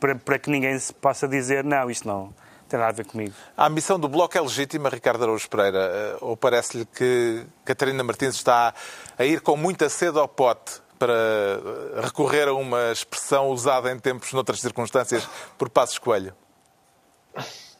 para, 0.00 0.14
para 0.14 0.38
que 0.38 0.50
ninguém 0.50 0.78
se 0.78 0.92
possa 0.92 1.26
dizer, 1.28 1.64
não, 1.64 1.90
isto 1.90 2.06
não 2.06 2.32
tem 2.68 2.78
nada 2.78 2.90
a 2.90 2.94
ver 2.94 3.06
comigo. 3.06 3.34
A 3.56 3.66
ambição 3.66 3.98
do 3.98 4.08
Bloco 4.08 4.36
é 4.36 4.40
legítima, 4.40 4.88
Ricardo 4.88 5.22
Araújo 5.22 5.48
Pereira? 5.48 5.78
Eh, 5.78 6.16
ou 6.20 6.36
parece-lhe 6.36 6.84
que 6.86 7.44
Catarina 7.64 8.02
Martins 8.02 8.34
está 8.34 8.74
a 9.18 9.24
ir 9.24 9.40
com 9.40 9.56
muita 9.56 9.88
sede 9.88 10.18
ao 10.18 10.26
pote 10.26 10.82
para 10.98 12.00
recorrer 12.02 12.48
a 12.48 12.54
uma 12.54 12.90
expressão 12.90 13.48
usada 13.48 13.92
em 13.92 13.98
tempos, 13.98 14.32
noutras 14.32 14.60
circunstâncias, 14.60 15.28
por 15.58 15.68
Passos 15.68 15.98
Coelho? 15.98 16.34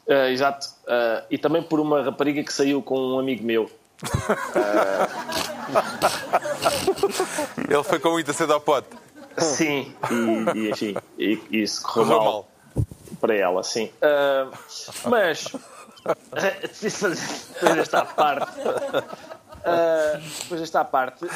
Uh, 0.07 0.29
exato. 0.31 0.67
Uh, 0.83 1.25
e 1.31 1.37
também 1.37 1.63
por 1.63 1.79
uma 1.79 2.03
rapariga 2.03 2.43
que 2.43 2.53
saiu 2.53 2.81
com 2.81 3.15
um 3.15 3.19
amigo 3.19 3.43
meu. 3.43 3.69
Ele 7.69 7.83
foi 7.83 7.99
com 7.99 8.09
muita 8.11 8.33
sede 8.33 8.51
ao 8.51 8.61
pote. 8.61 8.89
Sim, 9.37 9.93
e, 10.09 10.57
e 10.57 10.69
enfim, 10.69 10.95
e, 11.17 11.41
e 11.51 11.61
isso 11.63 11.83
correu, 11.83 12.05
correu 12.05 12.23
mal, 12.23 12.33
mal, 12.33 12.47
para 13.19 13.35
ela, 13.35 13.63
sim. 13.63 13.91
Uh, 14.01 14.49
mas, 15.09 15.47
depois 16.81 17.75
desta 17.75 18.05
parte, 18.05 18.59
uh, 18.61 20.21
depois 20.39 20.61
desta 20.61 20.85
parte, 20.85 21.25
uh, 21.25 21.29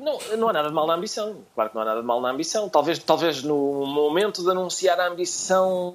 não, 0.00 0.18
não 0.38 0.48
há 0.48 0.52
nada 0.54 0.68
de 0.68 0.74
mal 0.74 0.86
na 0.86 0.94
ambição. 0.94 1.36
Claro 1.54 1.70
que 1.70 1.76
não 1.76 1.82
há 1.82 1.84
nada 1.84 2.00
de 2.00 2.06
mal 2.06 2.22
na 2.22 2.30
ambição. 2.30 2.70
Talvez, 2.70 2.98
talvez 2.98 3.42
no 3.42 3.84
momento 3.84 4.42
de 4.42 4.50
anunciar 4.50 4.98
a 4.98 5.08
ambição 5.08 5.94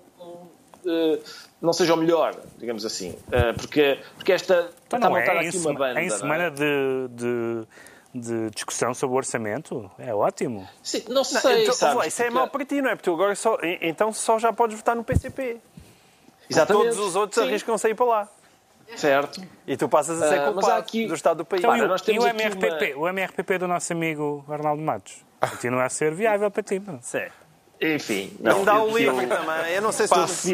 não 1.61 1.73
seja 1.73 1.93
o 1.93 1.97
melhor, 1.97 2.35
digamos 2.57 2.85
assim. 2.85 3.11
Uh, 3.27 3.53
porque, 3.57 3.99
porque 4.15 4.31
esta. 4.31 4.69
Então, 4.85 4.97
está 4.97 5.09
montada 5.09 5.43
é, 5.43 5.47
aqui 5.47 5.57
uma 5.57 5.73
banda. 5.73 6.01
Em 6.01 6.09
semana 6.09 6.43
é? 6.43 6.49
de, 6.49 7.07
de, 7.09 7.67
de, 8.13 8.49
discussão 8.51 8.93
sobre 8.93 9.15
o 9.15 9.17
orçamento, 9.17 9.89
é 9.97 10.13
ótimo. 10.13 10.67
Sim, 10.83 11.03
não 11.09 11.23
sei. 11.23 11.41
Não, 11.41 11.61
então, 11.61 11.73
sabes, 11.73 12.07
isso 12.07 12.23
é 12.23 12.29
mau 12.29 12.47
para 12.47 12.65
ti, 12.65 12.81
não 12.81 12.91
é? 12.91 12.95
Porque 12.95 13.09
agora 13.09 13.35
só, 13.35 13.57
então 13.81 14.13
só 14.13 14.37
já 14.37 14.53
podes 14.53 14.77
votar 14.77 14.95
no 14.95 15.03
PCP. 15.03 15.59
Exatamente. 16.49 16.83
Todos 16.85 16.99
os 16.99 17.15
outros 17.15 17.37
arriscam-se 17.43 17.87
a 17.87 17.89
ir 17.89 17.95
para 17.95 18.05
lá. 18.05 18.29
Certo. 18.95 19.41
E 19.65 19.75
tu 19.75 19.89
passas 19.89 20.21
a 20.21 20.29
ser 20.29 20.39
uh, 20.39 20.53
culpado 20.53 20.79
aqui... 20.79 21.07
do 21.07 21.13
Estado 21.13 21.37
do 21.39 21.45
país. 21.45 21.61
Então, 21.61 21.71
Para, 21.71 22.13
e, 22.13 22.17
o, 22.17 22.21
e 22.21 22.25
o 22.25 22.27
MRPP? 22.27 22.93
Uma... 22.93 23.03
O 23.03 23.07
MRPP 23.09 23.57
do 23.57 23.67
nosso 23.67 23.91
amigo 23.91 24.45
Arnaldo 24.47 24.81
Matos 24.81 25.25
continua 25.41 25.83
a 25.83 25.89
ser 25.89 26.13
viável 26.13 26.49
para 26.49 26.63
ti, 26.63 26.79
não? 26.79 27.01
Certo. 27.01 27.46
Enfim, 27.79 28.35
não. 28.39 28.57
Ainda 28.57 28.71
há 28.71 28.83
o 28.83 28.97
livro 28.97 29.21
eu... 29.21 29.29
também. 29.29 29.73
Eu 29.73 29.81
não 29.81 29.91
sei 29.91 30.07
se. 30.07 30.13
Passo. 30.13 30.47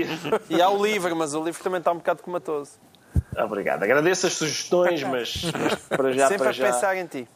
E 0.50 0.62
há 0.62 0.70
o 0.70 0.84
livro, 0.84 1.16
mas 1.16 1.34
o 1.34 1.44
livro 1.44 1.64
também 1.64 1.80
está 1.80 1.92
um 1.92 1.98
bocado 1.98 2.22
comatoso. 2.22 2.72
Obrigado. 3.38 3.84
Agradeço 3.84 4.28
as 4.28 4.34
sugestões, 4.34 5.04
mas, 5.04 5.44
mas 5.44 5.76
para 5.88 6.12
já. 6.12 6.28
Sempre 6.28 6.44
para 6.44 6.50
a 6.50 6.54
já, 6.54 6.66
pensar 6.66 6.98
em 6.98 7.06
ti. 7.06 7.28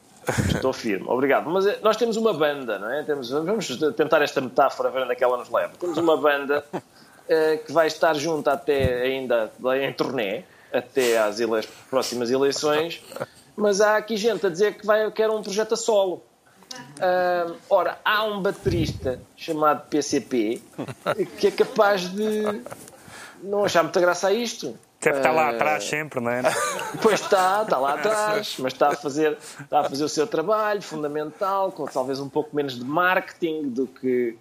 Estou 0.54 0.73
firme. 0.73 1.06
Obrigado. 1.08 1.50
Mas 1.50 1.65
eh, 1.65 1.80
nós 1.82 1.95
temos 1.95 2.17
uma 2.17 2.34
banda, 2.34 2.78
não 2.78 2.91
é? 2.91 3.04
Temos, 3.04 3.30
vamos 3.30 3.67
tentar 3.95 4.21
esta 4.21 4.41
metáfora, 4.41 4.89
ver 4.89 5.04
onde 5.04 5.13
é 5.13 5.15
que 5.15 5.23
ela 5.23 5.38
nos 5.38 5.50
leva. 5.50 5.73
Temos 5.80 5.97
uma 5.97 6.17
banda 6.17 6.65
uh, 6.73 7.65
que 7.65 7.71
vai 7.71 7.88
estar 7.88 8.13
junto 8.15 8.50
até 8.50 9.04
ainda 9.04 9.52
em 9.82 9.93
turnê, 9.93 10.43
até 10.71 11.17
às 11.17 11.39
ele... 11.39 11.62
próximas 11.89 12.30
eleições, 12.30 13.02
mas 13.56 13.80
há 13.80 13.95
aqui 13.95 14.17
gente 14.17 14.45
a 14.45 14.50
dizer 14.50 14.73
que 14.78 14.86
vai, 14.86 15.10
quer 15.12 15.30
um 15.30 15.41
projeto 15.41 15.76
a 15.76 15.78
solo. 15.78 16.23
Uh, 16.97 17.56
ora, 17.69 17.99
há 18.03 18.23
um 18.23 18.41
baterista 18.41 19.21
chamado 19.36 19.88
PCP 19.88 20.62
que 21.39 21.47
é 21.47 21.51
capaz 21.51 22.10
de 22.10 22.63
não 23.41 23.65
achar 23.65 23.84
muita 23.84 23.99
graça 23.99 24.27
a 24.27 24.34
isto. 24.34 24.77
Deve 24.99 25.17
estar 25.17 25.32
lá 25.32 25.51
atrás 25.51 25.84
sempre, 25.84 26.19
não 26.19 26.32
é? 26.32 26.41
Pois 27.01 27.21
está, 27.21 27.62
está 27.62 27.77
lá 27.77 27.93
atrás, 27.95 28.56
mas 28.60 28.73
está 28.73 28.89
a 28.89 28.95
fazer, 28.95 29.38
está 29.62 29.82
a 29.82 29.84
fazer 29.84 30.03
o 30.03 30.10
seu 30.10 30.25
trabalho 30.25 30.82
fundamental, 30.82 31.71
com 31.71 31.86
talvez 31.86 32.19
um 32.19 32.27
pouco 32.27 32.56
menos 32.56 32.77
de 32.77 32.84
marketing 32.84 33.69
do 33.69 33.88
que. 33.88 34.38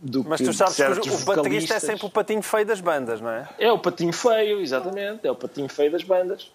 Do 0.00 0.24
mas 0.24 0.40
que 0.40 0.46
tu 0.46 0.52
sabes 0.52 0.74
que 0.76 1.10
o 1.10 1.18
baterista 1.24 1.74
é 1.74 1.78
sempre 1.78 2.06
o 2.06 2.10
patinho 2.10 2.42
feio 2.42 2.66
das 2.66 2.80
bandas, 2.80 3.20
não 3.20 3.30
é? 3.30 3.48
É 3.56 3.70
o 3.70 3.78
patinho 3.78 4.12
feio, 4.12 4.60
exatamente, 4.60 5.26
é 5.26 5.30
o 5.30 5.36
patinho 5.36 5.68
feio 5.68 5.92
das 5.92 6.02
bandas. 6.02 6.50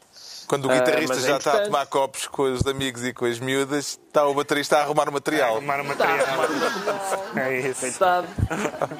Quando 0.47 0.65
o 0.65 0.69
guitarrista 0.69 1.17
uh, 1.17 1.19
já 1.19 1.33
é 1.33 1.38
está 1.38 1.53
a 1.57 1.65
tomar 1.65 1.86
copos 1.88 2.25
com 2.27 2.43
os 2.43 2.65
amigos 2.65 3.03
e 3.03 3.12
com 3.12 3.25
as 3.25 3.38
miúdas, 3.38 3.99
está 4.07 4.25
o 4.25 4.33
baterista 4.33 4.77
a 4.77 4.81
arrumar 4.81 5.10
o 5.10 5.12
material. 5.12 5.55
A 5.55 5.57
arrumar 5.57 5.81
o 5.81 5.86
material. 5.86 6.17
Está 6.17 6.29
a 6.29 6.33
arrumar 6.33 6.49
o 6.49 6.55
material. 6.55 7.47
É 7.47 7.60
isso. 7.60 7.81
Coitado. 7.81 8.27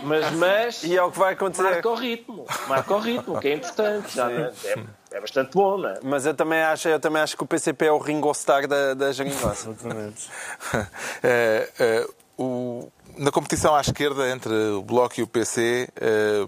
Mas, 0.03 0.31
mas. 0.33 0.83
E 0.83 0.97
é 0.97 1.01
o 1.01 1.10
que 1.10 1.17
vai 1.17 1.33
acontecer. 1.33 1.63
Marca 1.63 1.89
o 1.89 1.95
ritmo. 1.95 2.45
Marca 2.67 2.93
o 2.93 2.99
ritmo, 2.99 3.39
que 3.39 3.47
é 3.47 3.53
importante. 3.53 4.13
Já, 4.13 4.29
é, 4.29 4.51
é, 5.12 5.21
bastante 5.21 5.53
bom, 5.53 5.77
não 5.77 5.89
é? 5.89 5.99
Mas 6.03 6.25
eu 6.25 6.33
também 6.33 6.62
acho, 6.62 6.89
eu 6.89 6.99
também 6.99 7.21
acho 7.21 7.38
que 7.38 7.43
o 7.43 7.47
PCP 7.47 7.86
é 7.86 7.91
o 7.91 7.97
Ringo 7.97 8.29
Starr 8.31 8.67
da, 8.67 8.93
da 8.93 9.12
Jeringossa. 9.13 9.69
Exatamente. 9.71 10.29
é, 11.23 11.69
é, 11.79 12.07
o, 12.38 12.91
na 13.17 13.31
competição 13.31 13.73
à 13.73 13.79
esquerda 13.79 14.29
entre 14.29 14.53
o 14.53 14.81
Bloco 14.81 15.17
e 15.17 15.23
o 15.23 15.27
PC, 15.27 15.88
é, 15.95 16.45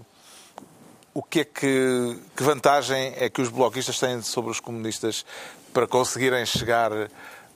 o 1.12 1.22
que 1.22 1.40
é 1.40 1.44
que, 1.44 2.18
que 2.36 2.42
vantagem 2.42 3.14
é 3.16 3.28
que 3.28 3.40
os 3.40 3.48
bloquistas 3.48 3.98
têm 3.98 4.22
sobre 4.22 4.50
os 4.50 4.60
comunistas 4.60 5.24
para 5.72 5.86
conseguirem 5.86 6.44
chegar 6.46 6.90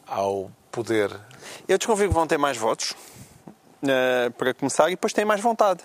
ao 0.07 0.51
poder? 0.71 1.11
Eu 1.69 1.79
desconfio 1.79 2.09
que 2.09 2.15
vão 2.15 2.27
ter 2.27 2.39
mais 2.39 2.57
votos, 2.57 2.95
uh, 3.83 4.31
para 4.37 4.53
começar, 4.55 4.89
e 4.89 4.93
depois 4.93 5.13
têm 5.13 5.25
mais 5.25 5.41
vontade. 5.41 5.81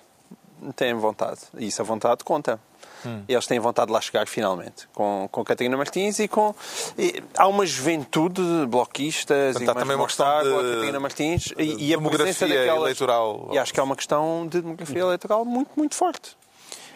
Têm 0.75 0.93
vontade. 0.93 1.41
E 1.57 1.67
isso 1.67 1.81
a 1.81 1.85
vontade 1.85 2.23
conta. 2.23 2.59
Hum. 3.05 3.23
Eles 3.29 3.47
têm 3.47 3.59
vontade 3.59 3.87
de 3.87 3.93
lá 3.93 4.01
chegar 4.01 4.27
finalmente, 4.27 4.87
com, 4.93 5.29
com 5.31 5.43
Catarina 5.43 5.77
Martins 5.77 6.19
e 6.19 6.27
com. 6.27 6.53
E, 6.97 7.23
há 7.37 7.47
uma 7.47 7.65
juventude 7.65 8.41
de 8.41 8.65
bloquistas 8.65 9.53
Portanto, 9.53 9.77
e 9.77 9.79
também 9.79 9.95
uma 9.95 10.05
questão 10.05 10.43
de, 10.43 10.49
com 10.49 10.59
a 10.59 10.63
Catarina 10.63 10.99
Martins 10.99 11.53
e, 11.57 11.87
e 11.87 11.93
a 11.93 11.97
demografia 11.97 12.47
daquelas, 12.47 12.81
eleitoral. 12.81 13.49
E 13.53 13.57
acho 13.57 13.73
que 13.73 13.79
é 13.79 13.83
uma 13.83 13.95
questão 13.95 14.47
de 14.47 14.61
demografia 14.61 14.99
eleitoral 14.99 15.45
muito, 15.45 15.71
muito 15.77 15.95
forte. 15.95 16.35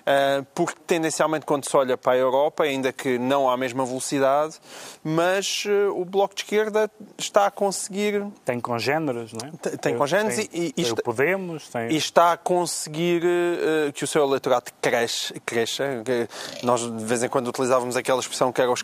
Eh, 0.05 0.43
porque 0.53 0.79
tendencialmente 0.85 1.45
quando 1.45 1.69
se 1.69 1.77
olha 1.77 1.97
para 1.97 2.11
a 2.11 2.17
Europa, 2.17 2.63
ainda 2.63 2.91
que 2.91 3.17
não 3.17 3.49
à 3.49 3.55
mesma 3.55 3.85
velocidade, 3.85 4.59
mas 5.01 5.63
eh, 5.65 5.87
o 5.87 6.03
Bloco 6.03 6.35
de 6.35 6.41
Esquerda 6.41 6.91
está 7.17 7.45
a 7.45 7.51
conseguir... 7.51 8.25
Tem 8.43 8.59
congêneres, 8.59 9.31
não 9.31 9.47
é? 9.47 9.77
Tem 9.77 9.97
congêneres 9.97 10.49
e, 10.51 10.73
e, 10.75 10.81
está, 10.81 11.01
Podemos, 11.01 11.69
tem... 11.69 11.89
e 11.89 11.95
está 11.95 12.33
a 12.33 12.37
conseguir 12.37 13.23
uh, 13.23 13.93
que 13.93 14.03
o 14.03 14.07
seu 14.07 14.23
eleitorado 14.23 14.71
cresce, 14.81 15.33
cresça. 15.45 15.83
Nós 16.63 16.81
de 16.81 17.05
vez 17.05 17.23
em 17.23 17.29
quando 17.29 17.47
utilizávamos 17.47 17.95
aquela 17.95 18.19
expressão 18.19 18.51
que 18.51 18.61
eram 18.61 18.73
os, 18.73 18.83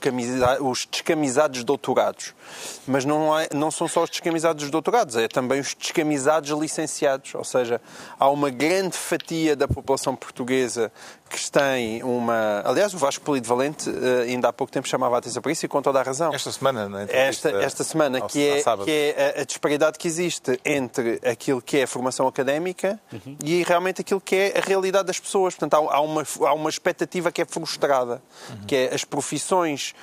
os 0.62 0.86
descamisados 0.86 1.64
doutorados. 1.66 2.34
Mas 2.88 3.04
não, 3.04 3.38
é, 3.38 3.50
não 3.54 3.70
são 3.72 3.88
só 3.88 4.04
os 4.04 4.10
descamisados 4.10 4.70
doutorados, 4.70 5.18
é 5.18 5.28
também 5.28 5.60
os 5.60 5.74
descamisados 5.74 6.50
licenciados. 6.52 7.36
Ou 7.36 7.44
seja, 7.44 7.82
há 8.18 8.30
uma 8.30 8.50
grande 8.50 8.98
fatia 8.98 9.56
da 9.56 9.68
população 9.68 10.16
portuguesa 10.16 10.92
que 11.30 11.52
tem 11.52 12.02
uma. 12.04 12.62
Aliás, 12.66 12.94
o 12.94 12.98
Vasco 12.98 13.24
Polido 13.24 13.48
Valente 13.48 13.90
eh, 13.90 14.24
ainda 14.24 14.50
há 14.50 14.54
pouco 14.54 14.74
tempo 14.74 14.88
chamava 14.88 15.16
a 15.16 15.20
atenção 15.20 15.42
para 15.42 15.52
isso 15.52 15.66
e 15.66 15.70
com 15.70 15.82
toda 15.82 16.00
a 16.00 16.04
razão. 16.04 16.34
Esta 16.34 16.52
semana, 16.52 16.90
na 16.90 17.04
Esta, 17.04 17.50
esta 17.50 17.84
semana, 17.84 18.22
que, 18.22 18.48
é, 18.48 18.64
que 18.84 18.92
é 18.92 19.34
a, 19.38 19.42
a 19.42 19.44
disparidade 19.44 20.00
que 20.00 20.08
existe 20.08 20.60
entre 20.66 21.22
aquilo 21.24 21.62
que 21.62 21.78
é 21.78 21.84
a 21.84 21.88
formação 21.88 22.28
académica 22.28 23.00
e 23.44 23.64
realmente 23.64 24.02
aquilo 24.02 24.20
que 24.20 24.36
é 24.36 24.58
a 24.58 24.62
realidade 24.62 25.06
das 25.06 25.20
pessoas. 25.20 25.54
Portanto, 25.56 25.76
há, 25.76 25.96
há 25.96 26.02
uma, 26.02 26.24
há 26.42 26.54
uma 26.54 26.70
expectativa 26.70 27.32
que 27.32 27.42
é 27.42 27.46
frustrada, 27.46 28.22
que 28.66 28.76
é 28.76 28.94
as 28.94 29.04
profissões 29.04 29.94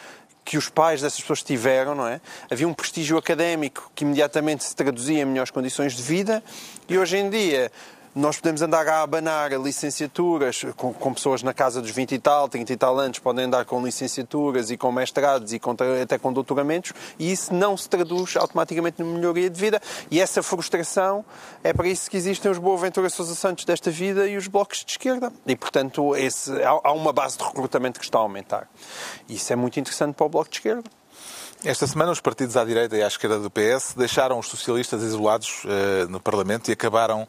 que 0.44 0.56
os 0.56 0.68
pais 0.68 1.02
dessas 1.02 1.20
pessoas 1.20 1.42
tiveram, 1.42 1.92
não 1.96 2.06
é? 2.06 2.20
Havia 2.48 2.68
um 2.68 2.72
prestígio 2.72 3.18
académico 3.18 3.90
que 3.96 4.04
imediatamente 4.04 4.62
se 4.62 4.76
traduzia 4.76 5.22
em 5.22 5.24
melhores 5.24 5.50
condições 5.50 5.94
de 5.96 6.02
vida 6.02 6.40
e 6.88 6.96
hoje 6.96 7.16
em 7.16 7.28
dia 7.28 7.72
nós 8.16 8.36
podemos 8.38 8.62
andar 8.62 8.88
a 8.88 9.02
abanar 9.02 9.52
licenciaturas 9.52 10.64
com, 10.74 10.94
com 10.94 11.12
pessoas 11.12 11.42
na 11.42 11.52
casa 11.52 11.82
dos 11.82 11.90
20 11.90 12.12
e 12.12 12.18
tal, 12.18 12.48
30 12.48 12.72
e 12.72 12.76
tal 12.76 12.98
anos, 12.98 13.18
podem 13.18 13.44
andar 13.44 13.66
com 13.66 13.84
licenciaturas 13.84 14.70
e 14.70 14.76
com 14.78 14.90
mestrados 14.90 15.52
e 15.52 15.58
com, 15.58 15.76
até 16.02 16.18
com 16.18 16.32
doutoramentos, 16.32 16.94
e 17.18 17.30
isso 17.30 17.52
não 17.52 17.76
se 17.76 17.86
traduz 17.90 18.34
automaticamente 18.38 19.02
numa 19.02 19.18
melhoria 19.18 19.50
de 19.50 19.60
vida. 19.60 19.82
E 20.10 20.18
essa 20.18 20.42
frustração 20.42 21.26
é 21.62 21.74
para 21.74 21.88
isso 21.88 22.10
que 22.10 22.16
existem 22.16 22.50
os 22.50 22.56
Boaventura 22.56 23.10
Sousa 23.10 23.34
Santos 23.34 23.66
desta 23.66 23.90
vida 23.90 24.26
e 24.26 24.38
os 24.38 24.48
blocos 24.48 24.82
de 24.82 24.92
esquerda. 24.92 25.30
E, 25.46 25.54
portanto, 25.54 26.16
esse, 26.16 26.50
há, 26.62 26.80
há 26.84 26.92
uma 26.92 27.12
base 27.12 27.36
de 27.36 27.44
recrutamento 27.44 28.00
que 28.00 28.06
está 28.06 28.16
a 28.16 28.22
aumentar. 28.22 28.66
Isso 29.28 29.52
é 29.52 29.56
muito 29.56 29.78
interessante 29.78 30.14
para 30.14 30.24
o 30.24 30.28
Bloco 30.30 30.48
de 30.48 30.56
Esquerda. 30.56 30.90
Esta 31.64 31.86
semana, 31.86 32.12
os 32.12 32.20
partidos 32.20 32.56
à 32.56 32.64
direita 32.64 32.96
e 32.96 33.02
à 33.02 33.06
esquerda 33.06 33.38
do 33.38 33.50
PS 33.50 33.94
deixaram 33.96 34.38
os 34.38 34.46
socialistas 34.46 35.02
isolados 35.02 35.62
eh, 35.64 36.06
no 36.08 36.20
Parlamento 36.20 36.68
e 36.68 36.72
acabaram 36.72 37.26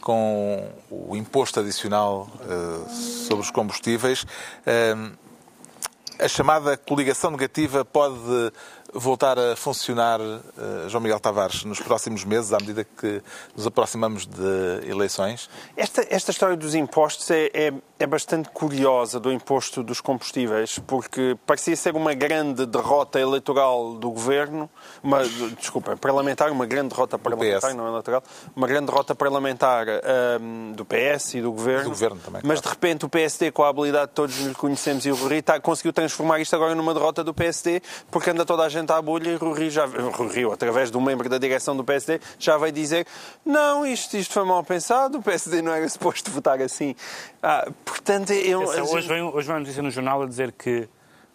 com 0.00 0.70
o 0.90 1.16
imposto 1.16 1.60
adicional 1.60 2.28
eh, 2.42 2.90
sobre 2.90 3.44
os 3.44 3.50
combustíveis. 3.50 4.26
Eh, 4.66 4.94
a 6.18 6.26
chamada 6.26 6.76
coligação 6.76 7.30
negativa 7.30 7.84
pode 7.84 8.52
voltar 8.92 9.38
a 9.38 9.54
funcionar, 9.54 10.20
eh, 10.20 10.88
João 10.88 11.02
Miguel 11.02 11.20
Tavares, 11.20 11.64
nos 11.64 11.78
próximos 11.80 12.24
meses, 12.24 12.52
à 12.52 12.58
medida 12.58 12.84
que 12.84 13.22
nos 13.56 13.66
aproximamos 13.66 14.26
de 14.26 14.88
eleições? 14.88 15.48
Esta, 15.76 16.06
esta 16.08 16.30
história 16.30 16.56
dos 16.56 16.74
impostos 16.74 17.30
é, 17.30 17.50
é, 17.52 17.72
é 17.98 18.06
bastante 18.06 18.48
curiosa, 18.50 19.20
do 19.20 19.30
imposto 19.30 19.82
dos 19.82 20.00
combustíveis, 20.00 20.78
porque 20.80 21.36
parecia 21.46 21.76
ser 21.76 21.94
uma 21.94 22.14
grande 22.14 22.64
derrota 22.64 23.20
eleitoral 23.20 23.94
do 23.94 24.10
governo, 24.10 24.70
uma, 25.02 25.22
desculpa, 25.58 25.96
parlamentar, 25.96 26.50
uma 26.50 26.64
grande 26.66 26.88
derrota 26.88 27.18
parlamentar, 27.18 27.74
não 27.74 27.86
é 27.86 27.90
eleitoral, 27.90 28.22
uma 28.56 28.66
grande 28.66 28.86
derrota 28.86 29.14
parlamentar 29.14 29.86
hum, 30.40 30.72
do 30.74 30.84
PS 30.84 31.34
e 31.34 31.40
do 31.42 31.52
governo. 31.52 31.84
Do 31.84 31.90
governo 31.90 32.20
também, 32.24 32.40
Mas 32.44 32.60
claro. 32.60 32.62
de 32.62 32.68
repente 32.68 33.04
o 33.04 33.08
PSD, 33.08 33.50
com 33.50 33.64
a 33.64 33.68
habilidade 33.68 34.08
que 34.08 34.14
todos 34.14 34.38
lhe 34.38 34.54
conhecemos 34.54 35.04
e 35.04 35.10
o 35.10 35.14
Rio, 35.14 35.38
está- 35.40 35.60
conseguiu 35.60 35.92
transformar 35.92 36.40
isto 36.40 36.56
agora 36.56 36.74
numa 36.74 36.94
derrota 36.94 37.22
do 37.22 37.34
PSD, 37.34 37.82
porque 38.10 38.30
anda 38.30 38.44
toda 38.46 38.62
a 38.64 38.68
gente 38.68 38.77
à 38.86 39.00
bolha 39.02 39.30
e 39.30 39.34
o 39.34 39.38
Rui 39.38 39.58
Rio, 39.58 39.70
já, 39.70 39.86
Rui 39.86 40.28
Rio, 40.28 40.52
através 40.52 40.90
de 40.90 40.96
um 40.96 41.00
membro 41.00 41.28
da 41.28 41.38
direção 41.38 41.76
do 41.76 41.84
PSD, 41.84 42.20
já 42.38 42.56
vai 42.56 42.72
dizer 42.72 43.06
não, 43.44 43.86
isto, 43.86 44.16
isto 44.16 44.32
foi 44.32 44.44
mal 44.44 44.62
pensado, 44.64 45.18
o 45.18 45.22
PSD 45.22 45.62
não 45.62 45.72
era 45.72 45.88
suposto 45.88 46.30
votar 46.30 46.60
assim. 46.60 46.94
Ah, 47.42 47.68
portanto, 47.84 48.32
eu... 48.32 48.60
Hoje, 48.60 49.08
vem, 49.08 49.22
hoje 49.22 49.46
vem 49.46 49.56
uma 49.56 49.60
notícia 49.60 49.82
no 49.82 49.90
jornal 49.90 50.22
a 50.22 50.26
dizer 50.26 50.52
que 50.52 50.88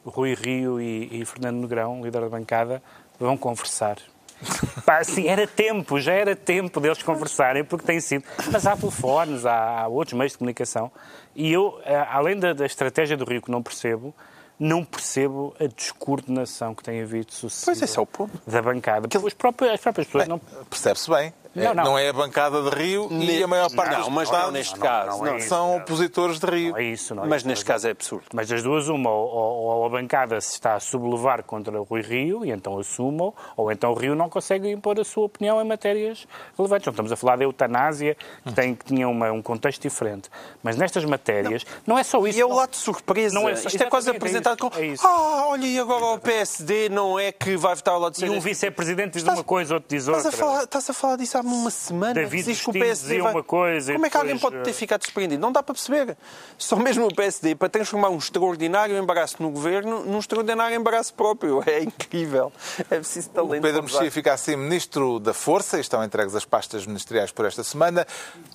Rui 0.05 0.33
Rio 0.33 0.81
e, 0.81 1.21
e 1.21 1.25
Fernando 1.25 1.61
Negrão, 1.61 2.03
líder 2.03 2.21
da 2.21 2.29
bancada, 2.29 2.83
vão 3.19 3.37
conversar. 3.37 3.97
Pá, 4.85 4.97
assim, 4.97 5.27
era 5.27 5.47
tempo, 5.47 5.99
já 5.99 6.13
era 6.13 6.35
tempo 6.35 6.79
deles 6.79 7.01
conversarem, 7.01 7.63
porque 7.63 7.85
tem 7.85 7.99
sido. 7.99 8.25
Mas 8.51 8.65
há 8.65 8.75
telefones, 8.75 9.45
há, 9.45 9.81
há 9.81 9.87
outros 9.87 10.17
meios 10.17 10.33
de 10.33 10.37
comunicação. 10.37 10.91
E 11.35 11.51
eu, 11.51 11.79
eh, 11.85 12.07
além 12.09 12.37
da, 12.37 12.53
da 12.53 12.65
estratégia 12.65 13.15
do 13.15 13.25
Rio 13.25 13.41
que 13.41 13.51
não 13.51 13.63
percebo, 13.63 14.13
não 14.59 14.83
percebo 14.85 15.55
a 15.59 15.65
descoordenação 15.67 16.73
que 16.75 16.83
tem 16.83 17.01
havido 17.01 17.33
sucessiva 17.33 17.65
Pois 17.71 17.81
esse 17.81 17.97
é 17.97 18.01
o 18.01 18.05
ponto. 18.05 18.39
da 18.45 18.61
bancada. 18.61 19.07
Os 19.21 19.33
próprios, 19.33 19.71
as 19.73 19.79
próprias 19.81 20.07
pessoas 20.07 20.27
não. 20.27 20.39
Percebe-se 20.69 21.09
bem. 21.09 21.33
Não, 21.55 21.63
É- 21.71 21.73
não. 21.73 21.99
é 21.99 22.09
a 22.09 22.13
bancada 22.13 22.61
de 22.63 22.69
Rio 22.75 23.07
e 23.11 23.43
a 23.43 23.47
maior 23.47 23.69
parte 23.71 23.91
Não, 23.91 23.99
dos 24.01 24.09
mas 24.09 24.31
não 24.31 24.51
neste 24.51 24.73
não, 24.73 24.81
caso. 24.81 25.17
não 25.19 25.25
é 25.27 25.29
não. 25.31 25.37
isso. 25.37 25.47
são 25.49 25.77
opositores 25.77 26.39
de 26.39 26.45
Rio. 26.47 26.71
Não 26.71 26.77
é 26.79 26.83
isso, 26.83 27.13
não 27.15 27.25
é 27.25 27.27
Mas 27.27 27.41
isso. 27.41 27.47
neste 27.47 27.65
caso 27.65 27.87
é 27.87 27.91
absurdo. 27.91 28.25
Mas 28.33 28.47
das 28.49 28.63
duas, 28.63 28.87
uma, 28.87 29.09
ou, 29.11 29.27
ou- 29.29 29.85
a 29.85 29.89
bancada 29.89 30.39
se 30.41 30.53
está 30.53 30.75
a 30.75 30.79
sublevar 30.79 31.43
contra 31.43 31.79
o 31.79 31.83
Rui 31.83 32.01
Rio, 32.01 32.43
e 32.45 32.49
então 32.51 32.79
assumam, 32.79 33.33
ou 33.55 33.71
então 33.71 33.91
o 33.91 33.93
Rio 33.93 34.15
não 34.15 34.29
consegue 34.29 34.69
impor 34.71 34.99
a 34.99 35.03
sua 35.03 35.25
opinião 35.25 35.61
em 35.61 35.65
matérias 35.65 36.27
relevantes. 36.57 36.85
Não 36.87 36.91
estamos 36.91 37.11
a 37.11 37.15
falar 37.15 37.35
da 37.35 37.43
eutanásia, 37.43 38.17
que, 38.45 38.53
tem, 38.53 38.73
que 38.73 38.85
tinha 38.85 39.07
uma- 39.07 39.31
um 39.31 39.41
contexto 39.41 39.81
diferente. 39.81 40.29
Mas 40.63 40.75
nestas 40.75 41.05
matérias, 41.05 41.65
não, 41.85 41.97
é 41.97 42.03
só 42.03 42.25
isso. 42.25 42.37
E 42.37 42.41
é 42.41 42.45
o 42.45 42.49
não- 42.49 42.55
lado 42.57 42.71
de 42.71 42.77
surpresa. 42.77 43.33
Não 43.35 43.47
é 43.47 43.55
só- 43.55 43.67
Isto 43.67 43.83
é 43.83 43.85
quase 43.89 44.09
é 44.09 44.15
apresentado 44.15 44.55
isso, 44.57 44.69
como 44.71 44.83
é 44.83 44.87
isso. 44.87 45.05
ah, 45.05 45.47
olha, 45.49 45.65
e 45.67 45.79
agora 45.79 46.05
o 46.05 46.19
PSD 46.19 46.89
não 46.89 47.19
é 47.19 47.31
que 47.31 47.55
vai 47.57 47.75
votar 47.75 47.93
ao 47.93 47.99
lado 47.99 48.13
de 48.15 48.25
E 48.25 48.29
um 48.29 48.39
vice-presidente 48.39 49.13
diz 49.13 49.21
Estás- 49.21 49.37
uma 49.37 49.43
coisa, 49.43 49.75
outro 49.75 49.89
diz 49.89 50.07
Estás 50.07 50.25
outra. 50.25 50.39
a, 50.39 50.45
falar, 50.49 50.63
estás 50.63 50.89
a 50.89 50.93
falar 50.93 51.15
disso 51.17 51.37
há 51.37 51.42
uma 51.51 51.69
semana. 51.71 52.13
David 52.13 52.43
Diz 52.45 52.61
que 52.61 52.69
o 52.69 52.73
PSD 52.73 53.07
dizia 53.09 53.23
vai- 53.23 53.33
uma 53.33 53.43
coisa 53.43 53.93
Como 53.93 54.05
é 54.05 54.09
que 54.09 54.17
alguém 54.17 54.37
pode 54.37 54.57
ter 54.63 54.69
eh, 54.69 54.73
ficado 54.73 55.03
surpreendido? 55.03 55.41
Não 55.41 55.51
dá 55.51 55.61
para 55.63 55.73
perceber. 55.73 56.17
Só 56.57 56.75
mesmo 56.75 57.05
o 57.07 57.13
PSD, 57.13 57.55
para 57.55 57.69
transformar 57.69 58.09
um 58.09 58.17
extraordinário 58.17 58.97
embaraço 58.97 59.41
no 59.41 59.49
governo 59.49 60.03
num 60.05 60.19
extraordinário 60.19 60.75
embaraço 60.75 61.13
próprio. 61.13 61.63
É 61.65 61.81
incrível. 61.81 62.51
É 62.89 62.95
preciso 62.99 63.29
O 63.29 63.33
talento. 63.33 63.61
Pedro 63.63 63.81
para 63.81 63.89
usar. 63.89 63.99
Mexia 63.99 64.11
fica 64.11 64.33
assim 64.33 64.55
Ministro 64.55 65.19
da 65.19 65.33
Força 65.33 65.77
e 65.77 65.81
estão 65.81 66.03
entregues 66.03 66.35
as 66.35 66.45
pastas 66.45 66.85
ministeriais 66.85 67.31
por 67.31 67.45
esta 67.45 67.63
semana. 67.63 68.05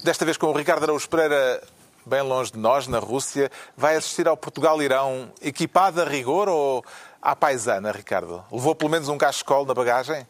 Desta 0.05 0.25
vez 0.25 0.37
com 0.37 0.47
o 0.47 0.53
Ricardo 0.53 0.85
Araújo 0.85 1.09
Pereira 1.09 1.63
bem 2.07 2.23
longe 2.23 2.53
de 2.53 2.59
nós, 2.59 2.87
na 2.87 2.99
Rússia. 2.99 3.51
Vai 3.77 3.97
assistir 3.97 4.27
ao 4.27 4.37
Portugal-Irão 4.37 5.31
equipado 5.43 6.01
a 6.01 6.05
rigor 6.05 6.49
ou 6.49 6.83
à 7.21 7.37
paisana, 7.37 7.93
Ricardo? 7.93 8.43
Levou 8.51 8.75
pelo 8.75 8.91
menos 8.91 9.09
um 9.09 9.19
cachecol 9.19 9.67
na 9.67 9.75
bagagem? 9.75 10.27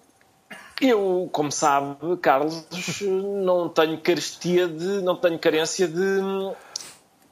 Eu, 0.81 1.29
como 1.33 1.51
sabe, 1.51 2.17
Carlos, 2.23 2.65
não 3.03 3.69
tenho 3.69 3.99
carestia 4.01 4.69
de. 4.69 5.03
não 5.03 5.17
tenho 5.17 5.39
carência 5.39 5.89
de 5.89 6.01
hum, 6.01 6.55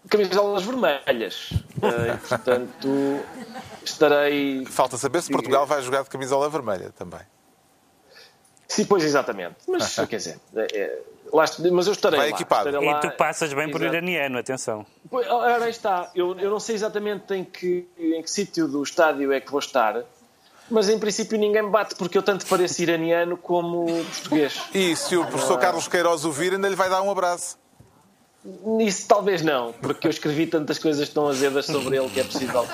camisolas 0.09 0.65
vermelhas. 0.65 1.51
Eh, 1.83 2.15
e, 2.15 2.29
portanto, 2.29 3.21
estarei. 3.85 4.65
Falta 4.67 4.97
saber 4.97 5.23
se 5.23 5.31
Portugal 5.31 5.67
vai 5.67 5.81
jogar 5.83 6.03
de 6.03 6.11
camisola 6.11 6.49
vermelha 6.51 6.91
também. 6.97 7.21
Sim, 8.69 8.85
pois 8.85 9.05
exatamente. 9.05 9.57
Mas, 9.69 9.95
quer 10.09 10.17
dizer, 10.17 10.41
é, 10.57 10.67
é, 10.77 10.99
lá, 11.33 11.45
mas 11.73 11.87
eu 11.87 11.93
estarei 11.93 12.19
Vai 12.19 12.31
lá. 12.31 12.35
equipado. 12.37 12.69
estarei 12.69 12.89
E 12.89 12.93
lá. 12.93 12.99
tu 13.01 13.11
passas 13.13 13.53
bem 13.53 13.71
por 13.71 13.81
Exato. 13.81 13.95
iraniano, 13.97 14.39
atenção. 14.39 14.85
Pois, 15.09 15.27
Ora, 15.29 15.65
aí 15.65 15.71
está. 15.71 16.11
Eu, 16.15 16.37
eu 16.39 16.51
não 16.51 16.59
sei 16.59 16.75
exatamente 16.75 17.33
em 17.33 17.45
que, 17.45 17.87
em 17.97 18.21
que 18.23 18.31
sítio 18.31 18.67
do 18.67 18.83
estádio 18.83 19.33
é 19.33 19.41
que 19.41 19.51
vou 19.51 19.61
estar, 19.61 20.03
mas 20.71 20.89
em 20.89 20.99
princípio 20.99 21.39
ninguém 21.39 21.63
me 21.63 21.71
bate 21.71 21.95
porque 21.95 22.17
eu 22.19 22.23
tanto 22.23 22.47
pareço 22.47 22.83
iraniano 22.83 23.37
como 23.37 23.87
português. 24.05 24.61
E 24.75 24.95
se 24.97 25.17
o 25.17 25.25
professor 25.27 25.59
Carlos 25.59 25.87
Queiroz 25.89 26.25
o 26.25 26.33
vir, 26.33 26.53
ainda 26.55 26.69
lhe 26.69 26.77
vai 26.77 26.89
dar 26.91 27.03
um 27.03 27.11
abraço. 27.11 27.59
Isso 28.81 29.09
talvez 29.09 29.43
não, 29.43 29.73
porque 29.73 30.07
eu 30.07 30.11
escrevi 30.11 30.47
tantas 30.47 30.79
coisas 30.79 31.09
tão 31.09 31.27
azedas 31.27 31.67
sobre 31.67 31.97
ele 31.97 32.09
que 32.09 32.21
é 32.21 32.25
possível. 32.25 32.65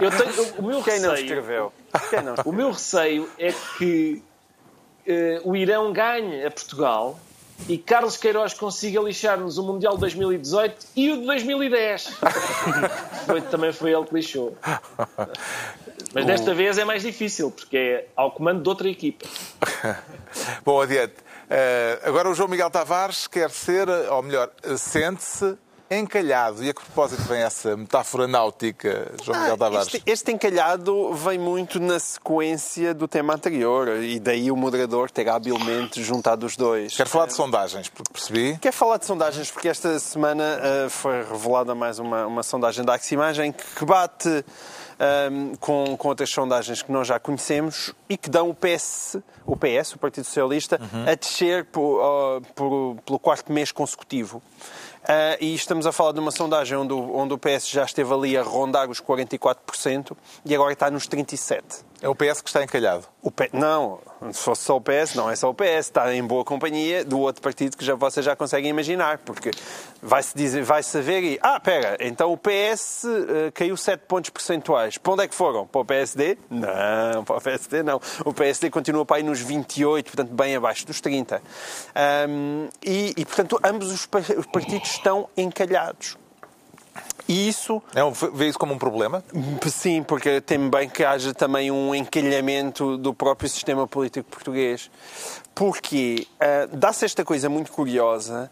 Eu 0.00 0.10
tenho, 0.10 0.54
o 0.58 0.62
meu 0.62 0.82
Quem 0.82 1.00
não 1.00 1.10
receio, 1.10 1.26
escreveu? 1.26 1.72
Quem 2.08 2.22
não 2.22 2.34
o 2.44 2.52
meu 2.52 2.70
receio 2.70 3.28
é 3.38 3.52
que 3.76 4.22
eh, 5.06 5.40
o 5.44 5.54
Irão 5.54 5.92
ganhe 5.92 6.46
a 6.46 6.50
Portugal 6.50 7.18
e 7.68 7.76
Carlos 7.76 8.16
Queiroz 8.16 8.54
consiga 8.54 9.00
lixar-nos 9.00 9.58
o 9.58 9.62
Mundial 9.62 9.94
de 9.94 10.00
2018 10.00 10.86
e 10.96 11.12
o 11.12 11.18
de 11.20 11.26
2010. 11.26 12.08
Foi- 13.26 13.42
também 13.42 13.72
foi 13.72 13.92
ele 13.92 14.04
que 14.06 14.14
lixou. 14.14 14.56
Mas 16.16 16.24
desta 16.24 16.54
vez 16.54 16.78
é 16.78 16.84
mais 16.84 17.02
difícil, 17.02 17.50
porque 17.50 17.76
é 17.76 18.06
ao 18.16 18.30
comando 18.30 18.62
de 18.62 18.68
outra 18.70 18.88
equipa. 18.88 19.26
Bom, 20.64 20.80
adiante. 20.80 21.16
Eh, 21.50 22.00
agora 22.04 22.30
o 22.30 22.34
João 22.34 22.48
Miguel 22.48 22.70
Tavares 22.70 23.26
quer 23.26 23.50
ser, 23.50 23.86
ou 23.86 24.22
melhor, 24.22 24.50
eh, 24.62 24.78
sente-se 24.78 25.58
encalhado. 25.90 26.64
E 26.64 26.70
a 26.70 26.74
que 26.74 26.80
propósito 26.80 27.20
vem 27.24 27.42
essa 27.42 27.76
metáfora 27.76 28.26
náutica, 28.26 29.12
João 29.22 29.38
Miguel 29.40 29.58
Tavares? 29.58 29.88
Este, 29.88 30.02
este 30.06 30.32
encalhado 30.32 31.12
vem 31.12 31.38
muito 31.38 31.78
na 31.78 31.98
sequência 31.98 32.94
do 32.94 33.06
tema 33.06 33.34
anterior 33.34 34.02
e 34.02 34.18
daí 34.18 34.50
o 34.50 34.56
moderador 34.56 35.10
ter 35.10 35.28
habilmente 35.28 36.02
juntado 36.02 36.46
os 36.46 36.56
dois. 36.56 36.96
Quero 36.96 37.10
falar 37.10 37.26
de 37.26 37.34
sondagens, 37.34 37.90
porque 37.90 38.10
percebi. 38.10 38.56
Quer 38.56 38.72
falar 38.72 38.96
de 38.96 39.04
sondagens 39.04 39.50
porque 39.50 39.68
esta 39.68 39.98
semana 39.98 40.60
ah, 40.62 40.88
foi 40.88 41.22
revelada 41.22 41.74
mais 41.74 41.98
uma, 41.98 42.26
uma 42.26 42.42
sondagem 42.42 42.86
da 42.86 42.94
Aximagem 42.94 43.52
que 43.52 43.84
bate 43.84 44.42
ahm, 44.98 45.54
com, 45.60 45.96
com 45.96 46.08
outras 46.08 46.30
sondagens 46.30 46.82
que 46.82 46.90
nós 46.92 47.06
já 47.06 47.18
conhecemos 47.18 47.92
e 48.08 48.16
que 48.16 48.28
dão 48.30 48.48
o 48.50 48.54
PS, 48.54 49.16
o 49.44 49.56
PS, 49.56 49.94
o 49.94 49.98
Partido 49.98 50.24
Socialista, 50.24 50.80
a 51.06 51.14
descer 51.14 51.64
por, 51.66 52.00
ah, 52.02 52.40
por- 52.54 52.96
pelo 53.04 53.18
quarto 53.18 53.52
mês 53.52 53.70
consecutivo. 53.72 54.42
Ah, 55.08 55.36
e 55.40 55.54
estamos 55.54 55.86
a 55.86 55.92
falar 55.92 56.12
de 56.12 56.20
uma 56.20 56.30
sondagem 56.32 56.76
onde, 56.76 56.92
onde 56.92 57.32
o 57.34 57.38
PS 57.38 57.68
já 57.68 57.84
esteve 57.84 58.12
ali 58.12 58.36
a 58.36 58.42
rondar 58.42 58.90
os 58.90 59.00
44% 59.00 60.16
e 60.44 60.54
agora 60.54 60.72
está 60.72 60.90
nos 60.90 61.06
37%. 61.08 61.84
É 62.00 62.08
o 62.08 62.14
PS 62.14 62.42
que 62.42 62.48
está 62.48 62.62
encalhado. 62.62 63.04
O 63.22 63.30
P... 63.30 63.48
Não, 63.52 63.98
se 64.32 64.42
fosse 64.42 64.62
só 64.62 64.76
o 64.76 64.80
PS, 64.80 65.14
não 65.14 65.30
é 65.30 65.36
só 65.36 65.48
o 65.48 65.54
PS, 65.54 65.86
está 65.86 66.14
em 66.14 66.22
boa 66.22 66.44
companhia 66.44 67.04
do 67.04 67.18
outro 67.18 67.40
partido 67.40 67.76
que 67.76 67.84
já, 67.84 67.94
vocês 67.94 68.24
já 68.24 68.36
conseguem 68.36 68.70
imaginar, 68.70 69.18
porque 69.18 69.50
vai-se 70.02 70.36
dizer, 70.36 70.62
vai-se 70.62 71.00
ver 71.00 71.22
e. 71.22 71.38
Ah, 71.42 71.58
pera, 71.58 71.96
então 72.00 72.32
o 72.32 72.36
PS 72.36 73.04
uh, 73.04 73.52
caiu 73.54 73.76
7 73.76 74.04
pontos 74.06 74.30
percentuais. 74.30 74.98
Para 74.98 75.12
onde 75.12 75.24
é 75.24 75.28
que 75.28 75.34
foram? 75.34 75.66
Para 75.66 75.80
o 75.80 75.84
PSD? 75.84 76.36
Não, 76.50 77.24
para 77.24 77.36
o 77.36 77.40
PSD 77.40 77.82
não. 77.82 78.00
O 78.24 78.32
PSD 78.34 78.70
continua 78.70 79.06
para 79.06 79.16
aí 79.16 79.22
nos 79.22 79.40
28, 79.40 80.06
portanto, 80.06 80.34
bem 80.34 80.54
abaixo 80.54 80.86
dos 80.86 81.00
30. 81.00 81.42
Um, 82.28 82.68
e, 82.84 83.14
e, 83.16 83.24
portanto, 83.24 83.58
ambos 83.64 83.90
os 83.90 84.06
partidos 84.06 84.90
estão 84.90 85.28
encalhados. 85.36 86.16
E 87.28 87.48
isso. 87.48 87.82
É 87.94 88.04
um, 88.04 88.12
vê 88.12 88.48
isso 88.48 88.58
como 88.58 88.74
um 88.74 88.78
problema? 88.78 89.22
Sim, 89.68 90.02
porque 90.02 90.40
tem 90.40 90.70
bem 90.70 90.88
que 90.88 91.04
haja 91.04 91.34
também 91.34 91.70
um 91.70 91.94
encalhamento 91.94 92.96
do 92.96 93.12
próprio 93.12 93.48
sistema 93.48 93.86
político 93.86 94.28
português. 94.30 94.90
Porque 95.54 96.26
uh, 96.34 96.76
dá-se 96.76 97.04
esta 97.04 97.24
coisa 97.24 97.48
muito 97.48 97.72
curiosa 97.72 98.50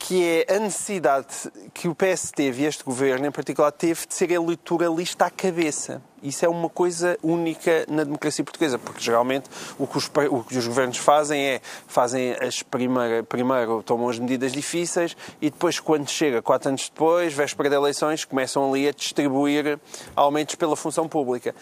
que 0.00 0.24
é 0.48 0.56
a 0.56 0.58
necessidade 0.58 1.52
que 1.74 1.86
o 1.86 1.94
PS 1.94 2.32
teve, 2.34 2.62
e 2.62 2.66
este 2.66 2.82
governo 2.82 3.26
em 3.26 3.30
particular, 3.30 3.70
teve 3.70 4.06
de 4.06 4.14
ser 4.14 4.30
eleitoralista 4.30 5.26
à 5.26 5.30
cabeça. 5.30 6.02
Isso 6.22 6.44
é 6.44 6.48
uma 6.48 6.70
coisa 6.70 7.18
única 7.22 7.84
na 7.86 8.02
democracia 8.02 8.42
portuguesa, 8.42 8.78
porque 8.78 9.00
geralmente 9.00 9.50
o 9.78 9.86
que 9.86 9.98
os, 9.98 10.10
o 10.30 10.42
que 10.42 10.56
os 10.56 10.66
governos 10.66 10.96
fazem 10.96 11.42
é 11.42 11.60
fazem 11.86 12.32
as 12.32 12.62
primeira, 12.62 13.22
primeiro 13.22 13.82
tomam 13.82 14.08
as 14.08 14.18
medidas 14.18 14.52
difíceis 14.52 15.14
e 15.40 15.50
depois, 15.50 15.78
quando 15.78 16.08
chega, 16.08 16.40
quatro 16.40 16.70
anos 16.70 16.88
depois, 16.88 17.34
véspera 17.34 17.68
de 17.68 17.76
eleições, 17.76 18.24
começam 18.24 18.68
ali 18.68 18.88
a 18.88 18.92
distribuir 18.92 19.78
aumentos 20.16 20.54
pela 20.54 20.76
função 20.76 21.06
pública. 21.06 21.54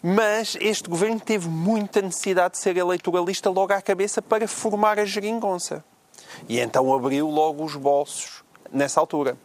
Mas 0.00 0.56
este 0.60 0.88
governo 0.88 1.18
teve 1.18 1.48
muita 1.48 2.00
necessidade 2.00 2.52
de 2.52 2.58
ser 2.58 2.76
eleitoralista 2.76 3.50
logo 3.50 3.72
à 3.72 3.82
cabeça 3.82 4.22
para 4.22 4.46
formar 4.46 4.98
a 4.98 5.04
geringonça. 5.04 5.84
E 6.48 6.60
então 6.60 6.92
abriu 6.92 7.28
logo 7.28 7.64
os 7.64 7.76
bolsos 7.76 8.42
nessa 8.72 9.00
altura. 9.00 9.36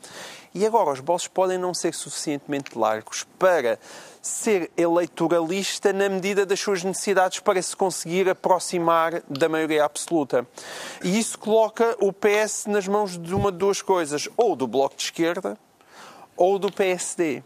E 0.53 0.65
agora 0.65 0.91
os 0.91 1.01
bolsos 1.01 1.27
podem 1.27 1.57
não 1.57 1.73
ser 1.73 1.93
suficientemente 1.93 2.77
largos 2.77 3.25
para 3.37 3.77
ser 4.21 4.71
eleitoralista 4.77 5.91
na 5.91 6.07
medida 6.07 6.45
das 6.45 6.59
suas 6.59 6.83
necessidades 6.83 7.39
para 7.39 7.61
se 7.61 7.75
conseguir 7.75 8.29
aproximar 8.29 9.21
da 9.29 9.49
maioria 9.49 9.83
absoluta. 9.83 10.47
E 11.03 11.19
isso 11.19 11.37
coloca 11.37 11.95
o 11.99 12.13
PS 12.13 12.65
nas 12.67 12.87
mãos 12.87 13.17
de 13.17 13.35
uma 13.35 13.51
de 13.51 13.57
duas 13.57 13.81
coisas, 13.81 14.29
ou 14.37 14.55
do 14.55 14.65
Bloco 14.65 14.95
de 14.95 15.03
Esquerda 15.03 15.57
ou 16.37 16.59
do 16.59 16.71
PSD. 16.71 17.43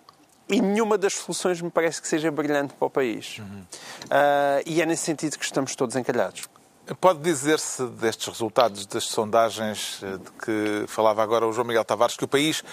E 0.47 0.61
nenhuma 0.61 0.97
das 0.97 1.13
soluções 1.13 1.61
me 1.61 1.69
parece 1.69 2.01
que 2.01 2.07
seja 2.07 2.31
brilhante 2.31 2.73
para 2.73 2.87
o 2.87 2.89
país. 2.89 3.37
Uhum. 3.37 3.61
Uh, 4.05 4.63
e 4.65 4.81
é 4.81 4.85
nesse 4.85 5.03
sentido 5.03 5.37
que 5.37 5.45
estamos 5.45 5.75
todos 5.75 5.95
encalhados. 5.95 6.49
Pode 6.95 7.19
dizer-se 7.19 7.85
destes 7.87 8.27
resultados 8.27 8.85
das 8.85 9.03
sondagens 9.05 10.01
eh, 10.01 10.17
de 10.17 10.31
que 10.31 10.87
falava 10.87 11.21
agora 11.21 11.45
o 11.45 11.53
João 11.53 11.67
Miguel 11.67 11.85
Tavares 11.85 12.17
que 12.17 12.23
o 12.23 12.27
país 12.27 12.63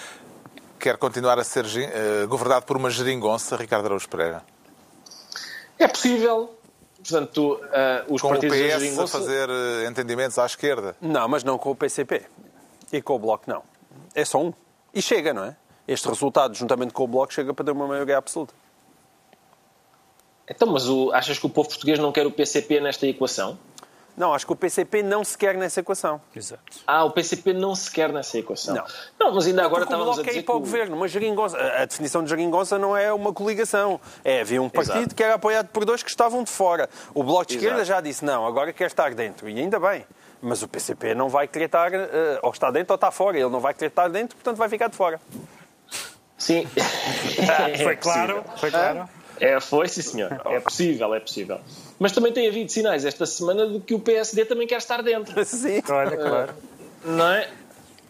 quer 0.79 0.97
continuar 0.97 1.37
a 1.37 1.43
ser 1.43 1.65
uh, 1.65 2.27
governado 2.27 2.65
por 2.65 2.77
uma 2.77 2.89
geringonça, 2.89 3.55
Ricardo 3.55 3.85
Araújo 3.85 4.09
Pereira? 4.09 4.43
É 5.77 5.87
possível. 5.87 6.55
Portanto, 6.97 7.55
uh, 7.55 8.13
os 8.13 8.21
com 8.21 8.29
partidos 8.29 8.57
o 8.57 8.61
PS 8.61 8.79
geringonça... 8.79 9.17
a 9.17 9.19
fazer 9.19 9.49
entendimentos 9.87 10.37
à 10.39 10.45
esquerda? 10.45 10.95
Não, 10.99 11.27
mas 11.27 11.43
não 11.43 11.57
com 11.57 11.71
o 11.71 11.75
PCP. 11.75 12.25
E 12.91 13.01
com 13.01 13.15
o 13.15 13.19
Bloco, 13.19 13.43
não. 13.47 13.63
É 14.15 14.25
só 14.25 14.41
um. 14.41 14.53
E 14.93 15.01
chega, 15.01 15.33
não 15.33 15.43
é? 15.43 15.55
Este 15.87 16.07
resultado, 16.07 16.55
juntamente 16.55 16.93
com 16.93 17.03
o 17.03 17.07
Bloco, 17.07 17.33
chega 17.33 17.53
para 17.53 17.65
ter 17.65 17.71
uma 17.71 17.87
maioria 17.87 18.17
absoluta. 18.17 18.53
Então, 20.49 20.71
mas 20.71 20.87
o, 20.87 21.11
achas 21.11 21.37
que 21.37 21.45
o 21.45 21.49
povo 21.49 21.69
português 21.69 21.99
não 21.99 22.11
quer 22.11 22.25
o 22.25 22.31
PCP 22.31 22.79
nesta 22.79 23.05
equação? 23.05 23.57
Não, 24.17 24.33
acho 24.33 24.47
que 24.47 24.51
o 24.51 24.55
PCP 24.55 25.03
não 25.03 25.23
se 25.23 25.37
quer 25.37 25.55
nessa 25.55 25.79
equação. 25.79 26.19
Exato. 26.35 26.63
Ah, 26.87 27.05
o 27.05 27.11
PCP 27.11 27.53
não 27.53 27.75
se 27.75 27.91
quer 27.91 28.11
nessa 28.11 28.39
equação. 28.39 28.73
Não. 28.73 28.83
Não, 29.19 29.35
mas 29.35 29.45
ainda 29.45 29.63
agora 29.63 29.83
estávamos 29.83 30.15
Bloco 30.15 30.21
a 30.21 30.23
é 30.23 30.25
dizer 30.25 30.39
ir 30.39 30.43
para 30.43 30.55
o 30.55 30.59
que... 30.59 30.65
governo. 30.65 30.95
Uma 30.95 31.07
geringonça, 31.07 31.55
a 31.55 31.85
definição 31.85 32.23
de 32.23 32.29
geringonça 32.31 32.79
não 32.79 32.97
é 32.97 33.13
uma 33.13 33.31
coligação. 33.31 34.01
É, 34.25 34.41
havia 34.41 34.59
um 34.59 34.69
partido 34.69 34.97
Exato. 34.97 35.13
que 35.15 35.21
era 35.21 35.35
apoiado 35.35 35.67
por 35.67 35.85
dois 35.85 36.01
que 36.01 36.09
estavam 36.09 36.43
de 36.43 36.49
fora. 36.49 36.89
O 37.13 37.23
Bloco 37.23 37.45
de 37.45 37.57
Esquerda 37.57 37.81
Exato. 37.81 37.89
já 37.89 38.01
disse, 38.01 38.25
não, 38.25 38.47
agora 38.47 38.73
quer 38.73 38.87
estar 38.87 39.13
dentro. 39.13 39.47
E 39.47 39.59
ainda 39.59 39.79
bem. 39.79 40.03
Mas 40.41 40.63
o 40.63 40.67
PCP 40.67 41.13
não 41.13 41.29
vai 41.29 41.47
querer 41.47 41.65
estar, 41.65 41.93
eh, 41.93 42.39
ou 42.41 42.49
está 42.49 42.71
dentro 42.71 42.93
ou 42.93 42.95
está 42.95 43.11
fora. 43.11 43.37
Ele 43.37 43.49
não 43.49 43.59
vai 43.59 43.73
querer 43.75 43.87
estar 43.87 44.07
dentro, 44.07 44.35
portanto 44.35 44.57
vai 44.57 44.67
ficar 44.67 44.87
de 44.87 44.95
fora. 44.95 45.21
Sim. 46.37 46.67
É 47.37 47.77
Foi 47.83 47.95
claro, 47.95 48.43
foi 48.57 48.71
claro. 48.71 49.09
É, 49.39 49.59
foi, 49.59 49.87
sim, 49.87 50.01
senhor. 50.01 50.41
É 50.45 50.59
possível, 50.59 51.13
é 51.13 51.19
possível. 51.19 51.59
Mas 51.99 52.11
também 52.11 52.31
tem 52.31 52.47
havido 52.47 52.71
sinais 52.71 53.05
esta 53.05 53.25
semana 53.25 53.67
de 53.67 53.79
que 53.79 53.93
o 53.93 53.99
PSD 53.99 54.45
também 54.45 54.67
quer 54.67 54.77
estar 54.77 55.01
dentro. 55.01 55.43
Sim. 55.45 55.81
Olha, 55.89 56.17
claro. 56.17 56.53
Não 57.05 57.27
é? 57.27 57.49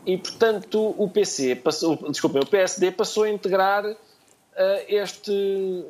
E, 0.06 0.18
portanto, 0.18 0.96
o 0.98 1.10
PC 1.10 1.56
passou, 1.56 1.98
desculpem, 2.10 2.42
o 2.42 2.46
PSD 2.46 2.92
passou 2.92 3.24
a 3.24 3.30
integrar 3.30 3.84
este, 4.88 5.86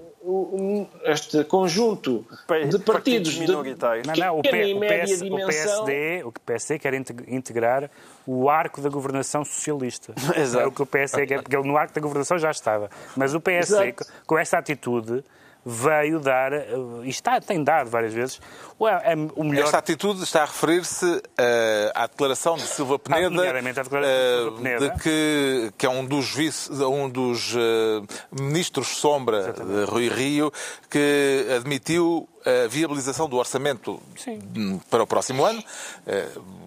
este 1.05 1.43
conjunto 1.45 2.26
de 2.70 2.80
partidos 2.80 3.34
de 3.34 3.39
minoritários. 3.41 4.05
Não, 4.07 4.13
não, 4.15 4.39
o, 4.39 4.41
P- 4.41 4.74
o 4.74 4.80
PS 4.82 5.22
o. 5.22 5.45
PSD, 5.45 6.24
o 6.26 6.32
PSD 6.32 6.80
quer 6.80 6.93
integ- 6.93 7.24
integrar 7.28 7.89
o 8.26 8.49
arco 8.49 8.82
da 8.82 8.89
governação 8.89 9.45
socialista. 9.45 10.13
Exato. 10.36 10.63
É 10.65 10.68
o 10.68 10.72
que 10.72 10.82
o 10.82 10.86
PSD 10.86 11.28
quer, 11.28 11.41
porque 11.41 11.55
ele 11.55 11.68
no 11.68 11.78
arco 11.78 11.93
da 11.93 12.01
governação 12.01 12.38
já 12.38 12.51
estava. 12.51 12.89
Mas 13.15 13.34
o 13.34 13.39
PSD, 13.39 13.86
Exato. 13.89 14.05
com 14.26 14.38
esta 14.38 14.57
atitude, 14.57 15.24
veio 15.70 16.20
dar, 16.22 16.53
eh, 16.53 16.65
e 17.03 17.09
está, 17.09 17.41
tem 17.41 17.61
dado 17.61 17.89
várias 17.89 18.13
vezes, 18.13 18.39
o, 18.80 18.88
é- 18.88 19.01
o 19.36 19.43
melhor... 19.43 19.65
Esta 19.65 19.80
atitude 19.80 20.24
está 20.24 20.43
a 20.43 20.45
referir-se 20.45 21.22
eh, 21.38 21.91
à 21.93 22.07
declaração 22.07 22.55
de 22.55 22.61
Silva 22.63 22.97
Peneda, 22.97 23.30
nomeadamente 23.30 23.78
à 23.80 23.84
declaração 23.84 24.13
de 24.13 24.55
eh, 24.55 24.57
Peneda. 24.78 24.89
de 24.89 24.99
que, 25.03 25.74
que 25.78 25.86
é 25.86 25.89
um 25.89 26.05
dos, 26.05 26.34
vice, 26.34 26.72
um 26.72 27.09
dos 27.09 27.53
eh, 27.55 28.01
ministros 28.32 28.88
sombra 28.88 29.51
de 29.51 29.84
Rui 29.91 30.07
Rio, 30.07 30.51
que 30.89 31.45
admitiu 31.57 32.30
a 32.45 32.68
viabilização 32.70 33.28
do 33.28 33.36
orçamento 33.36 34.01
Sim. 34.15 34.39
hum, 34.55 34.80
para 34.89 35.03
o 35.03 35.07
próximo 35.07 35.43
ano, 35.43 35.61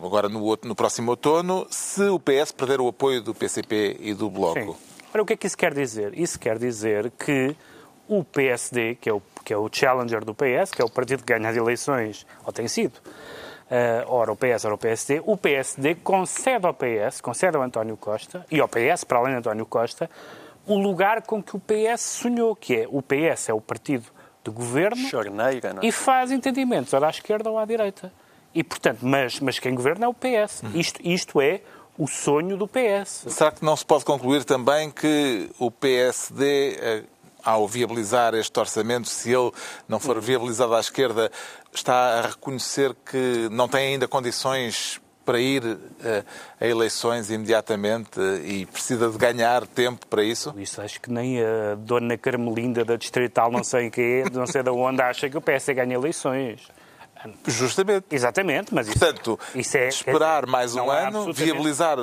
agora 0.05 0.29
no, 0.29 0.43
outro- 0.43 0.69
no 0.69 0.75
próximo 0.75 1.11
outono, 1.13 1.67
se 1.71 2.03
o 2.03 2.19
PS 2.21 2.53
perder 2.53 2.81
o 2.83 2.89
apoio 2.89 3.23
do 3.23 3.35
PCP 3.35 3.97
e 4.01 4.13
do 4.13 4.29
Bloco. 4.29 4.61
Sim. 4.61 4.77
Ora, 5.15 5.23
o 5.23 5.27
que 5.27 5.33
é 5.33 5.37
que 5.37 5.47
isso 5.47 5.57
quer 5.57 5.73
dizer? 5.75 6.13
Isso 6.19 6.39
quer 6.39 6.59
dizer 6.59 7.11
que 7.19 7.57
o 8.11 8.25
PSD, 8.25 8.97
que 8.97 9.09
é 9.09 9.13
o, 9.13 9.23
que 9.45 9.55
é 9.55 9.57
o 9.57 9.69
challenger 9.71 10.25
do 10.25 10.35
PS, 10.35 10.73
que 10.73 10.83
é 10.83 10.85
o 10.85 10.91
partido 10.91 11.23
que 11.23 11.33
ganha 11.33 11.49
as 11.49 11.57
eleições, 11.57 12.27
ou 12.45 12.53
tem 12.53 12.67
sido, 12.67 12.99
eh, 13.71 14.05
ora 14.09 14.33
o 14.33 14.37
PS, 14.37 14.65
ora 14.65 14.75
o 14.75 14.79
PSD, 14.79 15.23
o 15.25 15.37
PSD 15.37 15.95
concede 15.95 16.67
ao 16.67 16.75
PS, 16.75 17.21
concede 17.21 17.57
ao 17.57 17.63
António 17.63 17.97
Costa, 17.97 18.45
e 18.51 18.59
ao 18.59 18.67
PS, 18.67 19.05
para 19.05 19.19
além 19.19 19.35
de 19.35 19.39
António 19.39 19.65
Costa, 19.65 20.11
o 20.67 20.77
lugar 20.77 21.23
com 21.23 21.41
que 21.41 21.55
o 21.55 21.61
PS 21.61 22.01
sonhou, 22.01 22.57
que 22.57 22.75
é 22.75 22.89
o 22.91 23.01
PS 23.01 23.49
é 23.51 23.55
o 23.55 23.61
partido 23.61 24.07
de 24.43 24.51
governo 24.51 25.09
Charneira, 25.09 25.73
não 25.73 25.83
é? 25.83 25.87
e 25.87 25.93
faz 25.93 26.33
entendimentos, 26.33 26.93
ou 26.93 27.05
à 27.05 27.11
esquerda 27.11 27.49
ou 27.49 27.61
à 27.61 27.65
direita. 27.65 28.13
E, 28.53 28.65
portanto, 28.65 28.99
mas, 29.03 29.39
mas 29.39 29.61
quem 29.61 29.73
governa 29.73 30.07
é 30.07 30.09
o 30.09 30.15
PS. 30.15 30.65
Isto, 30.75 31.01
isto 31.05 31.41
é 31.41 31.61
o 31.97 32.09
sonho 32.09 32.57
do 32.57 32.67
PS. 32.67 33.27
Será 33.29 33.53
que 33.53 33.65
não 33.65 33.77
se 33.77 33.85
pode 33.85 34.05
concluir 34.05 34.43
também 34.43 34.91
que 34.91 35.49
o 35.59 35.71
PSD, 35.71 36.79
eh, 36.81 37.03
ao 37.45 37.67
viabilizar 37.67 38.35
este 38.35 38.59
orçamento, 38.59 39.09
se 39.09 39.31
ele 39.31 39.51
não 39.89 40.01
for 40.01 40.21
viabilizado 40.21 40.75
à 40.75 40.81
esquerda, 40.81 41.31
está 41.73 42.19
a 42.19 42.23
reconhecer 42.23 42.95
que 43.11 43.49
não 43.51 43.69
tem 43.69 43.95
ainda 43.95 44.09
condições 44.09 45.01
para 45.25 45.39
ir 45.39 45.79
eh, 46.03 46.25
a 46.61 46.67
eleições 46.67 47.31
imediatamente 47.31 48.19
eh, 48.19 48.41
e 48.45 48.67
precisa 48.67 49.09
de 49.09 49.17
ganhar 49.17 49.67
tempo 49.67 50.07
para 50.07 50.25
isso? 50.25 50.53
Isso 50.57 50.81
acho 50.81 51.01
que 51.01 51.11
nem 51.11 51.41
a 51.41 51.77
dona 51.77 52.19
Carmelinda 52.19 52.85
da 52.85 52.97
Distrital, 52.97 53.51
não 53.53 53.63
sei 53.63 53.89
o 53.89 53.91
quê, 53.91 54.25
não 54.33 54.47
sei 54.47 54.63
de 54.63 54.71
onde, 54.71 55.01
acha 55.03 55.29
que 55.29 55.37
o 55.37 55.41
PS 55.41 55.67
ganha 55.69 55.95
eleições. 55.95 56.69
Justamente. 57.47 58.05
Exatamente, 58.11 58.75
mas 58.75 58.89
isso, 58.89 58.99
Portanto, 58.99 59.39
isso 59.55 59.77
é, 59.77 59.89
esperar 59.89 60.47
mais 60.47 60.75
um 60.75 60.91
ano, 60.91 61.33
viabilizar 61.33 61.97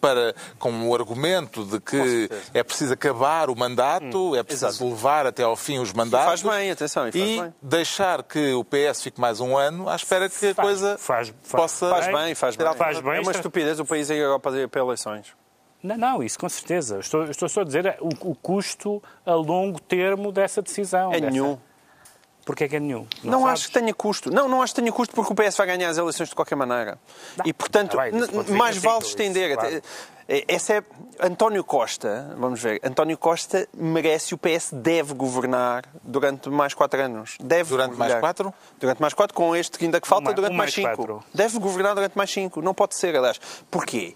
para, 0.00 0.34
com 0.58 0.88
o 0.88 0.94
argumento 0.94 1.64
de 1.64 1.80
que 1.80 2.28
é 2.52 2.62
preciso 2.62 2.92
acabar 2.92 3.50
o 3.50 3.56
mandato, 3.56 4.34
é 4.36 4.42
preciso 4.42 4.66
exato. 4.68 4.84
levar 4.88 5.26
até 5.26 5.42
ao 5.42 5.56
fim 5.56 5.78
os 5.78 5.92
mandatos. 5.92 6.26
faz 6.26 6.42
bem, 6.42 6.70
atenção, 6.70 7.08
e 7.08 7.12
faz 7.12 7.24
e 7.24 7.40
bem. 7.40 7.54
deixar 7.62 8.22
que 8.22 8.52
o 8.54 8.64
PS 8.64 9.02
fique 9.02 9.20
mais 9.20 9.40
um 9.40 9.56
ano 9.56 9.88
à 9.88 9.96
espera 9.96 10.28
que 10.28 10.34
a 10.46 10.54
Faz- 10.54 10.66
coisa 10.68 10.98
faz- 10.98 11.34
faz- 11.42 11.60
possa... 11.62 11.88
Faz 11.90 12.06
bem, 12.06 12.34
faz 12.34 12.56
bem. 12.56 12.74
Faz 12.74 13.00
bem, 13.00 13.16
é 13.16 13.20
uma 13.20 13.32
estupidez 13.32 13.78
o 13.80 13.84
país 13.84 14.10
ir 14.10 14.22
agora 14.24 14.38
para 14.40 14.58
ir 14.60 14.68
para 14.68 14.80
eleições. 14.80 15.26
Não, 15.82 15.98
não, 15.98 16.22
isso 16.22 16.38
com 16.38 16.48
certeza. 16.48 16.98
Estou, 16.98 17.24
estou 17.24 17.46
só 17.48 17.60
a 17.60 17.64
dizer 17.64 17.96
o, 18.00 18.30
o 18.30 18.34
custo 18.34 19.02
a 19.26 19.34
longo 19.34 19.78
termo 19.78 20.32
dessa 20.32 20.62
decisão. 20.62 21.12
É 21.12 21.20
dessa- 21.20 21.30
nenhum. 21.30 21.58
Porque 22.44 22.64
é 22.64 22.68
que 22.68 22.76
é 22.76 22.80
nenhum? 22.80 23.06
Não, 23.22 23.40
sabes? 23.40 23.52
acho 23.54 23.66
que 23.68 23.72
tenha 23.80 23.94
custo. 23.94 24.30
Não, 24.30 24.48
não 24.48 24.60
acho 24.62 24.74
que 24.74 24.80
tenha 24.80 24.92
custo 24.92 25.14
porque 25.14 25.32
o 25.32 25.34
PS 25.36 25.56
vai 25.56 25.66
ganhar 25.66 25.88
as 25.88 25.96
eleições 25.98 26.28
de 26.28 26.34
qualquer 26.34 26.56
maneira. 26.56 26.98
E, 27.44 27.52
portanto, 27.52 27.98
Ah, 27.98 28.04
bem, 28.04 28.56
mais 28.56 28.76
sim, 28.76 28.80
vale 28.82 28.98
isso, 28.98 29.08
estender. 29.08 29.54
claro. 29.56 29.82
Eh, 30.26 30.44
Essa 30.48 30.74
é 30.74 30.82
António 31.20 31.62
Costa, 31.62 32.34
vamos 32.38 32.60
ver. 32.62 32.80
António 32.82 33.16
Costa 33.18 33.68
merece, 33.76 34.34
o 34.34 34.38
PS 34.38 34.70
deve 34.74 35.12
governar 35.12 35.84
durante 36.02 36.48
mais 36.48 36.72
quatro 36.72 36.98
anos. 37.02 37.36
Deve 37.40 37.68
Durante 37.70 37.90
mais 37.96 38.12
governar. 38.12 38.20
quatro? 38.20 38.54
Durante 38.80 39.00
mais 39.02 39.12
quatro, 39.12 39.34
com 39.34 39.54
este 39.54 39.78
que 39.78 39.84
ainda 39.84 40.00
que 40.00 40.08
falta, 40.08 40.24
Um 40.24 40.30
ma- 40.30 40.32
durante 40.32 40.52
um 40.52 40.56
mais 40.56 40.74
mais 40.74 40.74
cinco. 40.74 40.96
quatro. 41.06 41.24
Deve 41.34 41.58
governar 41.58 41.94
durante 41.94 42.14
mais 42.16 42.30
cinco. 42.30 42.62
Não 42.62 42.72
pode 42.72 42.94
ser, 42.94 43.14
aliás. 43.14 43.38
Porquê? 43.70 44.14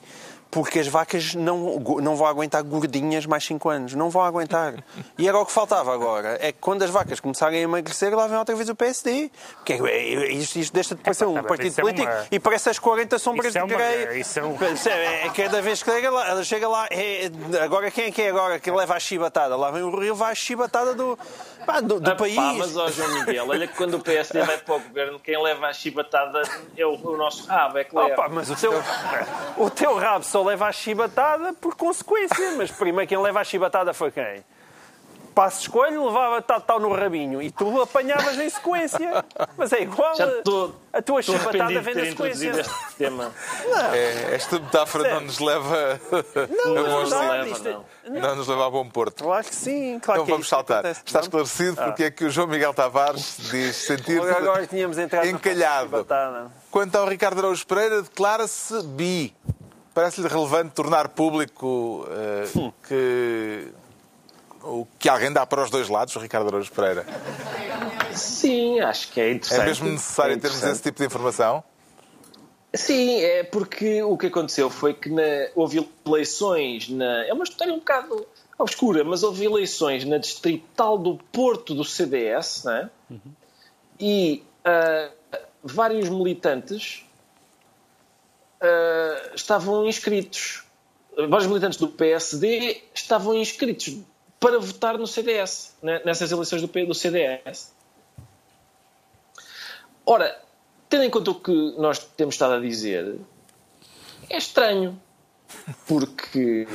Porque 0.51 0.79
as 0.79 0.87
vacas 0.89 1.35
não, 1.35 1.79
não 2.01 2.17
vão 2.17 2.27
aguentar 2.27 2.63
gordinhas 2.63 3.27
mais 3.27 3.45
5 3.45 3.69
anos. 3.69 3.95
Não 3.95 4.09
vão 4.09 4.23
aguentar. 4.23 4.75
E 5.19 5.29
era 5.29 5.39
o 5.39 5.45
que 5.45 5.53
faltava 5.53 5.93
agora. 5.93 6.39
É 6.41 6.53
que 6.53 6.59
quando 6.59 6.83
as 6.83 6.89
vacas 6.91 7.21
começarem 7.21 7.59
a 7.59 7.63
emagrecer, 7.63 8.15
lá 8.17 8.27
vem 8.27 8.39
outra 8.39 8.55
vez 8.57 8.69
o 8.71 8.75
PSD. 8.75 9.31
Porque 9.57 9.75
é- 9.75 9.77
é- 9.77 10.33
isto, 10.33 10.59
isto 10.59 10.73
deixa 10.73 10.95
de 10.95 11.03
parecer 11.03 11.27
um 11.27 11.35
tá 11.35 11.41
bem, 11.43 11.49
partido 11.49 11.67
isso 11.71 11.81
é 11.81 11.83
político 11.83 12.11
uma- 12.11 12.27
e 12.31 12.41
parece 12.41 12.71
as 12.71 12.79
40 12.79 13.19
sombras 13.19 13.49
Isso 13.55 13.59
é 13.59 13.61
de 13.67 13.75
Grey. 13.75 14.23
é 14.37 14.43
um-? 14.45 14.57
É 15.27 15.29
cada 15.35 15.61
vez 15.61 15.83
que 15.83 15.91
chega 15.93 16.11
lá, 16.11 16.43
chega 16.43 16.67
lá 16.69 16.87
é- 16.91 17.31
agora 17.63 17.91
quem 17.91 18.07
é 18.07 18.11
que 18.11 18.23
é 18.23 18.29
agora 18.31 18.59
que 18.59 18.71
leva 18.71 18.95
a 18.95 19.01
chibatada? 19.01 19.55
Lá 19.55 19.71
vem 19.71 19.83
o 19.83 20.01
Rio, 20.01 20.15
vai 20.15 20.33
a 20.33 20.35
chibatada 20.35 20.95
do, 20.95 21.19
pá, 21.67 21.81
do, 21.81 22.01
do 22.01 22.09
Ah, 22.11 22.15
pá, 22.15 22.21
país. 22.21 22.37
mas, 22.37 22.75
ó 22.77 22.89
João 22.91 23.13
Miguel, 23.27 23.47
olha 23.49 23.67
que 23.67 23.77
quando 23.77 23.95
o 23.95 24.01
PSD 24.01 24.43
vai 24.43 24.57
para 24.57 24.77
o 24.77 24.81
governo, 24.81 25.21
quem 25.21 25.41
leva 25.43 25.67
a 25.67 25.73
chibatada 25.75 26.41
é 26.77 26.87
o, 26.87 26.95
o 26.95 27.17
nosso 27.19 27.47
rabo, 27.47 27.77
é 27.79 27.85
que 27.85 27.95
leva. 27.95 28.15
Opa, 28.15 28.29
mas 28.31 28.49
o 28.51 28.57
teu, 28.57 28.73
o 29.59 29.69
teu 29.71 29.95
rabo 29.97 30.25
só 30.25 30.38
leva 30.45 30.67
a 30.67 30.73
chibatada 30.73 31.53
por 31.55 31.75
consequência. 31.75 32.53
Mas 32.57 32.71
primeiro 32.71 33.09
quem 33.09 33.19
leva 33.21 33.41
a 33.41 33.45
chibatada 33.45 33.93
foi 33.95 34.11
quem? 34.11 34.45
Passo 35.35 35.59
de 35.59 35.63
escolho 35.67 36.05
levava 36.05 36.43
tal, 36.43 36.61
tal 36.61 36.81
no 36.81 36.93
rabinho 36.93 37.41
e 37.41 37.49
tu 37.53 37.81
apanhavas 37.81 38.37
em 38.41 38.51
sequência. 38.51 39.25
Mas 39.57 39.73
é 39.73 39.83
igual. 39.83 40.13
Já 40.17 40.27
estou 40.27 40.75
a 40.93 41.01
tua 41.01 41.23
chibatada 41.23 41.81
vem 41.81 41.95
na 41.95 42.05
sequência. 42.07 42.51
este 42.61 42.95
tema. 42.97 43.31
É, 43.95 44.35
esta 44.35 44.59
metáfora 44.59 45.15
não 45.15 45.21
nos 45.21 45.39
leva 45.39 46.01
a 46.35 46.47
Não, 46.49 46.75
não 46.75 47.47
isto 47.47 47.69
é- 47.69 47.73
não. 47.73 47.85
Não 48.21 48.35
nos 48.35 48.49
leva 48.49 48.67
a 48.67 48.71
bom 48.71 48.89
porto. 48.89 49.23
Claro 49.23 49.45
que 49.47 49.55
sim. 49.55 50.01
Claro 50.01 50.23
Então 50.23 50.25
que 50.27 50.31
é 50.33 50.35
vamos 50.35 50.47
que 50.47 50.51
saltar. 50.51 50.79
acontece. 50.79 51.03
Está 51.07 51.21
esclarecido 51.21 51.77
porque 51.77 52.05
é 52.05 52.11
que 52.11 52.25
o 52.25 52.31
João 52.31 52.49
Miguel 52.49 52.75
Tavares 52.75 53.37
diz 53.39 53.77
sentir-se 53.77 54.19
Agora, 54.19 54.39
agora 54.39 54.67
tínhamos 54.67 54.99
entrado 54.99 55.25
na 55.25 55.31
encalhado. 55.31 56.05
Quanto 56.69 56.97
ao 56.97 57.07
Ricardo 57.07 57.39
Araújo 57.39 57.65
Pereira, 57.65 58.03
declara-se 58.03 58.83
bi. 58.83 59.37
Parece-lhe 59.99 60.29
relevante 60.29 60.75
tornar 60.77 61.09
público 61.09 62.07
eh, 62.09 62.45
que, 62.87 63.67
o 64.63 64.87
que 64.97 65.09
alguém 65.09 65.33
dá 65.33 65.45
para 65.45 65.65
os 65.65 65.71
dois 65.71 65.89
lados, 65.89 66.15
o 66.15 66.21
Ricardo 66.21 66.47
Araújo 66.47 66.71
Pereira. 66.71 67.05
Sim, 68.15 68.79
acho 68.79 69.11
que 69.11 69.21
é 69.21 69.33
interessante. 69.33 69.61
É 69.61 69.67
mesmo 69.67 69.89
necessário 69.89 70.37
É 70.37 70.39
termos 70.39 70.63
esse 70.63 70.81
tipo 70.81 71.01
de 71.01 71.07
informação? 71.07 71.65
Sim, 72.73 73.17
é 73.25 73.43
porque 73.43 74.01
o 74.05 74.17
que 74.17 74.29
aconteceu 74.29 74.71
foi 74.71 74.95
que 74.95 75.11
na- 75.11 75.49
houve 75.57 75.85
eleições 76.07 76.89
na. 76.89 77.25
É 77.27 77.33
uma 77.33 77.43
história 77.43 77.75
um 77.75 77.79
bocado 77.81 78.25
obscura, 78.57 79.03
mas 79.03 79.25
houve 79.25 79.47
eleições 79.47 80.05
na 80.05 80.19
distrital 80.19 80.97
do 80.97 81.19
Porto 81.33 81.75
do 81.75 81.83
CDS, 81.83 82.63
né? 82.63 82.89
E 83.99 84.45
ah, 84.65 85.11
vários 85.65 86.09
militantes 86.09 87.05
ah, 88.61 89.31
estavam 89.35 89.87
inscritos. 89.87 90.65
Vários 91.29 91.47
militantes 91.47 91.79
do 91.79 91.89
PSD 91.89 92.83
estavam 92.95 93.35
inscritos 93.35 93.99
para 94.39 94.59
votar 94.59 94.97
no 94.97 95.07
CDS, 95.07 95.77
né? 95.83 96.01
nessas 96.05 96.31
eleições 96.31 96.63
do, 96.63 96.69
do 96.69 96.95
CDS. 96.95 97.73
Ora, 100.07 100.41
tendo 100.89 101.05
em 101.05 101.11
conta 101.11 101.31
o 101.33 101.35
que 101.35 101.75
nós 101.77 101.99
temos 101.99 102.37
estado 102.37 102.55
a 102.55 102.61
dizer, 102.61 103.19
é 104.31 104.39
estranho. 104.39 105.01
Porque 105.87 106.69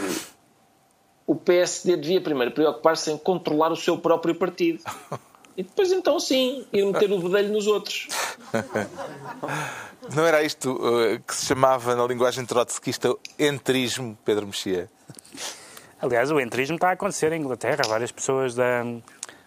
o 1.26 1.36
PSD 1.36 1.96
devia 1.96 2.20
primeiro 2.20 2.52
preocupar-se 2.52 3.12
em 3.12 3.18
controlar 3.18 3.72
o 3.72 3.76
seu 3.76 3.98
próprio 3.98 4.36
partido. 4.36 4.84
E 5.56 5.64
depois, 5.64 5.92
então, 5.92 6.20
sim, 6.20 6.66
ir 6.74 6.86
meter 6.86 7.12
o 7.12 7.20
bedelho 7.20 7.54
nos 7.54 7.68
outros. 7.68 8.08
Não 10.16 10.26
era 10.26 10.44
isto 10.44 10.80
eh, 10.84 11.22
que 11.26 11.36
se 11.36 11.46
chamava 11.46 11.96
na 11.96 12.06
linguagem 12.06 12.46
trotskista 12.46 13.16
entrismo, 13.38 14.18
Pedro 14.26 14.48
Mexia? 14.48 14.90
Aliás, 16.02 16.32
o 16.32 16.40
entrismo 16.40 16.76
está 16.76 16.90
a 16.90 16.92
acontecer 16.94 17.32
em 17.32 17.40
Inglaterra. 17.40 17.84
Várias 17.88 18.12
pessoas 18.12 18.56
da 18.56 18.84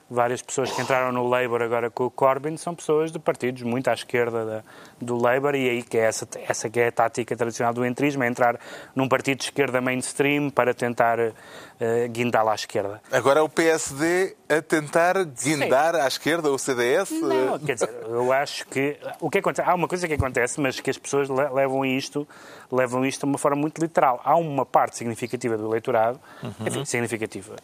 várias 0.09 0.41
pessoas 0.41 0.71
que 0.71 0.81
entraram 0.81 1.11
no 1.11 1.29
Labour 1.29 1.63
agora 1.63 1.91
com 1.91 2.05
o 2.05 2.11
Corbyn 2.11 2.57
são 2.57 2.75
pessoas 2.77 3.11
de 3.11 3.19
partidos 3.19 3.63
muito 3.63 3.89
à 3.89 3.93
esquerda 3.93 4.45
da- 4.45 4.63
do 5.01 5.17
Labour 5.21 5.57
e 5.57 5.69
aí 5.69 5.83
que 5.83 5.99
é 5.99 6.03
essa 6.03 6.29
essa 6.49 6.71
que 6.71 6.79
é 6.79 6.87
a 6.89 6.93
tática 6.93 7.37
tradicional 7.37 7.75
do 7.75 7.85
entrismo, 7.85 8.23
é 8.23 8.29
entrar 8.29 8.59
num 8.95 9.09
partido 9.09 9.39
de 9.39 9.45
esquerda 9.45 9.81
mainstream 9.81 10.49
para 10.49 10.73
tentar 10.73 11.19
eh, 11.19 12.09
guindá-la 12.09 12.53
à 12.53 12.55
esquerda. 12.55 13.03
Agora 13.11 13.41
é 13.41 13.43
o 13.43 13.49
PSD 13.49 14.37
a 14.49 14.63
tentar 14.63 15.25
guindar 15.25 15.97
à 15.97 16.07
esquerda 16.07 16.51
o 16.53 16.57
CDS? 16.59 17.11
Não, 17.11 17.59
quer 17.59 17.75
dizer, 17.75 17.91
eu 18.07 18.33
acho 18.33 18.65
que 18.69 18.97
o 19.21 19.29
que 19.29 19.39
acontece, 19.39 19.69
há 19.69 19.75
uma 19.75 19.89
coisa 19.89 20.07
que 20.07 20.15
acontece, 20.15 20.61
mas 20.61 20.79
que 20.79 20.89
as 20.89 20.97
pessoas 20.99 21.29
le- 21.29 21.49
levam 21.51 21.85
isto, 21.85 22.27
levam 22.71 23.05
isto 23.05 23.21
de 23.21 23.27
uma 23.27 23.39
forma 23.39 23.61
muito 23.61 23.81
literal. 23.81 24.21
Há 24.25 24.37
uma 24.37 24.65
parte 24.65 24.97
significativa 24.97 25.57
do 25.59 25.67
eleitorado, 25.69 26.21
enfim, 26.65 26.85
significativa, 26.85 27.57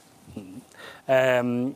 ahm, 1.08 1.72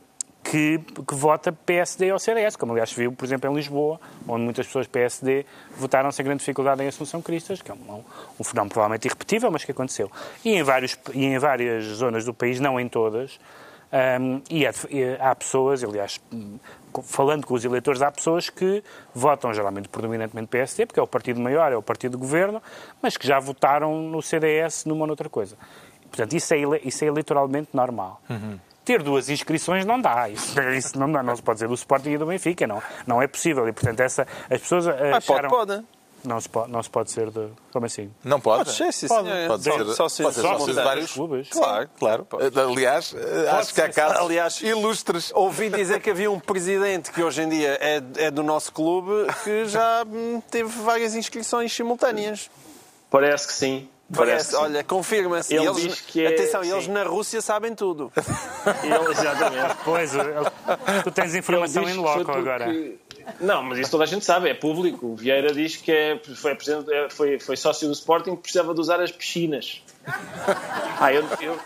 que, 0.49 0.79
que 0.79 1.15
vota 1.15 1.51
PSD 1.51 2.11
ou 2.11 2.19
CDS, 2.19 2.55
como 2.55 2.71
aliás 2.71 2.89
se 2.89 2.95
viu, 2.95 3.11
por 3.11 3.25
exemplo, 3.25 3.49
em 3.49 3.53
Lisboa, 3.53 3.99
onde 4.27 4.43
muitas 4.43 4.65
pessoas 4.65 4.87
PSD 4.87 5.45
votaram 5.77 6.11
sem 6.11 6.23
grande 6.23 6.39
dificuldade 6.39 6.81
em 6.83 6.87
Assunção 6.87 7.21
Cristas, 7.21 7.61
que 7.61 7.69
é 7.69 7.73
um, 7.73 8.03
um 8.39 8.43
fenómeno 8.43 8.71
provavelmente 8.71 9.05
irrepetível, 9.05 9.51
mas 9.51 9.65
que 9.65 9.71
aconteceu. 9.71 10.11
E 10.43 10.51
em, 10.53 10.63
vários, 10.63 10.97
e 11.13 11.25
em 11.25 11.37
várias 11.37 11.83
zonas 11.85 12.23
do 12.23 12.33
país, 12.33 12.59
não 12.59 12.79
em 12.79 12.87
todas, 12.87 13.39
Hum, 13.89 14.41
e 14.49 14.67
há, 14.67 14.73
e 14.89 15.15
há 15.17 15.33
pessoas, 15.33 15.81
aliás, 15.81 16.19
falando 17.03 17.45
com 17.45 17.53
os 17.53 17.63
eleitores, 17.63 18.01
há 18.01 18.11
pessoas 18.11 18.49
que 18.49 18.83
votam 19.15 19.53
geralmente 19.53 19.87
predominantemente 19.87 20.49
PSD, 20.49 20.85
porque 20.85 20.99
é 20.99 21.03
o 21.03 21.07
partido 21.07 21.39
maior, 21.39 21.71
é 21.71 21.77
o 21.77 21.81
partido 21.81 22.13
do 22.13 22.17
governo, 22.17 22.61
mas 23.01 23.15
que 23.15 23.25
já 23.25 23.39
votaram 23.39 24.01
no 24.01 24.21
CDS 24.21 24.83
numa 24.83 25.01
ou 25.01 25.07
noutra 25.07 25.29
coisa. 25.29 25.55
Portanto, 26.09 26.33
isso 26.33 26.53
é, 26.53 26.57
isso 26.83 27.03
é 27.03 27.07
eleitoralmente 27.07 27.69
normal. 27.73 28.21
Ter 28.87 29.03
duas 29.03 29.27
inscrições 29.29 29.83
não 29.85 29.99
dá. 29.99 30.29
Isso, 30.29 30.57
isso 30.71 30.97
não, 30.97 31.11
dá. 31.11 31.21
não 31.21 31.35
se 31.35 31.41
pode 31.43 31.57
dizer 31.57 31.67
do 31.67 31.73
Sporting 31.73 32.11
e 32.11 32.17
do 32.17 32.25
Benfica. 32.25 32.65
Não, 32.65 32.81
não 33.05 33.21
é 33.21 33.27
possível. 33.27 33.67
E, 33.67 33.73
portanto, 33.73 33.99
essa, 33.99 34.25
as 34.49 34.61
pessoas 34.61 34.87
Ah, 34.87 34.93
pode, 34.93 35.13
acharam... 35.13 35.49
pode. 35.49 35.83
Não 36.23 36.41
se 36.41 36.49
pode, 36.49 36.71
não 36.71 36.81
se 36.81 36.89
pode 36.89 37.11
ser 37.11 37.29
de... 37.29 37.47
Como 37.71 37.85
assim? 37.85 38.11
Não 38.23 38.39
pode? 38.41 38.65
Pode 38.65 38.75
ser, 38.75 38.91
sim, 38.91 39.07
Pode, 39.07 39.27
senhor. 39.29 39.47
pode 39.47 39.63
Só- 39.63 39.71
ser, 39.71 39.85
só 39.95 40.09
ser- 40.09 40.23
pode 40.23 40.35
ser 40.35 40.41
sócio 40.41 40.65
de 40.73 40.81
vários 40.81 41.11
clubes. 41.13 41.49
Claro, 41.49 41.89
claro. 41.97 42.27
Aliás, 42.69 43.13
eh, 43.15 43.49
acho 43.49 43.73
que 43.73 43.81
há 43.81 43.85
ser- 43.85 43.93
casos 43.93 44.17
aliás, 44.17 44.61
ilustres. 44.61 45.31
Ouvi 45.35 45.69
dizer 45.69 46.01
que 46.01 46.09
havia 46.09 46.29
um 46.29 46.39
presidente 46.39 47.11
que 47.11 47.21
hoje 47.21 47.43
em 47.43 47.49
dia 47.49 47.77
é, 47.79 48.01
é 48.17 48.31
do 48.31 48.41
nosso 48.43 48.73
clube 48.73 49.27
que 49.43 49.65
já 49.67 50.03
hum, 50.05 50.41
teve 50.49 50.69
várias 50.81 51.13
inscrições 51.15 51.71
simultâneas. 51.73 52.49
Parece 53.09 53.47
que 53.47 53.53
sim. 53.53 53.87
Parece, 54.15 54.51
que 54.51 54.55
olha, 54.55 54.83
confirma-se. 54.83 55.53
Ele 55.53 55.65
eles- 55.67 55.77
diz 55.81 56.01
que 56.01 56.23
é- 56.25 56.29
Atenção, 56.29 56.63
eles 56.63 56.85
sim. 56.85 56.91
na 56.91 57.03
Rússia 57.03 57.41
sabem 57.41 57.75
tudo. 57.75 58.11
Ele, 58.83 59.11
exatamente. 59.11 59.75
Pois, 59.83 60.11
tu 61.03 61.11
tens 61.11 61.35
informação 61.35 61.83
em 61.83 61.87
que 61.93 61.93
loco 61.99 62.31
agora. 62.31 62.65
porque- 62.65 62.95
Não, 63.41 63.61
mas 63.63 63.79
isso 63.79 63.91
toda 63.91 64.05
a 64.05 64.07
gente 64.07 64.23
sabe, 64.23 64.49
é 64.49 64.53
público. 64.53 65.07
O 65.07 65.15
Vieira 65.15 65.53
diz 65.53 65.75
que 65.75 65.91
é, 65.91 66.19
foi, 66.35 66.51
é, 66.53 67.09
foi, 67.09 67.39
foi 67.39 67.57
sócio 67.57 67.85
do 67.87 67.93
Sporting 67.93 68.35
que 68.37 68.43
precisava 68.43 68.73
de 68.73 68.79
usar 68.79 69.01
as 69.01 69.11
piscinas. 69.11 69.83
Ah, 70.99 71.13
eu, 71.13 71.23
eu, 71.41 71.59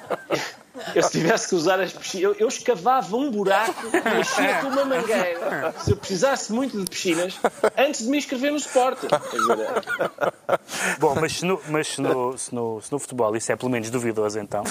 eu 0.94 1.04
se 1.04 1.12
tivesse 1.12 1.48
que 1.48 1.56
usar 1.56 1.80
as 1.80 1.94
piscinas, 1.94 2.24
eu, 2.24 2.36
eu 2.38 2.48
escavava 2.50 3.16
um 3.16 3.32
buraco 3.32 3.74
e 3.94 4.20
enchia 4.20 4.56
com 4.60 4.68
uma 4.68 4.84
mangueira. 4.84 5.74
Se 5.80 5.92
eu 5.92 5.96
precisasse 5.96 6.52
muito 6.52 6.78
de 6.78 6.89
piscinas, 6.89 7.39
antes 7.78 8.04
de 8.04 8.10
me 8.10 8.18
inscrever 8.18 8.52
no 8.52 8.58
dizer, 9.39 9.70
Bom, 11.00 11.16
mas, 11.16 11.38
se 11.38 11.46
no, 11.46 11.62
mas 11.70 11.88
se, 11.88 12.02
no, 12.02 12.38
se, 12.38 12.54
no, 12.54 12.82
se 12.82 12.92
no 12.92 13.00
futebol 13.00 13.34
isso 13.38 13.50
é 13.54 13.56
pelo 13.56 13.72
menos 13.72 13.89
duvidoso, 13.89 14.38
então. 14.39 14.64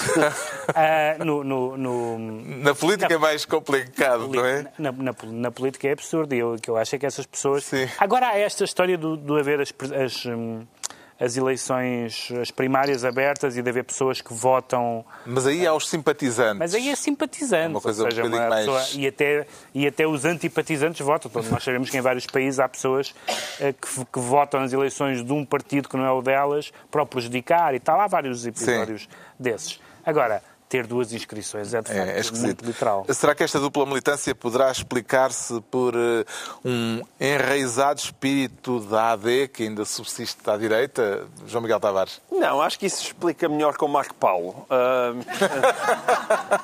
Ah, 0.75 1.15
no, 1.23 1.43
no, 1.43 1.75
no- 1.77 2.19
Na 2.63 2.75
política 2.75 3.11
é 3.13 3.17
mais 3.17 3.43
complicado, 3.45 4.27
não 4.27 4.45
é? 4.45 4.67
na, 4.77 4.91
na- 4.91 5.15
na 5.23 5.51
política 5.51 5.87
é 5.87 5.93
absurdo. 5.93 6.35
E 6.35 6.39
eu, 6.39 6.53
o 6.53 6.59
que 6.59 6.69
eu 6.69 6.77
acho 6.77 6.95
é 6.95 6.99
que 6.99 7.05
essas 7.07 7.25
pessoas. 7.25 7.63
Sim. 7.63 7.89
Agora 7.99 8.27
há 8.27 8.37
esta 8.37 8.63
história 8.63 8.95
do, 8.95 9.17
do 9.17 9.37
haver 9.37 9.59
as, 9.59 9.73
as, 10.05 10.25
hum, 10.27 10.61
as 11.23 11.37
eleições, 11.37 12.29
as 12.41 12.49
primárias 12.49 13.05
abertas 13.05 13.55
e 13.55 13.61
de 13.61 13.69
haver 13.69 13.83
pessoas 13.83 14.19
que 14.21 14.33
votam. 14.33 15.05
Mas 15.25 15.45
aí 15.45 15.67
há 15.67 15.73
os 15.73 15.87
simpatizantes. 15.87 16.57
Mas 16.57 16.73
aí 16.73 16.89
é 16.89 16.95
simpatizante. 16.95 17.69
Uma 17.69 17.79
coisa 17.81 18.03
ou 18.03 18.09
seja, 18.09 18.23
um 18.23 18.25
bocadinho 18.29 18.49
mais- 18.49 18.65
pessoa- 18.65 18.99
e, 19.01 19.07
até, 19.07 19.45
e 19.75 19.85
até 19.87 20.07
os 20.07 20.25
antipatizantes 20.25 21.05
votam. 21.05 21.29
Nós 21.51 21.63
sabemos 21.63 21.89
que 21.91 21.97
em 21.97 22.01
vários 22.01 22.25
países 22.25 22.59
há 22.59 22.67
pessoas 22.67 23.13
eh, 23.59 23.71
que, 23.73 24.05
que 24.05 24.19
votam 24.19 24.59
nas 24.61 24.73
eleições 24.73 25.23
de 25.23 25.31
um 25.31 25.45
partido 25.45 25.87
que 25.87 25.95
não 25.95 26.05
é 26.05 26.11
o 26.11 26.21
delas 26.23 26.71
para 26.89 27.03
o 27.03 27.05
prejudicar 27.05 27.75
e 27.75 27.79
tal. 27.79 27.99
Há 28.01 28.07
vários 28.07 28.45
episódios 28.47 29.07
desses. 29.39 29.79
Agora, 30.03 30.41
ter 30.71 30.87
duas 30.87 31.11
inscrições. 31.11 31.73
É 31.73 31.81
de 31.81 31.89
facto 31.89 31.99
É, 32.09 32.15
é 32.15 32.19
esquisito. 32.21 32.45
muito 32.45 32.65
literal. 32.65 33.05
Será 33.09 33.35
que 33.35 33.43
esta 33.43 33.59
dupla 33.59 33.85
militância 33.85 34.33
poderá 34.33 34.71
explicar-se 34.71 35.59
por 35.69 35.93
eh, 35.93 36.23
um 36.63 37.01
enraizado 37.19 37.99
espírito 37.99 38.79
da 38.79 39.11
AD 39.11 39.49
que 39.49 39.63
ainda 39.63 39.83
subsiste 39.83 40.37
à 40.49 40.55
direita? 40.55 41.27
João 41.45 41.61
Miguel 41.61 41.77
Tavares. 41.81 42.21
Não, 42.31 42.61
acho 42.61 42.79
que 42.79 42.85
isso 42.85 43.03
explica 43.03 43.49
melhor 43.49 43.75
com 43.75 43.85
o 43.85 43.89
Marco 43.89 44.15
Paulo. 44.15 44.65
Ah, 44.69 45.11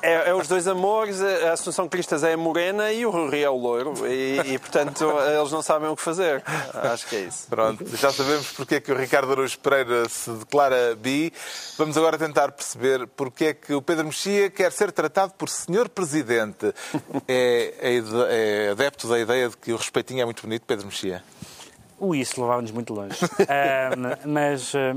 é, 0.00 0.30
é 0.30 0.34
os 0.34 0.48
dois 0.48 0.66
amores, 0.66 1.20
a 1.20 1.52
Assunção 1.52 1.86
Cristas 1.86 2.24
é 2.24 2.32
a 2.32 2.36
morena 2.36 2.90
e 2.90 3.04
o 3.04 3.10
Rui 3.10 3.42
é 3.42 3.50
o 3.50 3.56
loiro. 3.56 3.92
E, 4.06 4.54
e, 4.54 4.58
portanto, 4.58 5.04
eles 5.38 5.52
não 5.52 5.60
sabem 5.60 5.90
o 5.90 5.94
que 5.96 6.02
fazer. 6.02 6.42
Acho 6.72 7.06
que 7.08 7.16
é 7.16 7.20
isso. 7.20 7.46
Pronto, 7.50 7.84
já 7.94 8.10
sabemos 8.10 8.52
porque 8.52 8.76
é 8.76 8.80
que 8.80 8.90
o 8.90 8.96
Ricardo 8.96 9.32
Araújo 9.32 9.58
Pereira 9.58 10.08
se 10.08 10.30
declara 10.30 10.96
bi. 10.96 11.30
Vamos 11.76 11.96
agora 11.98 12.16
tentar 12.16 12.52
perceber 12.52 13.06
porque 13.08 13.44
é 13.44 13.52
que 13.54 13.74
o 13.74 13.82
Pedro 13.82 13.97
Mexia 14.04 14.50
quer 14.50 14.72
ser 14.72 14.92
tratado 14.92 15.32
por 15.36 15.48
senhor 15.48 15.88
presidente. 15.88 16.74
É, 17.26 17.74
é 17.80 17.98
é 18.30 18.70
adepto 18.70 19.06
da 19.08 19.18
ideia 19.18 19.48
de 19.48 19.56
que 19.56 19.72
o 19.72 19.76
respeitinho 19.76 20.22
é 20.22 20.24
muito 20.24 20.42
bonito, 20.42 20.62
Pedro 20.66 20.86
Mexia? 20.86 21.22
O 21.98 22.14
isso 22.14 22.40
levava-nos 22.40 22.70
muito 22.70 22.94
longe. 22.94 23.16
Ah, 23.48 24.18
mas 24.26 24.72
ah, 24.74 24.96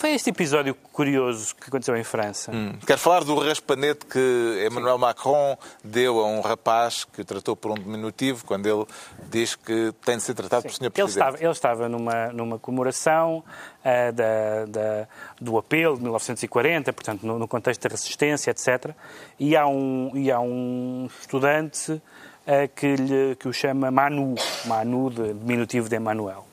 foi 0.00 0.12
este 0.14 0.30
episódio 0.30 0.74
curioso 0.74 1.54
que 1.56 1.68
aconteceu 1.68 1.94
em 1.96 2.02
França. 2.02 2.50
Hum. 2.52 2.72
Quero 2.86 2.98
falar 2.98 3.22
do 3.22 3.38
raspanete 3.38 4.06
que 4.06 4.66
Emmanuel 4.66 4.96
Macron 4.96 5.58
deu 5.84 6.20
a 6.20 6.26
um 6.26 6.40
rapaz 6.40 7.04
que 7.04 7.20
o 7.20 7.24
tratou 7.24 7.54
por 7.54 7.70
um 7.72 7.74
diminutivo 7.74 8.44
quando 8.46 8.66
ele 8.66 8.86
diz 9.30 9.54
que 9.54 9.92
tem 10.04 10.16
de 10.16 10.22
ser 10.22 10.32
tratado 10.34 10.62
por 10.62 10.72
senhor 10.72 10.86
Ele 10.86 10.92
presidente. 10.94 11.18
estava, 11.26 11.36
ele 11.44 11.52
estava 11.52 11.88
numa, 11.88 12.28
numa 12.32 12.58
comemoração 12.58 13.44
ah, 13.84 14.10
da, 14.10 14.64
da- 14.66 15.06
do 15.40 15.58
apelo 15.58 15.96
de 15.96 16.02
1940, 16.02 16.92
portanto, 16.94 17.26
no, 17.26 17.38
no 17.38 17.46
contexto 17.46 17.82
da 17.82 17.90
resistência, 17.90 18.50
etc. 18.50 18.92
E 19.38 19.54
há 19.54 19.66
um, 19.66 20.12
e 20.14 20.30
há 20.32 20.40
um 20.40 21.10
estudante 21.20 22.00
ah, 22.46 22.66
que, 22.74 22.96
lhe, 22.96 23.36
que 23.36 23.46
o 23.48 23.52
chama 23.52 23.90
Manu, 23.90 24.34
Manu, 24.64 25.10
de 25.10 25.34
diminutivo 25.34 25.88
de 25.90 25.96
Emmanuel. 25.96 26.46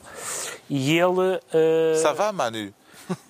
E 0.68 0.98
ele. 0.98 1.40
ah, 1.54 1.96
Ça 2.02 2.12
va, 2.12 2.30
Manu? 2.30 2.74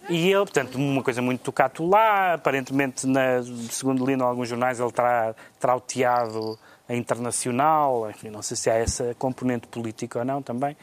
E 0.09 0.27
ele, 0.29 0.45
portanto, 0.45 0.77
uma 0.77 1.03
coisa 1.03 1.21
muito 1.21 1.41
tocado 1.43 1.87
lá, 1.87 2.35
aparentemente, 2.35 3.07
na, 3.07 3.43
segundo 3.71 4.07
li 4.07 4.15
em 4.15 4.23
alguns 4.23 4.49
jornais, 4.49 4.81
ele 4.81 4.91
terá 4.91 5.35
trauteado 5.61 6.59
a 6.89 6.95
internacional, 6.95 8.09
enfim, 8.09 8.31
não 8.31 8.41
sei 8.41 8.57
se 8.57 8.71
há 8.71 8.75
essa 8.75 9.15
componente 9.19 9.67
política 9.67 10.21
ou 10.21 10.25
não 10.25 10.41
também, 10.41 10.77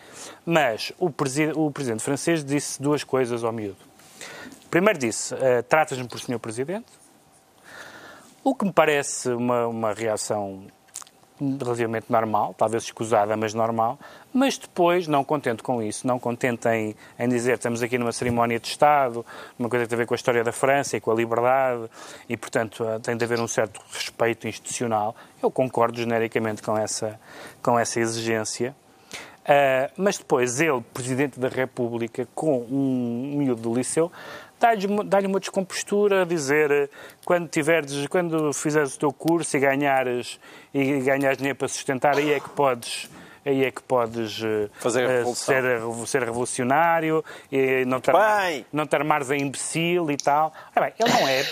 mas 0.45 0.93
o, 0.99 1.09
presi 1.09 1.51
o 1.55 1.71
presidente 1.71 2.03
francês 2.03 2.45
disse 2.45 2.79
duas 2.79 3.03
coisas 3.03 3.43
ao 3.43 3.51
miúdo. 3.51 3.77
Primeiro 4.69 4.99
disse, 4.99 5.33
eh, 5.33 5.63
tratas-me 5.63 6.07
por 6.07 6.19
senhor 6.19 6.37
presidente, 6.37 6.85
o 8.43 8.53
que 8.53 8.65
me 8.65 8.71
parece 8.71 9.29
uma, 9.29 9.65
uma 9.65 9.93
reação 9.93 10.67
relativamente 11.39 12.05
normal, 12.09 12.55
talvez 12.57 12.83
escusada, 12.83 13.35
mas 13.35 13.53
normal, 13.53 13.99
mas 14.33 14.57
depois, 14.57 15.07
não 15.07 15.23
contente 15.23 15.61
com 15.61 15.81
isso, 15.81 16.07
não 16.07 16.17
contente 16.17 16.67
em, 16.69 16.95
em 17.19 17.29
dizer 17.29 17.55
estamos 17.55 17.81
aqui 17.83 17.97
numa 17.97 18.11
cerimónia 18.11 18.59
de 18.59 18.67
Estado, 18.67 19.25
uma 19.57 19.69
coisa 19.69 19.85
que 19.85 19.89
tem 19.89 19.97
a 19.97 19.99
ver 19.99 20.05
com 20.05 20.13
a 20.13 20.15
história 20.15 20.43
da 20.43 20.51
França 20.51 20.97
e 20.97 21.01
com 21.01 21.11
a 21.11 21.15
liberdade, 21.15 21.89
e 22.29 22.37
portanto 22.37 22.83
eh, 22.83 22.99
tem 22.99 23.17
de 23.17 23.25
haver 23.25 23.39
um 23.39 23.47
certo 23.47 23.81
respeito 23.91 24.47
institucional, 24.47 25.15
eu 25.41 25.51
concordo 25.51 25.97
genericamente 25.97 26.61
com 26.61 26.77
essa, 26.77 27.19
com 27.61 27.77
essa 27.77 27.99
exigência. 27.99 28.75
Uh, 29.45 29.93
mas 29.95 30.17
depois 30.17 30.59
ele, 30.59 30.81
Presidente 30.91 31.39
da 31.39 31.47
República, 31.47 32.27
com 32.33 32.61
um 32.61 33.35
miúdo 33.37 33.61
do 33.61 33.75
liceu, 33.75 34.11
dá-lhe 34.59 34.87
uma, 34.87 35.03
dá 35.03 35.19
uma 35.19 35.39
descompostura 35.39 36.21
a 36.21 36.25
dizer 36.25 36.71
eh, 36.71 36.89
quando, 37.23 37.47
tiveres, 37.47 38.07
quando 38.07 38.53
fizeres 38.53 38.95
o 38.95 38.99
teu 38.99 39.13
curso 39.13 39.55
e 39.55 39.59
ganhares, 39.59 40.39
e 40.73 41.01
ganhares 41.01 41.37
dinheiro 41.37 41.57
para 41.57 41.67
sustentar, 41.67 42.17
aí 42.17 42.33
é 42.33 42.39
que 42.39 42.49
podes 42.49 43.09
aí 43.45 43.63
é 43.63 43.71
que 43.71 43.83
podes 43.83 44.41
eh, 44.43 44.69
Fazer 44.79 45.07
a 45.07 45.13
eh, 45.21 45.25
ser, 45.35 45.63
ser 46.07 46.23
revolucionário 46.23 47.23
e 47.51 47.85
não 47.85 48.01
te, 48.01 48.11
Bem. 48.11 48.65
não 48.73 48.87
te 48.87 48.95
armares 48.95 49.29
a 49.29 49.37
imbecil 49.37 50.09
e 50.09 50.17
tal. 50.17 50.51
Ora 50.75 50.87
bem, 50.87 50.93
ele 50.99 51.13
não 51.13 51.27
é 51.27 51.45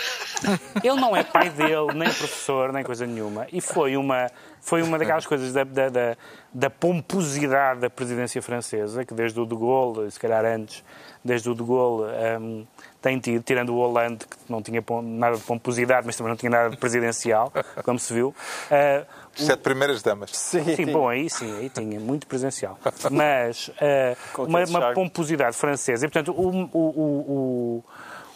ele 0.84 1.00
não 1.00 1.16
é 1.16 1.24
pai 1.24 1.50
dele, 1.50 1.94
nem 1.94 2.10
professor, 2.10 2.74
nem 2.74 2.84
coisa 2.84 3.06
nenhuma. 3.06 3.48
E 3.52 3.62
foi 3.62 3.96
uma, 3.96 4.30
foi 4.60 4.82
uma 4.82 4.98
daquelas 4.98 5.26
coisas 5.26 5.54
da, 5.54 5.64
da, 5.64 5.90
da, 5.90 6.18
da 6.54 6.70
pomposidade 6.70 7.80
da 7.80 7.90
presidência 7.90 8.42
francesa, 8.42 9.06
que 9.06 9.14
desde 9.14 9.40
o 9.40 9.46
de 9.46 9.56
Gaulle, 9.56 10.10
se 10.10 10.20
calhar 10.20 10.44
antes, 10.46 10.84
desde 11.24 11.50
o 11.50 11.56
de 11.56 11.64
Gaulle, 11.64 12.12
hum, 12.40 12.66
tem 13.04 13.20
tido, 13.20 13.44
tirando 13.44 13.76
o 13.76 13.78
Hollande, 13.80 14.26
que 14.26 14.38
não 14.50 14.62
tinha 14.62 14.82
nada 15.04 15.36
de 15.36 15.44
pomposidade, 15.44 16.06
mas 16.06 16.16
também 16.16 16.30
não 16.30 16.38
tinha 16.38 16.50
nada 16.50 16.70
de 16.70 16.78
presidencial, 16.78 17.52
como 17.84 18.00
se 18.00 18.14
viu. 18.14 18.34
ah, 18.72 19.06
Sete 19.36 19.60
primeiras 19.60 20.02
damas. 20.02 20.32
Sim, 20.32 20.76
Sim, 20.76 20.86
bom, 20.86 21.10
aí 21.10 21.30
sim, 21.30 21.58
aí 21.58 21.70
tinha 21.70 22.00
muito 22.00 22.26
presencial. 22.26 22.80
Mas 23.12 23.72
Com 24.32 24.44
uma, 24.44 24.64
uma 24.64 24.94
pomposidade 24.94 25.58
francesa. 25.58 26.06
E, 26.06 26.10
portanto, 26.10 26.32
o, 26.32 26.70
o, 26.72 27.84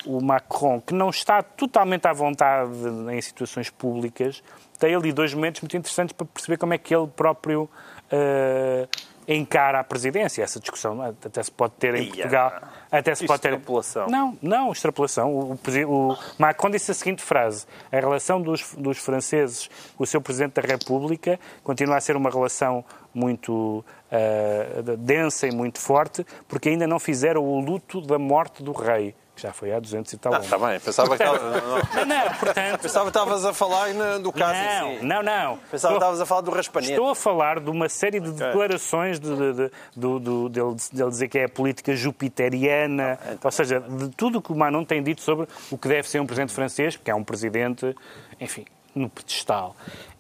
o, 0.08 0.18
o, 0.18 0.22
Macron, 0.24 0.82
que 0.82 0.96
não 0.96 1.12
está 1.12 1.44
totalmente 1.44 2.08
à 2.08 2.14
vontade 2.14 2.72
em 3.12 3.22
situações 3.22 3.70
públicas, 3.70 4.44
tem 4.80 4.96
ali 4.96 5.14
dois 5.14 5.34
momentos 5.36 5.62
muito 5.62 5.78
interessantes 5.78 6.14
para 6.14 6.26
perceber 6.26 6.58
como 6.58 6.74
é 6.74 6.80
que 6.80 6.96
ele 6.96 7.08
próprio 7.08 7.70
eh, 8.12 8.88
encara 9.28 9.80
a 9.80 9.84
presidência. 9.84 10.42
Essa 10.44 10.60
discussão 10.60 11.00
até 11.02 11.44
se 11.44 11.52
pode 11.52 11.74
ter 11.74 11.94
em 11.96 12.04
Ia. 12.04 12.10
Portugal. 12.10 12.62
Até 12.92 13.16
se 13.16 13.26
pode 13.26 13.42
ter... 13.42 13.50
Extrapolação. 13.50 14.08
Não, 14.08 14.38
não, 14.42 14.72
extrapolação. 14.72 15.34
O, 15.34 15.54
o 15.54 15.58
o 15.88 16.18
Macron 16.38 16.70
disse 16.70 16.92
a 16.92 16.94
seguinte 16.94 17.22
frase: 17.22 17.66
a 17.92 18.00
relação 18.00 18.42
dos, 18.42 18.74
dos 18.78 18.98
franceses 18.98 19.70
com 19.96 20.04
o 20.04 20.08
seu 20.08 20.22
Presidente 20.22 20.54
da 20.54 20.62
República 20.62 21.40
continua 21.64 21.98
a 21.98 22.02
ser 22.02 22.16
uma 22.16 22.30
relação 22.30 22.84
muito 23.14 23.84
ah, 24.12 24.82
densa 24.98 25.48
e 25.48 25.52
muito 25.52 25.80
forte, 25.80 26.26
porque 26.48 26.70
ainda 26.70 26.88
não 26.88 27.00
fizeram 27.00 27.44
o 27.44 27.60
luto 27.60 28.00
da 28.02 28.18
morte 28.18 28.64
do 28.64 28.72
rei, 28.72 29.14
que 29.38 29.44
já 29.44 29.54
foi 29.54 29.72
há 29.72 29.80
200 29.80 30.12
e 30.12 30.18
tal 30.18 30.34
Ah, 30.34 30.38
anos. 30.38 30.48
está 30.48 30.58
bem, 30.58 30.80
pensava 30.80 31.16
que 31.16 31.24
estava- 31.24 31.40
não, 31.40 32.06
não. 32.06 32.34
Portanto. 32.40 32.82
Pensava 32.82 33.06
que 33.06 33.10
estavas 33.18 33.46
a 33.46 33.54
falar 33.54 33.88
do 34.20 34.32
caso 34.34 34.54
Não, 34.60 34.92
em 34.94 34.98
si. 35.00 35.06
não, 35.06 35.24
não. 35.24 35.58
Pensava 35.70 35.94
que 35.94 35.98
estavas 36.00 36.22
a 36.22 36.26
falar 36.26 36.42
do 36.42 36.52
raspanete. 36.52 36.92
Estou 36.94 37.10
a 37.12 37.16
falar 37.16 37.60
de 37.60 37.70
uma 37.70 37.88
série 37.88 38.20
de 38.20 38.32
declarações 38.32 39.20
de, 39.20 39.30
de, 39.36 39.54
de, 39.54 40.20
do- 40.20 40.50
dele, 40.50 40.76
dizer 40.76 41.28
que 41.28 41.38
é 41.38 41.46
a 41.46 41.50
política 41.50 41.96
jupiteriana, 41.96 43.20
ou 43.44 43.52
seja, 43.52 43.80
de 43.80 44.10
tudo 44.10 44.40
o 44.40 44.42
que 44.42 44.52
o 44.52 44.56
Manon 44.56 44.84
tem 44.84 45.02
dito 45.04 45.22
sobre 45.22 45.48
o 45.72 45.78
que 45.78 45.88
deve 45.88 46.10
ser 46.10 46.20
um 46.20 46.26
presidente 46.26 46.54
francês, 46.54 46.98
porque 46.98 47.12
é 47.12 47.16
um 47.16 47.24
presidente, 47.24 47.96
enfim, 48.40 48.66
no 48.96 49.10
pedestal. 49.10 49.76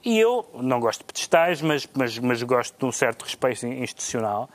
E 0.05 0.19
eu 0.19 0.47
não 0.53 0.79
gosto 0.79 0.99
de 0.99 1.05
pedestais, 1.05 1.61
mas, 1.61 1.87
mas, 1.93 2.17
mas 2.19 2.43
gosto 2.43 2.77
de 2.77 2.85
um 2.85 2.91
certo 2.91 3.23
respeito 3.23 3.65
institucional, 3.65 4.49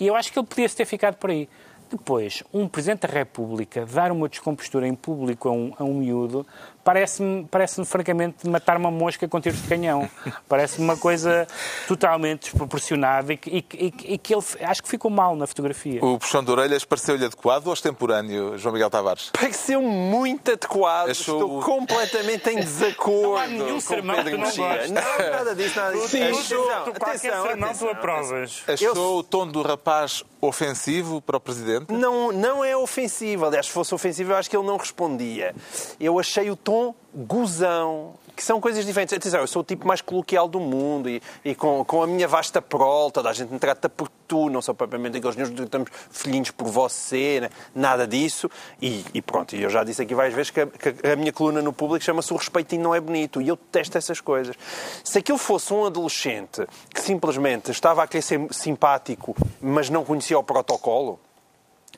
e 0.00 0.06
eu 0.06 0.16
acho 0.16 0.32
que 0.32 0.38
ele 0.38 0.46
podia 0.46 0.68
ter 0.68 0.84
ficado 0.84 1.16
por 1.16 1.30
aí. 1.30 1.48
Depois, 1.88 2.42
um 2.52 2.66
Presidente 2.66 3.06
da 3.06 3.12
República 3.12 3.86
dar 3.86 4.10
uma 4.10 4.28
descompostura 4.28 4.88
em 4.88 4.94
público 4.94 5.48
a 5.48 5.52
um, 5.52 5.72
a 5.78 5.84
um 5.84 5.94
miúdo 5.94 6.44
parece-me, 6.86 7.44
parece 7.50 7.84
francamente, 7.84 8.48
matar 8.48 8.76
uma 8.76 8.92
mosca 8.92 9.26
com 9.26 9.40
tiros 9.40 9.60
de 9.60 9.66
canhão. 9.68 10.08
Parece-me 10.48 10.84
uma 10.84 10.96
coisa 10.96 11.44
totalmente 11.88 12.42
desproporcionada 12.42 13.32
e 13.32 13.36
que, 13.36 13.50
e 13.50 13.64
e 13.74 14.14
e 14.14 14.18
que 14.18 14.32
ele 14.32 14.42
acho 14.60 14.82
que 14.82 14.88
ficou 14.88 15.10
mal 15.10 15.34
na 15.34 15.46
fotografia. 15.48 16.02
O 16.04 16.16
puxão 16.18 16.44
de 16.44 16.50
orelhas 16.52 16.84
pareceu-lhe 16.84 17.24
adequado 17.24 17.66
ou 17.66 17.72
extemporâneo, 17.72 18.56
João 18.56 18.72
Miguel 18.72 18.88
Tavares? 18.88 19.30
Pareceu 19.32 19.82
muito 19.82 20.52
adequado. 20.52 21.10
Achou 21.10 21.40
Estou 21.42 21.62
completamente 21.62 22.48
em 22.50 22.60
desacordo 22.60 23.16
Não 23.26 23.36
há 23.36 23.46
nenhum 23.48 23.66
com 23.70 23.76
o 23.76 23.80
sermão 23.80 24.14
Pedro 24.16 24.30
que 24.32 24.36
não 24.38 24.44
gostes. 24.56 24.90
Não, 24.92 25.02
nada 25.30 25.54
disso, 25.56 25.76
nada 25.80 25.92
disso. 25.96 26.08
Tu- 26.16 26.22
Achou- 26.22 26.66
tu- 26.84 26.92
tu- 26.92 27.00
qualquer 27.00 27.16
atenção, 27.16 27.42
sermão 27.46 27.56
tu 27.56 27.64
atenção, 27.70 27.88
aprovas. 27.90 28.62
Achou 28.68 29.18
o 29.18 29.22
tom 29.24 29.46
do 29.48 29.62
rapaz 29.62 30.22
ofensivo 30.40 31.20
para 31.20 31.36
o 31.38 31.40
Presidente? 31.40 31.92
Não, 31.92 32.30
não 32.30 32.64
é 32.64 32.76
ofensivo. 32.76 33.46
Aliás, 33.46 33.66
se 33.66 33.72
fosse 33.72 33.92
ofensivo, 33.94 34.32
eu 34.32 34.36
acho 34.36 34.48
que 34.48 34.56
ele 34.56 34.66
não 34.66 34.76
respondia. 34.76 35.54
Eu 35.98 36.18
achei 36.20 36.50
o 36.50 36.56
tom 36.56 36.75
gozão, 37.14 38.14
que 38.36 38.44
são 38.44 38.60
coisas 38.60 38.84
diferentes. 38.84 39.16
Atenção, 39.16 39.40
eu 39.40 39.46
sou 39.46 39.62
o 39.62 39.64
tipo 39.64 39.88
mais 39.88 40.02
coloquial 40.02 40.46
do 40.46 40.60
mundo 40.60 41.08
e, 41.08 41.22
e 41.44 41.54
com, 41.54 41.84
com 41.84 42.02
a 42.02 42.06
minha 42.06 42.28
vasta 42.28 42.60
prol, 42.60 43.10
toda 43.10 43.30
a 43.30 43.32
gente 43.32 43.50
me 43.50 43.58
trata 43.58 43.88
por 43.88 44.08
tu, 44.28 44.50
não 44.50 44.60
sou 44.60 44.74
propriamente 44.74 45.16
aqueles 45.16 45.36
meus 45.36 45.48
estamos 45.48 45.88
filhinhos 46.10 46.50
por 46.50 46.68
você, 46.68 47.40
né? 47.40 47.50
nada 47.74 48.06
disso. 48.06 48.50
E, 48.80 49.04
e 49.14 49.22
pronto, 49.22 49.56
eu 49.56 49.70
já 49.70 49.82
disse 49.82 50.02
aqui 50.02 50.14
várias 50.14 50.34
vezes 50.34 50.50
que 50.50 50.60
a, 50.60 50.66
que 50.66 51.08
a 51.08 51.16
minha 51.16 51.32
coluna 51.32 51.62
no 51.62 51.72
público 51.72 52.04
chama-se 52.04 52.32
O 52.32 52.36
Respeitinho 52.36 52.82
Não 52.82 52.94
É 52.94 53.00
Bonito 53.00 53.40
e 53.40 53.48
eu 53.48 53.56
detesto 53.56 53.96
essas 53.96 54.20
coisas. 54.20 54.54
Se 55.02 55.18
aquilo 55.18 55.38
fosse 55.38 55.72
um 55.72 55.86
adolescente 55.86 56.66
que 56.92 57.00
simplesmente 57.00 57.70
estava 57.70 58.02
a 58.02 58.06
querer 58.06 58.22
ser 58.22 58.46
simpático, 58.50 59.34
mas 59.60 59.88
não 59.88 60.04
conhecia 60.04 60.38
o 60.38 60.42
protocolo, 60.42 61.18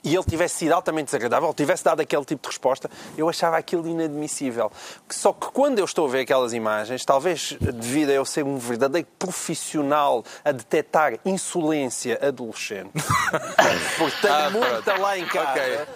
e 0.04 0.14
ele 0.14 0.24
tivesse 0.24 0.56
sido 0.56 0.72
altamente 0.72 1.06
desagradável, 1.06 1.52
tivesse 1.54 1.84
dado 1.84 2.00
aquele 2.00 2.24
tipo 2.24 2.42
de 2.42 2.48
resposta, 2.48 2.90
eu 3.16 3.28
achava 3.28 3.56
aquilo 3.56 3.86
inadmissível. 3.86 4.70
Só 5.08 5.32
que 5.32 5.46
quando 5.52 5.78
eu 5.78 5.84
estou 5.84 6.06
a 6.06 6.10
ver 6.10 6.20
aquelas 6.20 6.52
imagens, 6.52 7.04
talvez 7.04 7.56
devido 7.60 8.10
a 8.10 8.14
eu 8.14 8.24
ser 8.24 8.44
um 8.44 8.58
verdadeiro 8.58 9.06
profissional 9.18 10.24
a 10.44 10.52
detectar 10.52 11.14
insolência 11.24 12.18
adolescente, 12.22 12.90
porque 13.98 14.16
tenho 14.20 14.34
Ah, 14.34 14.50
muita 14.50 14.98
lá 14.98 15.18
em 15.18 15.26
casa. 15.26 15.50
Ok. 15.50 15.86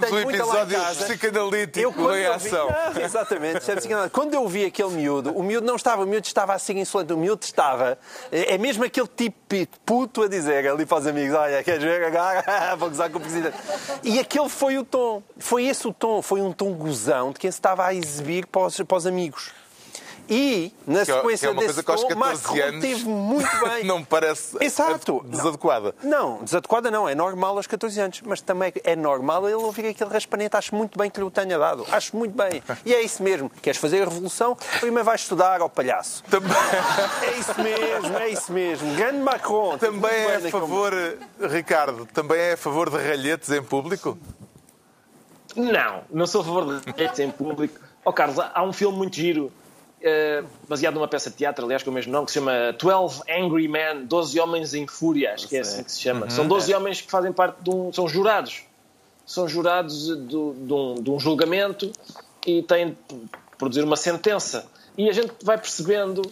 Temos 0.00 0.10
tenho 0.10 0.26
um 0.26 0.30
episódio 0.30 0.78
psicanalítico 0.96 1.78
Eu, 1.80 1.92
quando 1.92 2.14
eu 2.14 2.38
vi- 2.38 2.48
reação. 2.50 2.68
Exatamente, 3.02 3.60
quando 4.12 4.34
eu 4.34 4.48
vi 4.48 4.64
aquele 4.64 4.90
miúdo, 4.90 5.30
o 5.36 5.42
miúdo 5.42 5.66
não 5.66 5.76
estava, 5.76 6.02
o 6.02 6.06
miúdo 6.06 6.26
estava 6.26 6.54
assim 6.54 6.78
insolente, 6.78 7.12
o 7.12 7.16
miúdo 7.16 7.42
estava, 7.44 7.98
é 8.30 8.54
é 8.54 8.58
mesmo 8.58 8.84
aquele 8.84 9.08
tipo 9.08 9.42
puto 9.84 10.22
a 10.22 10.28
dizer 10.28 10.66
ali 10.68 10.86
para 10.86 10.98
os 10.98 11.06
amigos: 11.06 11.36
Olha, 11.36 11.62
queres 11.62 11.82
ver 11.82 12.04
agora? 12.04 12.76
Vou 12.76 12.88
gozar 12.88 13.10
com 13.10 13.18
o 13.18 13.20
presidente. 13.20 13.56
E 14.02 14.18
aquele 14.18 14.48
foi 14.48 14.78
o 14.78 14.84
tom, 14.84 15.22
foi 15.38 15.64
esse 15.66 15.86
o 15.86 15.92
tom, 15.92 16.22
foi 16.22 16.40
um 16.40 16.52
tom 16.52 16.72
gozão 16.72 17.32
de 17.32 17.38
quem 17.38 17.50
se 17.50 17.58
estava 17.58 17.86
a 17.86 17.94
exibir 17.94 18.46
para 18.46 18.62
os, 18.66 18.76
para 18.76 18.96
os 18.96 19.06
amigos. 19.06 19.50
E, 20.28 20.72
na 20.86 21.04
Que 21.04 21.10
é- 21.10 21.14
sequência 21.16 21.38
que 21.38 21.46
é 21.46 21.50
uma 21.50 21.62
desse 21.62 21.74
coisa 21.74 21.82
que 21.82 21.90
aos 21.90 22.00
tom, 22.02 22.08
14 22.08 22.34
Macron 22.42 22.62
anos 22.68 22.80
teve 22.80 23.04
muito 23.04 23.48
bem. 23.68 23.84
Não 23.84 23.98
me 23.98 24.04
parece 24.04 24.56
Exato. 24.60 25.22
desadequada. 25.26 25.94
Não, 26.02 26.42
desadequada 26.42 26.90
não, 26.90 27.08
é 27.08 27.14
normal 27.14 27.56
aos 27.56 27.66
14 27.66 28.00
anos, 28.00 28.20
mas 28.24 28.40
também 28.40 28.72
é 28.84 28.96
normal 28.96 29.44
ele 29.46 29.56
ouvir 29.56 29.86
aquele 29.88 30.10
raspanete. 30.10 30.56
Acho 30.56 30.74
muito 30.74 30.98
bem 30.98 31.10
que 31.10 31.18
lhe 31.20 31.26
o 31.26 31.30
tenha 31.30 31.58
dado, 31.58 31.84
acho 31.90 32.16
muito 32.16 32.34
bem. 32.36 32.62
E 32.84 32.94
é 32.94 33.02
isso 33.02 33.22
mesmo. 33.22 33.50
Queres 33.60 33.78
fazer 33.80 34.02
a 34.02 34.04
revolução? 34.04 34.56
Primeiro 34.80 35.04
vais 35.04 35.20
estudar 35.22 35.60
ao 35.60 35.68
palhaço. 35.68 36.22
Também, 36.30 36.52
É 37.22 37.38
isso 37.38 37.60
mesmo, 37.60 38.18
é 38.18 38.28
isso 38.28 38.52
mesmo. 38.52 38.94
Grande 38.94 39.18
Macron. 39.18 39.76
também 39.78 40.10
é 40.12 40.36
a 40.36 40.50
favor, 40.50 40.92
Ricardo, 41.50 42.06
também 42.06 42.38
é 42.38 42.52
a 42.52 42.56
favor 42.56 42.88
de 42.88 42.96
ralhetes 42.96 43.50
em 43.50 43.62
público? 43.62 44.16
Não, 45.54 46.02
não 46.10 46.26
sou 46.26 46.40
a 46.40 46.44
favor 46.44 46.80
de 46.80 46.90
redes 46.92 47.18
em 47.18 47.30
público. 47.30 47.78
Ó 48.04 48.12
Carlos, 48.12 48.38
há 48.38 48.62
um 48.62 48.72
filme 48.72 48.96
muito 48.96 49.14
giro, 49.16 49.52
eh, 50.02 50.42
baseado 50.68 50.94
numa 50.94 51.08
peça 51.08 51.30
de 51.30 51.36
teatro, 51.36 51.64
aliás, 51.64 51.82
com 51.82 51.90
o 51.90 51.92
mesmo 51.92 52.12
nome, 52.12 52.26
que 52.26 52.32
se 52.32 52.38
chama 52.38 52.72
12 52.78 53.22
Angry 53.30 53.68
Men, 53.68 54.04
12 54.06 54.38
Homens 54.40 54.74
em 54.74 54.86
Fúria, 54.86 55.34
acho 55.34 55.48
que 55.48 55.56
é 55.56 55.60
assim 55.60 55.82
que 55.84 55.92
se 55.92 56.00
chama. 56.00 56.28
São 56.30 56.46
12 56.48 56.74
homens 56.74 57.00
que 57.00 57.10
fazem 57.10 57.32
parte 57.32 57.62
de 57.62 57.70
um. 57.70 57.92
são 57.92 58.08
jurados. 58.08 58.62
São 59.26 59.48
jurados 59.48 60.08
do- 60.08 60.52
de, 60.54 60.72
um, 60.72 60.94
de 60.94 61.10
um 61.10 61.18
julgamento 61.20 61.92
e 62.46 62.62
têm 62.62 62.88
de 63.08 63.16
produzir 63.56 63.82
uma 63.84 63.96
sentença. 63.96 64.66
E 64.98 65.08
a 65.08 65.12
gente 65.12 65.32
vai 65.42 65.56
percebendo 65.56 66.22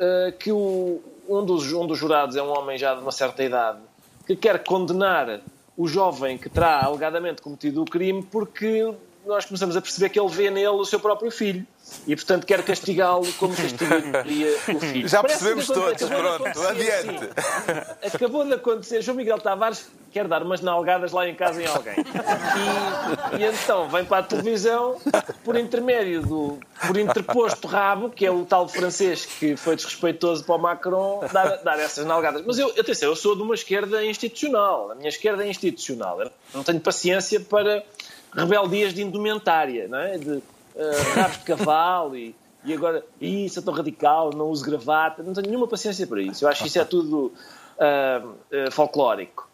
eh, 0.00 0.32
que 0.38 0.52
o- 0.52 1.00
um, 1.28 1.44
dos, 1.44 1.72
um 1.72 1.86
dos 1.86 1.98
jurados 1.98 2.36
é 2.36 2.42
um 2.42 2.50
homem 2.56 2.78
já 2.78 2.94
de 2.94 3.02
uma 3.02 3.12
certa 3.12 3.42
idade 3.42 3.80
que 4.26 4.36
quer 4.36 4.62
condenar 4.64 5.40
o 5.76 5.86
jovem 5.88 6.38
que 6.38 6.48
terá 6.48 6.84
alegadamente 6.84 7.42
cometido 7.42 7.82
o 7.82 7.84
crime 7.84 8.22
porque 8.22 8.92
nós 9.28 9.44
começamos 9.44 9.76
a 9.76 9.80
perceber 9.82 10.08
que 10.08 10.18
ele 10.18 10.28
vê 10.28 10.50
nele 10.50 10.68
o 10.68 10.84
seu 10.86 10.98
próprio 10.98 11.30
filho 11.30 11.66
e, 12.06 12.16
portanto, 12.16 12.46
quer 12.46 12.62
castigá-lo 12.64 13.30
como 13.34 13.54
castigaria 13.54 14.56
o 14.74 14.80
filho. 14.80 15.08
Já 15.08 15.22
percebemos 15.22 15.66
todos, 15.66 16.02
pronto, 16.02 16.62
adiante. 16.66 17.20
sim. 17.20 18.06
Acabou 18.14 18.44
de 18.44 18.54
acontecer, 18.54 19.02
João 19.02 19.16
Miguel 19.16 19.38
Tavares 19.38 19.86
quer 20.10 20.26
dar 20.26 20.42
umas 20.42 20.62
nalgadas 20.62 21.12
lá 21.12 21.28
em 21.28 21.34
casa 21.34 21.62
em 21.62 21.66
alguém. 21.66 21.94
E, 21.98 23.42
e 23.42 23.44
então 23.44 23.88
vem 23.90 24.04
para 24.04 24.18
a 24.18 24.22
televisão 24.22 24.96
por 25.44 25.56
intermédio 25.56 26.22
do 26.22 26.58
por 26.86 26.96
interposto 26.96 27.68
rabo, 27.68 28.08
que 28.08 28.24
é 28.24 28.30
o 28.30 28.46
tal 28.46 28.66
francês 28.66 29.26
que 29.26 29.56
foi 29.56 29.76
desrespeitoso 29.76 30.44
para 30.44 30.54
o 30.54 30.58
Macron, 30.58 31.20
dar, 31.30 31.58
dar 31.58 31.78
essas 31.78 32.06
nalgadas. 32.06 32.42
Mas 32.46 32.58
eu, 32.58 32.68
atenção, 32.70 33.10
eu 33.10 33.16
sou 33.16 33.36
de 33.36 33.42
uma 33.42 33.54
esquerda 33.54 34.02
institucional. 34.04 34.90
A 34.90 34.94
minha 34.94 35.10
esquerda 35.10 35.44
é 35.44 35.50
institucional. 35.50 36.22
Eu 36.22 36.30
não 36.54 36.64
tenho 36.64 36.80
paciência 36.80 37.40
para 37.40 37.84
rebeldias 38.32 38.94
de 38.94 39.02
indumentária, 39.02 39.88
não 39.88 39.98
é? 39.98 40.18
De 40.18 40.42
eh, 40.76 40.90
rabos 41.14 41.38
de 41.38 41.44
cavalo 41.44 42.16
e, 42.16 42.34
e 42.64 42.72
agora, 42.72 43.04
"Ih, 43.20 43.46
isso 43.46 43.58
é 43.58 43.62
tão 43.62 43.74
radical, 43.74 44.30
não 44.32 44.50
uso 44.50 44.64
gravata. 44.64 45.22
Não 45.22 45.32
tenho 45.32 45.48
nenhuma 45.48 45.66
paciência 45.66 46.06
para 46.06 46.22
isso. 46.22 46.44
Eu 46.44 46.48
acho 46.48 46.62
que 46.62 46.68
isso 46.68 46.78
é 46.78 46.84
tudo 46.84 47.32
ah, 47.78 48.22
ah, 48.52 48.70
folclórico. 48.70 49.48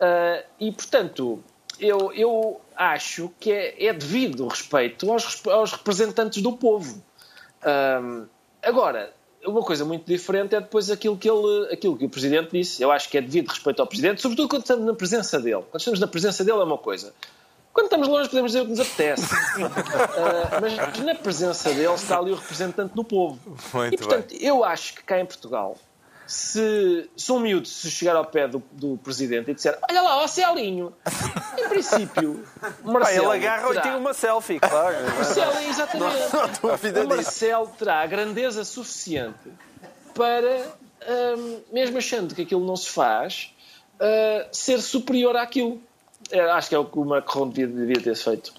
Ah, 0.00 0.42
e, 0.58 0.72
portanto, 0.72 1.42
eu, 1.78 2.12
eu 2.12 2.60
acho 2.76 3.30
que 3.38 3.52
é, 3.52 3.86
é 3.86 3.92
devido 3.92 4.46
respeito 4.46 5.10
aos, 5.10 5.46
aos 5.46 5.72
representantes 5.72 6.42
do 6.42 6.52
povo. 6.52 7.02
Agora, 8.62 9.12
uma 9.44 9.62
coisa 9.62 9.84
muito 9.84 10.06
diferente 10.06 10.54
é 10.54 10.60
depois 10.60 10.90
aquilo 10.90 11.16
que, 11.16 11.28
ele, 11.28 11.72
aquilo 11.72 11.96
que 11.96 12.04
o 12.04 12.08
Presidente 12.08 12.50
disse. 12.52 12.82
Eu 12.82 12.90
acho 12.90 13.08
que 13.08 13.16
é 13.18 13.20
devido 13.22 13.48
respeito 13.48 13.80
ao 13.80 13.86
Presidente, 13.86 14.20
sobretudo 14.20 14.48
quando 14.48 14.62
estamos 14.62 14.84
na 14.84 14.94
presença 14.94 15.38
dele. 15.38 15.62
Quando 15.70 15.80
estamos 15.80 16.00
na 16.00 16.06
presença 16.06 16.44
dele 16.44 16.58
é 16.58 16.64
uma 16.64 16.78
coisa. 16.78 17.14
Quando 17.72 17.86
estamos 17.86 18.08
longe 18.08 18.28
podemos 18.28 18.52
dizer 18.52 18.62
o 18.62 18.64
que 18.64 18.70
nos 18.70 18.80
apetece. 18.80 19.26
Ah, 19.60 20.58
mas 20.60 20.98
na 21.00 21.14
presença 21.14 21.70
dele 21.72 21.94
está 21.94 22.18
ali 22.18 22.30
o 22.32 22.34
representante 22.34 22.94
do 22.94 23.04
povo. 23.04 23.38
Muito 23.72 23.94
e, 23.94 23.96
portanto, 23.96 24.34
eu 24.34 24.64
acho 24.64 24.94
que 24.94 25.02
cá 25.02 25.18
em 25.20 25.24
Portugal, 25.26 25.76
se, 26.26 27.08
se 27.16 27.32
um 27.32 27.38
miúdo 27.40 27.66
se 27.66 27.90
chegar 27.90 28.16
ao 28.16 28.24
pé 28.24 28.46
do, 28.48 28.62
do 28.72 28.96
Presidente 28.98 29.50
e 29.50 29.54
disser 29.54 29.78
olha 29.88 30.02
lá, 30.02 30.16
ó 30.22 30.26
Celinho, 30.26 30.92
em 31.58 31.68
princípio, 31.68 32.44
Marcelo 32.84 33.32
ele 33.34 33.46
agarra 33.46 33.66
e 33.66 33.68
terá- 33.70 33.82
tira 33.82 33.96
uma 33.98 34.14
selfie, 34.14 34.60
claro. 34.60 34.96
Marcelo, 35.16 35.58
exatamente. 35.68 36.16
Não 36.34 36.70
dúvida 36.70 37.00
o 37.00 37.04
disso. 37.04 37.16
Marcelo 37.16 37.66
terá 37.78 38.00
a 38.02 38.06
grandeza 38.06 38.64
suficiente 38.64 39.50
para, 40.14 40.66
hum, 41.36 41.60
mesmo 41.72 41.98
achando 41.98 42.34
que 42.34 42.42
aquilo 42.42 42.64
não 42.64 42.76
se 42.76 42.90
faz, 42.90 43.54
ah, 43.98 44.46
ser 44.52 44.80
superior 44.82 45.36
àquilo. 45.36 45.80
É, 46.30 46.40
acho 46.50 46.68
que 46.68 46.74
é 46.74 46.78
o 46.78 46.84
que 46.84 46.98
o 46.98 47.04
Macron 47.04 47.48
devia, 47.48 47.66
devia 47.66 48.02
ter 48.02 48.16
feito. 48.16 48.52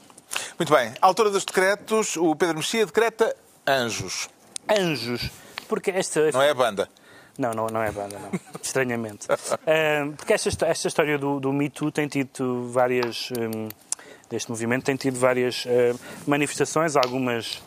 Muito 0.58 0.74
bem. 0.74 0.94
À 1.02 1.08
altura 1.08 1.30
dos 1.30 1.46
decretos, 1.46 2.16
o 2.18 2.36
Pedro 2.36 2.58
Mexia 2.58 2.86
decreta 2.86 3.36
anjos. 3.68 4.30
Anjos. 4.70 5.30
Porque 5.68 5.92
esta. 5.92 6.32
Não 6.32 6.42
é 6.42 6.50
a 6.50 6.54
banda. 6.54 6.90
Não, 7.38 7.52
não, 7.54 7.68
não 7.68 7.82
é 7.82 7.92
banda, 7.92 8.18
não. 8.20 8.40
Estranhamente. 8.62 9.28
Ah, 9.30 10.14
porque 10.18 10.34
esta, 10.34 10.68
esta 10.68 10.88
história 10.88 11.18
do, 11.18 11.40
do 11.40 11.52
Me 11.52 11.70
Too 11.70 11.92
tem 11.92 12.08
tido 12.08 12.70
várias. 12.70 13.30
hum, 13.32 13.70
deste 14.30 14.50
movimento 14.50 14.86
tem 14.86 14.96
tido 14.96 15.20
várias 15.20 15.66
ah, 15.68 15.98
manifestações, 16.26 16.96
algumas 16.96 17.62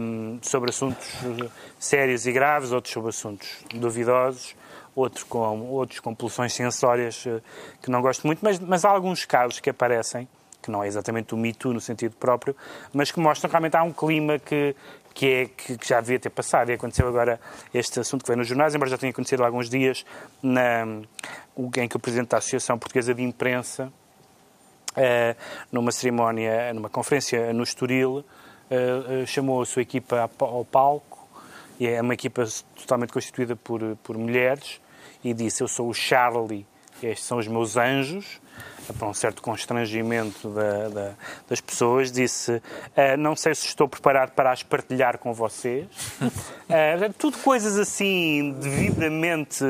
hum, 0.00 0.38
sobre 0.42 0.70
assuntos 0.70 1.06
eh, 1.24 1.48
sérios 1.78 2.26
e 2.26 2.32
graves, 2.32 2.72
outros 2.72 2.92
sobre 2.92 3.10
assuntos 3.10 3.48
duvidosos, 3.74 4.54
outros 4.96 5.22
com, 5.24 5.60
outros 5.68 6.00
com 6.00 6.14
poluções 6.14 6.54
sensórias 6.54 7.22
eh, 7.26 7.40
que 7.82 7.90
não 7.90 8.00
gosto 8.00 8.26
muito, 8.26 8.40
mas, 8.42 8.58
mas 8.58 8.84
há 8.84 8.90
alguns 8.90 9.26
casos 9.26 9.60
que 9.60 9.68
aparecem, 9.68 10.26
que 10.62 10.70
não 10.70 10.82
é 10.82 10.88
exatamente 10.88 11.34
o 11.34 11.36
Me 11.36 11.52
Too 11.52 11.74
no 11.74 11.80
sentido 11.80 12.16
próprio, 12.16 12.56
mas 12.94 13.12
que 13.12 13.20
mostram 13.20 13.48
que 13.48 13.52
realmente 13.52 13.76
há 13.76 13.82
um 13.82 13.92
clima 13.92 14.38
que, 14.38 14.74
que, 15.12 15.26
é, 15.26 15.46
que, 15.46 15.78
já 15.86 16.00
devia 16.00 16.18
ter 16.18 16.30
passado. 16.30 16.70
E 16.70 16.72
aconteceu 16.72 17.06
agora 17.06 17.38
este 17.74 18.00
assunto 18.00 18.22
que 18.22 18.28
vem 18.28 18.38
nos 18.38 18.48
jornais, 18.48 18.74
embora 18.74 18.90
já 18.90 18.96
tenha 18.96 19.10
acontecido 19.10 19.42
há 19.42 19.46
alguns 19.46 19.68
dias, 19.68 20.04
na, 20.42 20.84
em 21.76 21.88
que 21.88 21.96
o 21.96 22.00
Presidente 22.00 22.30
da 22.30 22.38
Associação 22.38 22.78
Portuguesa 22.78 23.14
de 23.14 23.22
Imprensa, 23.22 23.92
eh, 24.96 25.36
numa 25.70 25.92
cerimónia, 25.92 26.72
numa 26.72 26.88
conferência 26.88 27.52
no 27.52 27.62
Estoril, 27.62 28.24
eh, 28.70 29.24
chamou 29.26 29.60
a 29.60 29.66
sua 29.66 29.82
equipa 29.82 30.28
ao 30.40 30.64
palco, 30.64 31.28
e 31.78 31.86
é 31.86 32.00
uma 32.00 32.14
equipa 32.14 32.44
totalmente 32.74 33.12
constituída 33.12 33.54
por, 33.54 33.80
por 34.02 34.16
mulheres, 34.16 34.80
e 35.30 35.34
disse: 35.34 35.62
Eu 35.62 35.68
sou 35.68 35.88
o 35.88 35.94
Charlie, 35.94 36.66
estes 37.02 37.26
são 37.26 37.38
os 37.38 37.46
meus 37.48 37.76
anjos. 37.76 38.40
Para 38.98 39.08
um 39.08 39.12
certo 39.14 39.42
constrangimento 39.42 40.48
da- 40.48 40.88
da- 40.88 41.12
das 41.48 41.60
pessoas, 41.60 42.12
disse: 42.12 42.62
"Ah, 42.96 43.16
Não 43.16 43.34
sei 43.34 43.52
se 43.54 43.66
estou 43.66 43.88
preparado 43.88 44.30
para 44.30 44.52
as 44.52 44.62
partilhar 44.62 45.18
com 45.18 45.32
vocês. 45.34 45.86
Ah, 46.70 47.10
tudo 47.18 47.36
coisas 47.38 47.76
assim, 47.78 48.52
devidamente 48.60 49.64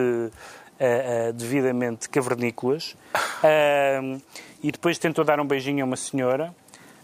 ah, 0.78 1.28
ah, 1.28 1.32
devidamente 1.32 2.09
cavernícolas. 2.11 2.94
Ah, 3.42 4.18
e 4.62 4.70
depois 4.70 4.98
tentou 4.98 5.24
dar 5.24 5.40
um 5.40 5.46
beijinho 5.46 5.82
a 5.84 5.86
uma 5.86 5.96
senhora 5.96 6.54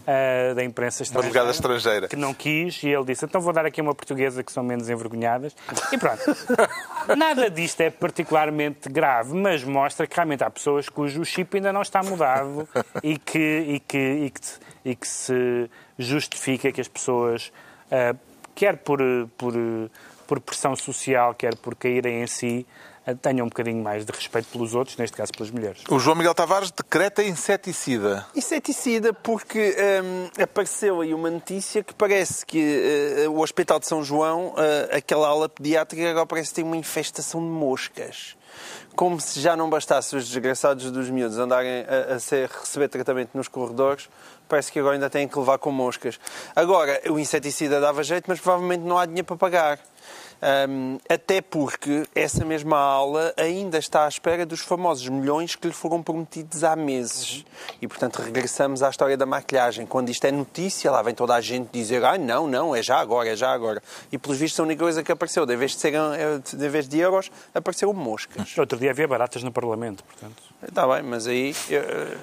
ah, 0.07 0.55
da 0.55 0.65
imprensa 0.65 1.05
Uma 1.11 1.23
delegada 1.23 1.51
estrangeira 1.51 1.83
estrangeira. 1.83 2.09
que 2.09 2.17
não 2.17 2.35
quis 2.35 2.83
e 2.83 2.89
ele 2.89 3.05
disse 3.05 3.25
então 3.25 3.41
vou 3.41 3.53
dar 3.53 3.67
aqui 3.67 3.81
uma 3.81 3.95
portuguesa 3.95 4.43
que 4.43 4.53
são 4.53 4.63
menos 4.63 4.89
envergonhadas 4.89 5.55
e 5.93 5.99
pronto. 5.99 6.23
Nada 7.17 7.51
disto 7.51 7.81
é 7.81 7.91
particularmente 7.91 8.89
grave, 8.89 9.35
mas 9.35 9.65
mostra 9.65 10.07
que 10.07 10.15
realmente 10.15 10.45
há 10.45 10.51
pessoas 10.51 10.89
cujo 10.89 11.25
chip 11.25 11.57
ainda 11.57 11.73
não 11.73 11.83
está 11.83 12.03
mudado 12.03 12.69
e 13.03 13.19
que, 13.19 13.39
e 13.69 13.81
que, 13.81 13.99
e 13.99 14.31
que, 14.31 14.41
e 14.85 14.97
que 14.97 15.09
se 15.09 15.71
justifica 15.99 16.71
que 16.73 16.81
as 16.81 16.89
pessoas, 16.89 17.53
ah, 17.91 18.15
quer 18.55 18.77
por, 18.79 19.01
por, 19.37 19.55
por 20.27 20.41
pressão 20.41 20.75
social, 20.77 21.35
quer 21.35 21.57
por 21.57 21.75
caírem 21.75 22.23
em 22.23 22.27
si, 22.27 22.67
tenham 23.21 23.47
um 23.47 23.49
bocadinho 23.49 23.83
mais 23.83 24.05
de 24.05 24.13
respeito 24.13 24.49
pelos 24.49 24.75
outros, 24.75 24.97
neste 24.97 25.17
caso 25.17 25.33
pelas 25.33 25.51
mulheres. 25.51 25.83
O 25.89 25.99
João 25.99 26.17
Miguel 26.17 26.35
Tavares 26.35 26.71
decreta 26.71 27.23
inseticida. 27.23 28.27
Inseticida, 28.35 29.13
porque 29.13 29.77
hum, 30.05 30.43
apareceu 30.43 31.01
aí 31.01 31.13
uma 31.13 31.31
notícia 31.31 31.83
que 31.83 31.95
parece 31.95 32.47
que 32.47 32.59
eh, 33.25 33.29
o 33.29 33.41
Hospital 33.41 33.81
de 33.81 33.87
São 33.87 34.05
João, 34.05 34.55
eh, 34.57 34.97
aquela 34.99 35.29
ala 35.29 35.49
pediátrica, 35.49 36.11
agora 36.11 36.27
parece 36.27 36.51
que 36.51 36.57
tem 36.57 36.65
uma 36.65 36.77
infestação 36.77 37.41
de 37.41 37.47
moscas. 37.47 38.37
Como 38.95 39.19
se 39.21 39.41
já 39.41 39.57
não 39.57 39.71
bastasse 39.71 40.15
os 40.15 40.29
desgraçados 40.29 40.91
dos 40.91 41.09
miúdos 41.09 41.39
andarem 41.39 41.85
a, 41.89 42.15
a 42.15 42.21
ser, 42.21 42.49
receber 42.49 42.89
tratamento 42.89 43.31
nos 43.35 43.49
corredores, 43.49 44.09
parece 44.49 44.71
que 44.71 44.79
agora 44.79 44.95
ainda 44.95 45.09
têm 45.09 45.27
que 45.27 45.39
levar 45.39 45.59
com 45.59 45.73
moscas. 45.73 46.21
Agora, 46.55 47.01
o 47.09 47.19
inseticida 47.19 47.81
dava 47.81 48.05
jeito, 48.05 48.27
mas 48.29 48.39
provavelmente 48.39 48.83
não 48.83 48.99
há 48.99 49.07
dinheiro 49.07 49.27
para 49.27 49.37
pagar. 49.37 49.79
Um, 50.43 50.99
até 51.09 51.41
porque 51.41 52.03
essa 52.17 52.45
mesma 52.45 52.77
aula 52.77 53.33
ainda 53.37 53.79
está 53.79 54.07
à 54.07 54.09
espera 54.09 54.45
dos 54.45 54.61
famosos 54.61 55.09
milhões 55.09 55.55
que 55.55 55.69
lhe 55.69 55.73
foram 55.73 56.03
prometidos 56.03 56.65
há 56.65 56.75
meses. 56.75 57.45
E, 57.81 57.87
portanto, 57.87 58.17
regressamos 58.17 58.83
à 58.83 58.91
história 58.91 59.17
da 59.17 59.25
maquilhagem. 59.25 59.87
Quando 59.87 60.09
isto 60.09 60.25
é 60.25 60.33
notícia, 60.33 60.91
lá 60.91 61.01
vem 61.01 61.15
toda 61.15 61.35
a 61.35 61.41
gente 61.41 61.69
dizer 61.71 62.05
ah, 62.05 62.19
não, 62.19 62.49
não, 62.49 62.75
é 62.75 62.83
já 62.83 62.99
agora, 62.99 63.29
é 63.29 63.37
já 63.37 63.53
agora. 63.53 63.81
E, 64.11 64.19
pelos 64.19 64.37
vistos, 64.37 64.59
a 64.59 64.65
única 64.65 64.83
coisa 64.83 65.03
que 65.05 65.13
apareceu, 65.13 65.47
de 65.47 65.55
vez 65.55 65.73
de, 65.73 65.79
ser, 65.79 65.93
de, 66.57 66.69
vez 66.69 66.89
de 66.89 66.99
euros, 66.99 67.31
apareceram 67.55 67.93
moscas. 67.93 68.53
Outro 68.59 68.79
dia 68.79 68.91
havia 68.91 69.07
baratas 69.07 69.45
no 69.45 69.53
Parlamento, 69.53 70.03
portanto. 70.03 70.43
Está 70.67 70.87
bem, 70.87 71.03
mas 71.03 71.27
aí 71.27 71.55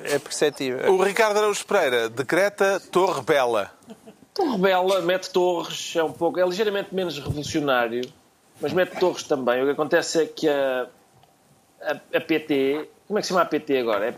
é 0.06 0.20
perceptível. 0.20 0.94
O 0.94 1.04
Ricardo 1.04 1.38
Araújo 1.38 1.66
Pereira 1.66 2.10
decreta 2.10 2.82
Torre 2.92 3.22
Bela. 3.22 3.72
Torre 4.40 4.58
Bela 4.58 5.02
mete 5.02 5.30
Torres, 5.32 5.94
é 5.98 6.04
um 6.04 6.14
pouco, 6.14 6.40
é 6.40 6.46
ligeiramente 6.46 6.96
menos 6.96 7.20
revolucionário, 7.20 8.10
mas 8.62 8.72
mete 8.72 8.98
Torres 8.98 9.24
também. 9.24 9.62
O 9.62 9.66
que 9.66 9.72
acontece 9.72 10.24
é 10.24 10.26
que 10.26 10.48
a, 10.48 10.88
a, 11.82 11.92
a 11.92 12.22
PT, 12.22 12.90
como 13.06 13.20
é 13.20 13.22
que 13.22 13.28
se 13.28 13.34
chama 13.34 13.42
a 13.42 13.46
PT 13.46 13.80
agora? 13.80 14.16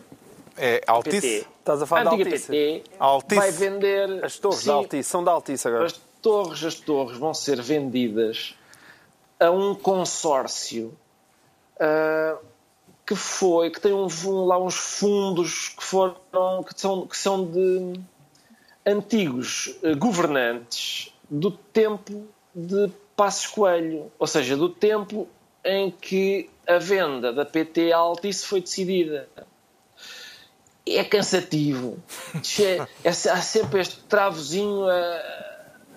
É, 0.56 0.76
é 0.76 0.82
Altice? 0.86 1.22
PT. 1.22 1.48
Estás 1.60 1.82
a 1.82 1.88
falar 1.88 2.02
a 2.02 2.16
de 2.16 2.24
Altice? 2.24 2.48
PT 2.48 2.84
Altice. 3.00 3.42
vai 3.42 3.52
vender... 3.52 4.24
As 4.24 4.38
torres 4.38 4.60
sim, 4.60 4.68
da 4.68 4.74
Altice, 4.74 5.10
são 5.10 5.24
da 5.24 5.32
Altice 5.32 5.68
agora. 5.68 5.86
As 5.86 6.00
torres, 6.22 6.64
as 6.64 6.76
torres 6.76 7.18
vão 7.18 7.34
ser 7.34 7.60
vendidas 7.60 8.54
a 9.40 9.50
um 9.50 9.74
consórcio 9.74 10.96
uh, 11.78 12.38
que 13.08 13.16
foi, 13.16 13.72
que 13.72 13.82
tem 13.82 13.92
um, 13.92 14.08
lá 14.46 14.60
uns 14.60 14.76
fundos 14.76 15.70
que 15.70 15.84
foram, 15.84 16.16
que 16.64 16.80
são, 16.80 17.08
que 17.08 17.18
são 17.18 17.44
de 17.44 18.00
antigos 18.86 19.76
eh, 19.84 19.94
governantes 19.96 21.14
do 21.30 21.52
tempo 21.52 22.28
de 22.54 22.92
Passos 23.16 23.48
Coelho, 23.48 24.12
ou 24.18 24.28
seja, 24.28 24.58
do 24.58 24.70
tempo 24.70 25.28
em 25.64 25.92
que 25.92 26.50
a 26.68 26.78
venda 26.78 27.32
da 27.32 27.46
PT 27.46 27.92
à 27.92 27.98
Altice 27.98 28.46
foi 28.46 28.62
decidida. 28.62 29.28
É 30.86 31.04
cansativo. 31.04 32.00
É, 32.60 33.08
é, 33.08 33.10
há 33.10 33.14
sempre 33.14 33.82
este 33.82 34.00
travozinho 34.02 34.88
a, 34.88 34.96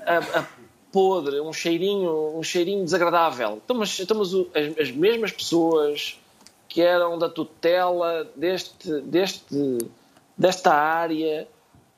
a, 0.06 0.40
a, 0.40 0.46
podre, 0.92 1.40
um 1.40 1.52
cheirinho, 1.52 2.38
um 2.38 2.42
cheirinho 2.42 2.84
desagradável. 2.84 3.60
Então, 3.64 3.76
mas, 3.76 3.98
então, 3.98 4.20
as, 4.20 4.30
as 4.78 4.90
mesmas 4.90 5.32
pessoas 5.32 6.20
que 6.68 6.82
eram 6.82 7.18
da 7.18 7.28
tutela 7.28 8.30
deste, 8.36 9.00
deste, 9.00 9.78
desta 10.36 10.74
área 10.74 11.48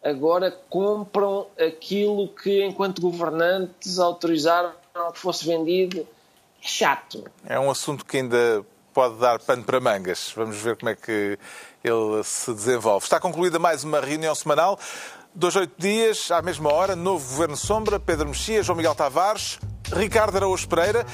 agora 0.08 0.50
compram 0.70 1.46
aquilo 1.58 2.28
que, 2.28 2.64
enquanto 2.64 3.00
governantes, 3.02 3.98
autorizaram 3.98 4.72
que 5.12 5.18
fosse 5.18 5.44
vendido. 5.44 6.06
É 6.62 6.66
chato. 6.66 7.24
É 7.44 7.58
um 7.58 7.70
assunto 7.70 8.04
que 8.04 8.18
ainda 8.18 8.64
pode 8.94 9.18
dar 9.18 9.38
pano 9.40 9.64
para 9.64 9.80
mangas. 9.80 10.32
Vamos 10.34 10.56
ver 10.56 10.76
como 10.76 10.90
é 10.90 10.94
que 10.94 11.38
ele 11.84 12.24
se 12.24 12.52
desenvolve. 12.54 13.04
Está 13.04 13.20
concluída 13.20 13.58
mais 13.58 13.84
uma 13.84 14.00
reunião 14.00 14.34
semanal. 14.34 14.78
Dois, 15.34 15.54
oito 15.56 15.74
dias, 15.76 16.30
à 16.30 16.40
mesma 16.40 16.72
hora, 16.72 16.96
novo 16.96 17.28
Governo 17.28 17.56
Sombra, 17.56 18.00
Pedro 18.00 18.28
Mexia, 18.28 18.62
João 18.62 18.76
Miguel 18.76 18.94
Tavares, 18.94 19.58
Ricardo 19.92 20.36
Araújo 20.36 20.66
Pereira, 20.66 21.04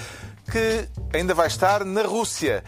que 0.51 0.88
ainda 1.12 1.34
vai 1.34 1.49
estar 1.49 1.84
na 1.84 2.03
Rússia. 2.03 2.62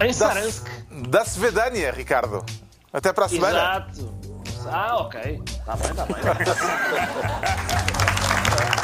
Em 0.00 0.12
Saransk. 0.12 0.64
Da, 1.08 1.24
Svedânia, 1.24 1.90
Ricardo. 1.90 2.44
Até 2.92 3.12
para 3.12 3.24
a 3.24 3.28
semana. 3.28 3.88
Exato. 3.90 4.21
Ah, 4.70 4.96
ok. 5.00 5.42
Tá 5.64 5.76
bem, 5.76 5.94
tá 5.94 6.06
bem. 6.06 6.16